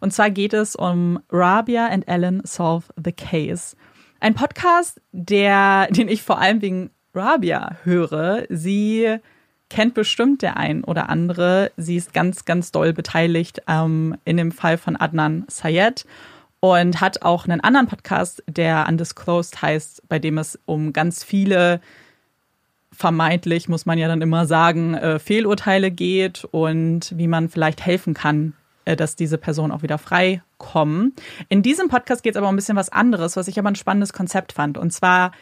[0.00, 3.76] Und zwar geht es um Rabia and Ellen Solve the Case.
[4.18, 8.46] Ein Podcast, der, den ich vor allem wegen Rabia höre.
[8.48, 9.18] Sie
[9.70, 11.70] kennt bestimmt der ein oder andere.
[11.76, 16.04] Sie ist ganz, ganz doll beteiligt ähm, in dem Fall von Adnan Sayed
[16.64, 21.82] und hat auch einen anderen Podcast, der Undisclosed heißt, bei dem es um ganz viele
[22.90, 28.14] vermeintlich, muss man ja dann immer sagen, äh, Fehlurteile geht und wie man vielleicht helfen
[28.14, 28.54] kann,
[28.86, 31.12] äh, dass diese Personen auch wieder frei kommen.
[31.50, 33.76] In diesem Podcast geht es aber um ein bisschen was anderes, was ich aber ein
[33.76, 34.78] spannendes Konzept fand.
[34.78, 35.32] Und zwar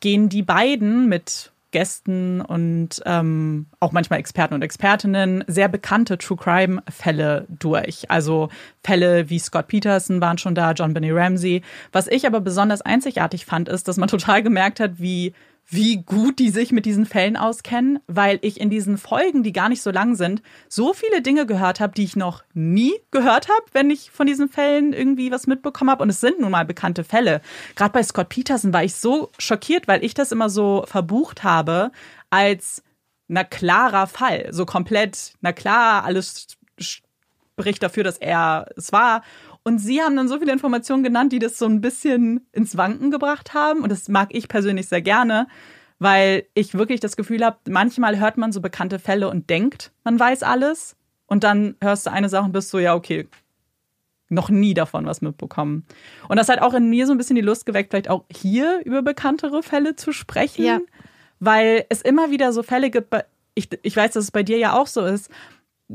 [0.00, 6.38] gehen die beiden mit Gästen und ähm, auch manchmal Experten und Expertinnen sehr bekannte True
[6.38, 8.08] Crime Fälle durch.
[8.12, 8.48] Also
[8.84, 11.62] Fälle wie Scott Peterson waren schon da, John Benny Ramsey.
[11.90, 15.34] Was ich aber besonders einzigartig fand, ist, dass man total gemerkt hat, wie
[15.66, 19.68] wie gut die sich mit diesen Fällen auskennen, weil ich in diesen Folgen, die gar
[19.68, 23.64] nicht so lang sind, so viele Dinge gehört habe, die ich noch nie gehört habe,
[23.72, 26.02] wenn ich von diesen Fällen irgendwie was mitbekommen habe.
[26.02, 27.40] Und es sind nun mal bekannte Fälle.
[27.76, 31.90] Gerade bei Scott Peterson war ich so schockiert, weil ich das immer so verbucht habe
[32.30, 32.82] als
[33.26, 34.48] na klarer Fall.
[34.50, 39.22] So komplett, na klar, alles spricht dafür, dass er es war.
[39.64, 43.10] Und sie haben dann so viele Informationen genannt, die das so ein bisschen ins Wanken
[43.10, 43.80] gebracht haben.
[43.80, 45.48] Und das mag ich persönlich sehr gerne,
[45.98, 50.20] weil ich wirklich das Gefühl habe, manchmal hört man so bekannte Fälle und denkt, man
[50.20, 50.96] weiß alles.
[51.26, 53.26] Und dann hörst du eine Sache und bist so, ja, okay,
[54.28, 55.86] noch nie davon was mitbekommen.
[56.28, 58.82] Und das hat auch in mir so ein bisschen die Lust geweckt, vielleicht auch hier
[58.84, 60.64] über bekanntere Fälle zu sprechen.
[60.64, 60.80] Ja.
[61.40, 63.14] Weil es immer wieder so Fälle gibt,
[63.54, 65.30] ich, ich weiß, dass es bei dir ja auch so ist,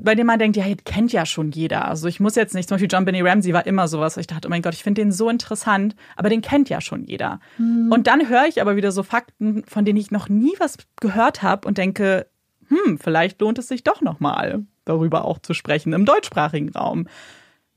[0.04, 1.88] bei dem man denkt, ja, kennt ja schon jeder.
[1.88, 4.18] Also ich muss jetzt nicht, zum Beispiel John Benny Ramsey war immer sowas.
[4.18, 7.06] Ich dachte, oh mein Gott, ich finde den so interessant, aber den kennt ja schon
[7.06, 7.40] jeder.
[7.58, 7.92] Mhm.
[7.92, 11.44] Und dann höre ich aber wieder so Fakten, von denen ich noch nie was gehört
[11.44, 12.28] habe und denke,
[12.68, 17.08] hm, vielleicht lohnt es sich doch nochmal darüber auch zu sprechen im deutschsprachigen Raum.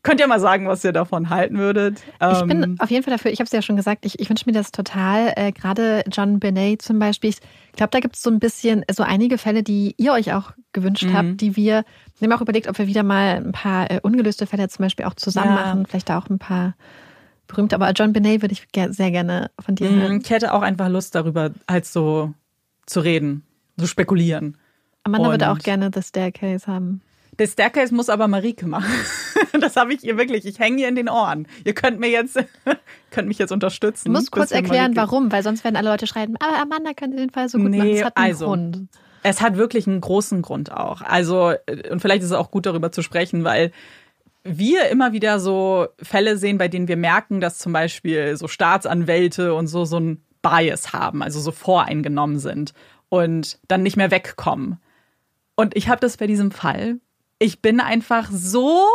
[0.02, 2.02] Könnt ihr mal sagen, was ihr davon halten würdet?
[2.20, 4.28] Ich bin ähm, auf jeden Fall dafür, ich habe es ja schon gesagt, ich, ich
[4.28, 5.32] wünsche mir das total.
[5.36, 7.30] Äh, Gerade John Benet zum Beispiel.
[7.30, 7.38] Ich
[7.74, 11.04] glaube, da gibt es so ein bisschen, so einige Fälle, die ihr euch auch gewünscht
[11.04, 11.12] mhm.
[11.14, 11.84] habt, die wir,
[12.18, 15.06] wir haben auch überlegt, ob wir wieder mal ein paar äh, ungelöste Fälle zum Beispiel
[15.06, 15.66] auch zusammen ja.
[15.66, 15.86] machen.
[15.86, 16.74] Vielleicht auch ein paar
[17.46, 17.76] berühmte.
[17.76, 20.00] Aber John Benet würde ich sehr gerne von dir mhm.
[20.00, 20.20] hören.
[20.22, 22.34] Ich hätte auch einfach Lust darüber, halt so
[22.86, 23.44] zu reden,
[23.76, 24.56] so spekulieren.
[25.04, 27.02] Amanda Und würde auch gerne The Staircase haben.
[27.38, 28.92] Der Staircase muss aber Marike machen.
[29.60, 30.46] Das habe ich ihr wirklich.
[30.46, 31.46] Ich hänge ihr in den Ohren.
[31.64, 32.38] Ihr könnt mir jetzt,
[33.10, 34.08] könnt mich jetzt unterstützen.
[34.08, 35.12] Du musst kurz erklären, Marike.
[35.12, 37.78] warum, weil sonst werden alle Leute schreiben, aber Amanda könnte den Fall so gut nee,
[37.78, 37.90] machen.
[37.90, 38.88] Es hat einen also, Grund.
[39.22, 41.02] Es hat wirklich einen großen Grund auch.
[41.02, 41.52] Also,
[41.90, 43.72] und vielleicht ist es auch gut darüber zu sprechen, weil
[44.44, 49.54] wir immer wieder so Fälle sehen, bei denen wir merken, dass zum Beispiel so Staatsanwälte
[49.54, 52.74] und so so ein Bias haben, also so voreingenommen sind
[53.08, 54.80] und dann nicht mehr wegkommen.
[55.54, 56.98] Und ich habe das bei diesem Fall
[57.42, 58.86] ich bin einfach so,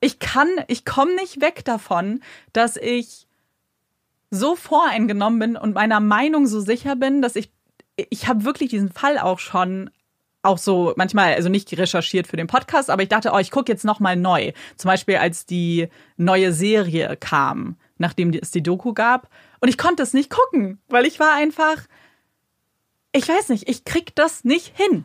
[0.00, 2.20] ich kann, ich komme nicht weg davon,
[2.52, 3.26] dass ich
[4.30, 7.50] so voreingenommen bin und meiner Meinung so sicher bin, dass ich,
[7.96, 9.90] ich habe wirklich diesen Fall auch schon
[10.42, 13.70] auch so manchmal, also nicht recherchiert für den Podcast, aber ich dachte, oh, ich gucke
[13.70, 14.52] jetzt nochmal neu.
[14.76, 19.28] Zum Beispiel, als die neue Serie kam, nachdem es die Doku gab.
[19.60, 21.76] Und ich konnte es nicht gucken, weil ich war einfach,
[23.12, 25.04] ich weiß nicht, ich krieg das nicht hin.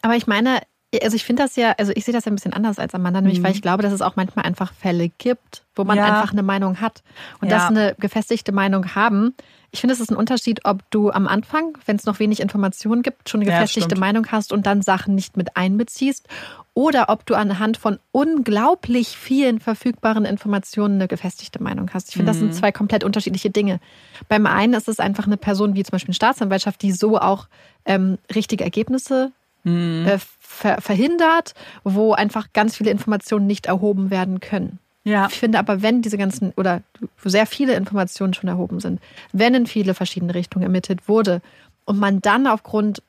[0.00, 0.60] Aber ich meine,
[1.02, 3.20] also ich finde das ja, also ich sehe das ja ein bisschen anders als Amanda,
[3.20, 3.44] nämlich mhm.
[3.44, 6.04] weil ich glaube, dass es auch manchmal einfach Fälle gibt, wo man ja.
[6.04, 7.02] einfach eine Meinung hat
[7.40, 7.56] und ja.
[7.56, 9.34] das eine gefestigte Meinung haben.
[9.74, 13.02] Ich finde, es ist ein Unterschied, ob du am Anfang, wenn es noch wenig Informationen
[13.02, 16.28] gibt, schon eine gefestigte ja, Meinung hast und dann Sachen nicht mit einbeziehst
[16.74, 22.10] oder ob du anhand von unglaublich vielen verfügbaren Informationen eine gefestigte Meinung hast.
[22.10, 22.52] Ich finde, das sind mhm.
[22.52, 23.80] zwei komplett unterschiedliche Dinge.
[24.28, 27.48] Beim einen ist es einfach eine Person wie zum Beispiel eine Staatsanwaltschaft, die so auch
[27.86, 29.32] ähm, richtige Ergebnisse
[29.64, 30.06] mhm.
[30.06, 34.78] äh, ver verhindert, wo einfach ganz viele Informationen nicht erhoben werden können.
[35.04, 35.26] Ja.
[35.30, 36.82] Ich finde aber, wenn diese ganzen oder
[37.24, 39.00] sehr viele Informationen schon erhoben sind,
[39.32, 41.42] wenn in viele verschiedene Richtungen ermittelt wurde
[41.84, 43.02] und man dann aufgrund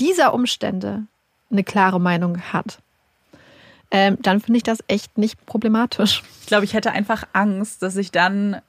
[0.00, 1.04] dieser Umstände
[1.50, 2.80] eine klare Meinung hat,
[3.90, 6.22] ähm, dann finde ich das echt nicht problematisch.
[6.40, 8.60] Ich glaube, ich hätte einfach Angst, dass ich dann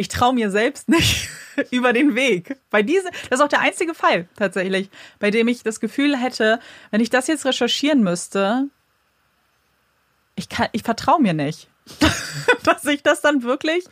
[0.00, 1.28] ich traue mir selbst nicht
[1.70, 2.56] über den Weg.
[2.70, 4.88] Bei diese, das ist auch der einzige Fall tatsächlich,
[5.18, 6.58] bei dem ich das Gefühl hätte,
[6.90, 8.68] wenn ich das jetzt recherchieren müsste,
[10.40, 11.68] ich kann, ich vertraue mir nicht,
[12.64, 13.84] dass ich das dann wirklich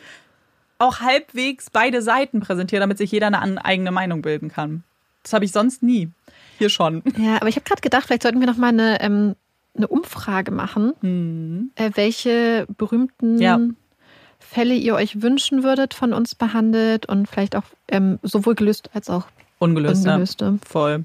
[0.79, 4.83] auch halbwegs beide Seiten präsentiere, damit sich jeder eine eigene Meinung bilden kann.
[5.23, 6.11] Das habe ich sonst nie.
[6.57, 7.03] Hier schon.
[7.19, 9.37] Ja, aber ich habe gerade gedacht, vielleicht sollten wir noch mal eine, ähm,
[9.77, 11.71] eine Umfrage machen, mhm.
[11.75, 13.61] äh, welche berühmten ja.
[14.39, 19.11] Fälle ihr euch wünschen würdet, von uns behandelt und vielleicht auch ähm, sowohl gelöst als
[19.11, 19.27] auch
[19.59, 20.09] ungelöste.
[20.09, 20.59] ungelöste.
[20.67, 21.05] Voll.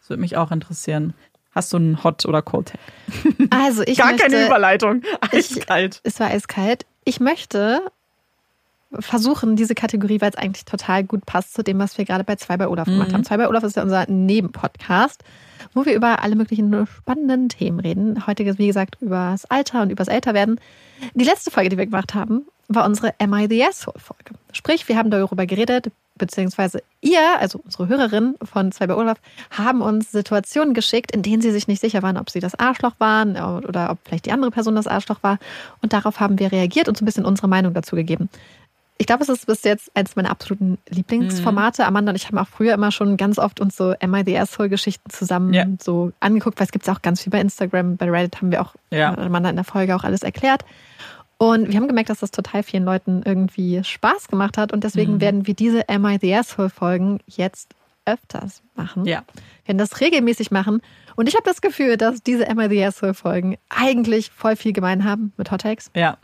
[0.00, 1.14] Das würde mich auch interessieren.
[1.58, 2.80] Hast du einen Hot oder Cold Tag?
[3.50, 5.02] Also ich Gar möchte, keine Überleitung.
[5.32, 6.00] Eiskalt.
[6.04, 6.86] Ich, es war eiskalt.
[7.02, 7.82] Ich möchte
[8.92, 12.36] versuchen, diese Kategorie, weil es eigentlich total gut passt zu dem, was wir gerade bei
[12.36, 12.92] Zwei bei Olaf mhm.
[12.92, 13.24] gemacht haben.
[13.24, 15.24] Zwei bei Olaf ist ja unser Nebenpodcast,
[15.74, 18.24] wo wir über alle möglichen spannenden Themen reden.
[18.28, 20.60] Heute, wie gesagt, über das Alter und über das Älterwerden.
[21.14, 24.34] Die letzte Folge, die wir gemacht haben, war unsere Am I the Asshole-Folge.
[24.52, 29.18] Sprich, wir haben darüber geredet, beziehungsweise ihr, also unsere Hörerin von bei Olaf,
[29.50, 32.94] haben uns Situationen geschickt, in denen sie sich nicht sicher waren, ob sie das Arschloch
[32.98, 35.38] waren oder ob vielleicht die andere Person das Arschloch war.
[35.82, 38.28] Und darauf haben wir reagiert und so ein bisschen unsere Meinung dazu gegeben
[39.00, 41.82] ich glaube, es ist bis jetzt eines meiner absoluten Lieblingsformate.
[41.82, 41.88] Mhm.
[41.88, 43.94] Amanda und ich haben auch früher immer schon ganz oft uns so
[44.36, 45.64] Asshole-Geschichten zusammen ja.
[45.80, 47.96] so angeguckt, weil es gibt es auch ganz viel bei Instagram.
[47.96, 49.16] Bei Reddit haben wir auch ja.
[49.16, 50.64] Amanda in der Folge auch alles erklärt.
[51.38, 54.72] Und wir haben gemerkt, dass das total vielen Leuten irgendwie Spaß gemacht hat.
[54.72, 55.20] Und deswegen mhm.
[55.20, 57.74] werden wir diese Am I the Asshole-Folgen jetzt
[58.04, 59.04] öfters machen.
[59.04, 59.22] Ja.
[59.62, 60.82] Wir werden das regelmäßig machen.
[61.14, 65.04] Und ich habe das Gefühl, dass diese Am I the Asshole-Folgen eigentlich voll viel gemein
[65.04, 65.90] haben mit Hot Takes.
[65.94, 66.18] Ja.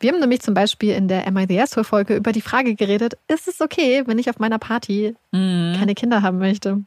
[0.00, 4.02] Wir haben nämlich zum Beispiel in der MIDS-Folge über die Frage geredet, ist es okay,
[4.06, 5.76] wenn ich auf meiner Party mhm.
[5.78, 6.82] keine Kinder haben möchte?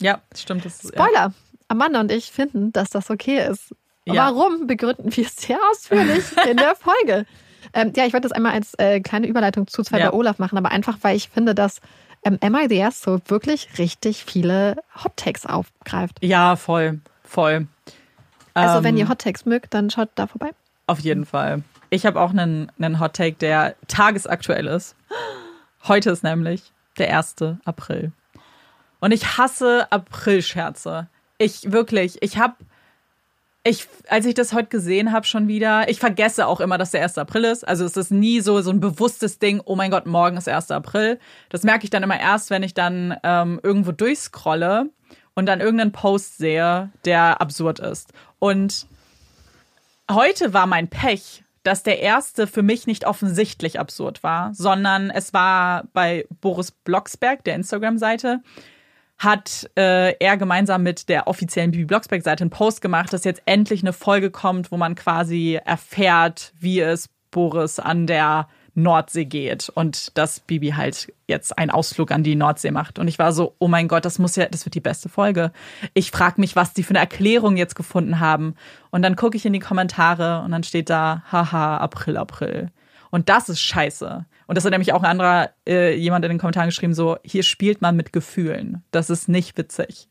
[0.00, 0.64] Ja, stimmt.
[0.64, 1.12] Das, Spoiler!
[1.14, 1.32] Ja.
[1.68, 3.74] Amanda und ich finden, dass das okay ist.
[4.06, 4.26] Ja.
[4.26, 7.26] Warum begründen wir es sehr ausführlich in der Folge?
[7.72, 10.10] Ähm, ja, ich wollte das einmal als äh, kleine Überleitung zu zwei ja.
[10.10, 11.80] bei Olaf machen, aber einfach, weil ich finde, dass
[12.24, 16.18] ähm, MIDS so wirklich richtig viele Hot Takes aufgreift.
[16.22, 17.66] Ja, voll, voll.
[18.54, 20.50] Also, ähm, wenn ihr Hot Takes mögt, dann schaut da vorbei.
[20.86, 21.62] Auf jeden Fall.
[21.90, 24.96] Ich habe auch einen, einen Hot Take, der tagesaktuell ist.
[25.86, 27.36] Heute ist nämlich der 1.
[27.64, 28.12] April.
[29.00, 31.08] Und ich hasse Aprilscherze.
[31.38, 32.54] Ich wirklich, ich habe
[33.66, 37.02] ich, als ich das heute gesehen habe, schon wieder, ich vergesse auch immer, dass der
[37.02, 37.18] 1.
[37.18, 37.66] April ist.
[37.66, 40.70] Also es ist nie so, so ein bewusstes Ding, oh mein Gott, morgen ist 1.
[40.70, 41.18] April.
[41.48, 44.90] Das merke ich dann immer erst, wenn ich dann ähm, irgendwo durchscrolle
[45.34, 48.12] und dann irgendeinen Post sehe, der absurd ist.
[48.38, 48.86] Und
[50.10, 55.34] Heute war mein Pech, dass der erste für mich nicht offensichtlich absurd war, sondern es
[55.34, 58.40] war bei Boris Blocksberg, der Instagram-Seite,
[59.18, 63.82] hat äh, er gemeinsam mit der offiziellen Bibi Blocksberg-Seite einen Post gemacht, dass jetzt endlich
[63.82, 70.16] eine Folge kommt, wo man quasi erfährt, wie es Boris an der Nordsee geht und
[70.18, 72.98] dass Bibi halt jetzt einen Ausflug an die Nordsee macht.
[72.98, 75.50] Und ich war so, oh mein Gott, das muss ja, das wird die beste Folge.
[75.94, 78.54] Ich frage mich, was die für eine Erklärung jetzt gefunden haben.
[78.90, 82.70] Und dann gucke ich in die Kommentare und dann steht da, haha, April, April.
[83.10, 84.26] Und das ist scheiße.
[84.46, 87.42] Und das hat nämlich auch ein anderer, äh, jemand in den Kommentaren geschrieben, so, hier
[87.42, 88.84] spielt man mit Gefühlen.
[88.90, 90.08] Das ist nicht witzig.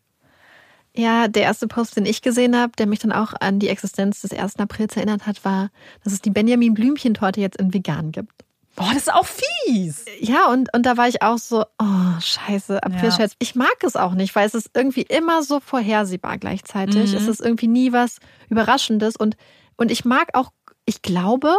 [0.98, 4.22] Ja, der erste Post, den ich gesehen habe, der mich dann auch an die Existenz
[4.22, 4.60] des 1.
[4.60, 5.70] Aprils erinnert hat, war,
[6.04, 8.46] dass es die Benjamin Blümchen-Torte jetzt in vegan gibt.
[8.76, 10.06] Boah, das ist auch fies.
[10.20, 13.32] Ja, und, und da war ich auch so, oh, scheiße, Aprilscherz.
[13.32, 13.38] Ja.
[13.40, 17.12] Ich mag es auch nicht, weil es ist irgendwie immer so vorhersehbar gleichzeitig.
[17.12, 17.18] Mhm.
[17.18, 19.16] Es ist irgendwie nie was Überraschendes.
[19.16, 19.38] Und,
[19.78, 20.52] und ich mag auch,
[20.86, 21.56] ich glaube,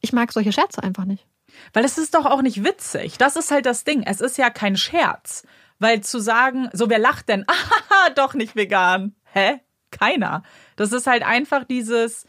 [0.00, 1.25] ich mag solche Scherze einfach nicht.
[1.72, 3.18] Weil es ist doch auch nicht witzig.
[3.18, 4.02] Das ist halt das Ding.
[4.02, 5.46] Es ist ja kein Scherz.
[5.78, 7.44] Weil zu sagen, so wer lacht denn?
[7.88, 9.14] Ah, doch nicht vegan.
[9.32, 9.60] Hä?
[9.90, 10.42] Keiner.
[10.76, 12.26] Das ist halt einfach dieses,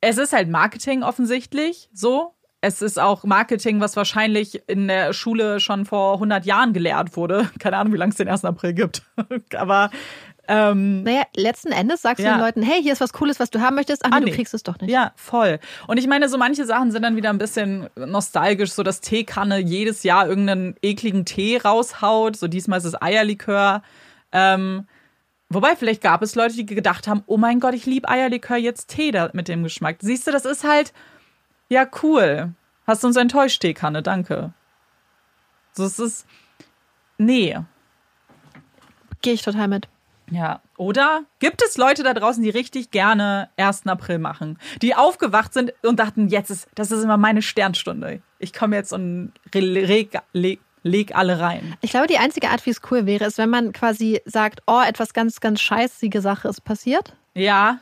[0.00, 2.34] es ist halt Marketing offensichtlich, so
[2.64, 7.50] es ist auch Marketing, was wahrscheinlich in der Schule schon vor 100 Jahren gelehrt wurde.
[7.58, 8.44] Keine Ahnung, wie lange es den 1.
[8.46, 9.02] April gibt.
[9.54, 9.90] Aber
[10.48, 12.32] ähm, naja, letzten Endes sagst ja.
[12.32, 14.04] du den Leuten, hey, hier ist was Cooles, was du haben möchtest.
[14.04, 14.30] Ach, nee, ah, nee.
[14.30, 14.90] du kriegst es doch nicht.
[14.90, 15.58] Ja, voll.
[15.86, 19.58] Und ich meine, so manche Sachen sind dann wieder ein bisschen nostalgisch, so dass Teekanne
[19.58, 22.36] jedes Jahr irgendeinen ekligen Tee raushaut.
[22.36, 23.82] So diesmal ist es Eierlikör.
[24.32, 24.86] Ähm,
[25.48, 28.88] wobei, vielleicht gab es Leute, die gedacht haben, oh mein Gott, ich liebe Eierlikör, jetzt
[28.88, 29.96] Tee da mit dem Geschmack.
[30.00, 30.92] Siehst du, das ist halt
[31.68, 32.54] ja, cool.
[32.86, 34.52] Hast uns enttäuscht, Teekanne, danke.
[35.72, 36.26] So, es ist.
[37.18, 37.58] Nee.
[39.22, 39.88] Gehe ich total mit.
[40.30, 43.86] Ja, oder gibt es Leute da draußen, die richtig gerne 1.
[43.86, 48.22] April machen, die aufgewacht sind und dachten, jetzt ist, das ist immer meine Sternstunde.
[48.38, 51.76] Ich komme jetzt und leg, leg, leg alle rein.
[51.82, 54.80] Ich glaube, die einzige Art, wie es cool wäre, ist, wenn man quasi sagt, oh,
[54.86, 57.14] etwas ganz, ganz scheißige Sache ist passiert.
[57.34, 57.78] Ja.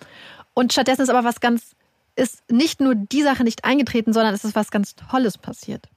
[0.55, 1.75] Und stattdessen ist aber was ganz
[2.15, 5.89] ist nicht nur die Sache nicht eingetreten, sondern es ist was ganz Tolles passiert.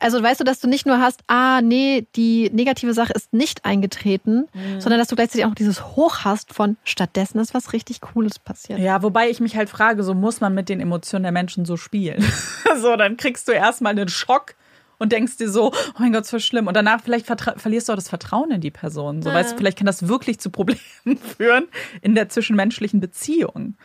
[0.00, 3.64] Also weißt du, dass du nicht nur hast, ah, nee, die negative Sache ist nicht
[3.64, 4.80] eingetreten, mhm.
[4.80, 8.38] sondern dass du gleichzeitig auch noch dieses Hoch hast von stattdessen ist was richtig Cooles
[8.38, 8.78] passiert.
[8.78, 11.76] Ja, wobei ich mich halt frage, so muss man mit den Emotionen der Menschen so
[11.76, 12.24] spielen.
[12.80, 14.54] so, dann kriegst du erstmal einen Schock
[14.98, 16.66] und denkst dir so, oh mein Gott, so schlimm.
[16.66, 19.22] Und danach vielleicht verlierst du auch das Vertrauen in die Person.
[19.22, 19.34] So, ja.
[19.34, 20.80] weißt du, vielleicht kann das wirklich zu Problemen
[21.36, 21.66] führen
[22.02, 23.76] in der zwischenmenschlichen Beziehung.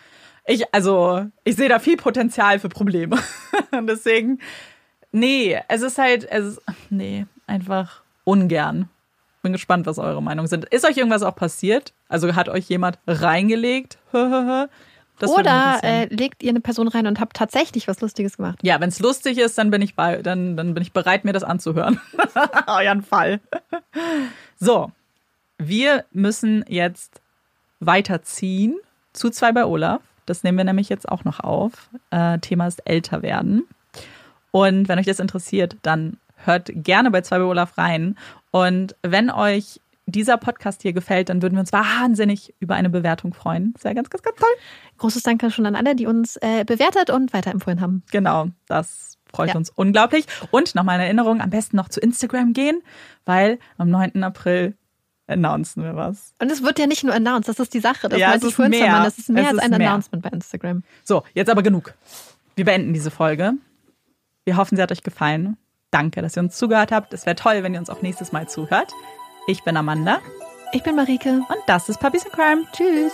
[0.46, 3.20] Ich, also, ich sehe da viel Potenzial für Probleme.
[3.88, 4.40] Deswegen,
[5.12, 8.90] nee, es ist halt, es ist, nee, einfach ungern.
[9.42, 10.66] Bin gespannt, was eure Meinungen sind.
[10.66, 11.94] Ist euch irgendwas auch passiert?
[12.10, 13.98] Also hat euch jemand reingelegt?
[15.20, 18.60] Das Oder äh, legt ihr eine Person rein und habt tatsächlich was Lustiges gemacht?
[18.62, 21.34] Ja, wenn es lustig ist, dann bin ich bei, dann, dann bin ich bereit, mir
[21.34, 22.00] das anzuhören.
[22.68, 23.42] Euren Fall.
[24.58, 24.94] So,
[25.58, 27.22] wir müssen jetzt
[27.82, 28.78] weiterziehen
[29.12, 30.02] zu zwei bei Olaf.
[30.26, 31.90] Das nehmen wir nämlich jetzt auch noch auf.
[32.12, 33.68] Äh, Thema ist älter werden.
[34.52, 38.18] Und wenn euch das interessiert, dann hört gerne bei zwei Olaf rein.
[38.52, 43.34] Und wenn euch dieser Podcast hier gefällt, dann würden wir uns wahnsinnig über eine Bewertung
[43.34, 43.74] freuen.
[43.74, 44.50] Das wäre ganz, ganz, ganz toll.
[44.98, 48.04] Großes Danke schon an alle, die uns äh, bewertet und weiterempfohlen haben.
[48.12, 49.56] Genau, das freut ja.
[49.56, 50.26] uns unglaublich.
[50.52, 52.82] Und nochmal eine Erinnerung, am besten noch zu Instagram gehen,
[53.26, 54.24] weil am 9.
[54.24, 54.76] April
[55.28, 56.34] announcen wir was.
[56.40, 58.10] Und es wird ja nicht nur announced, das ist die Sache.
[58.10, 59.04] Das ja, meinte ich vorhin mehr.
[59.04, 59.90] Das ist mehr es als ein mehr.
[59.90, 60.84] Announcement bei Instagram.
[61.04, 61.94] So, jetzt aber genug.
[62.56, 63.54] Wir beenden diese Folge.
[64.50, 65.58] Wir hoffen, sie hat euch gefallen.
[65.92, 67.14] Danke, dass ihr uns zugehört habt.
[67.14, 68.92] Es wäre toll, wenn ihr uns auch nächstes Mal zuhört.
[69.46, 70.22] Ich bin Amanda.
[70.74, 71.30] Ich bin Marike.
[71.30, 72.66] Und das ist Puppies and Crime.
[72.72, 73.14] Tschüss.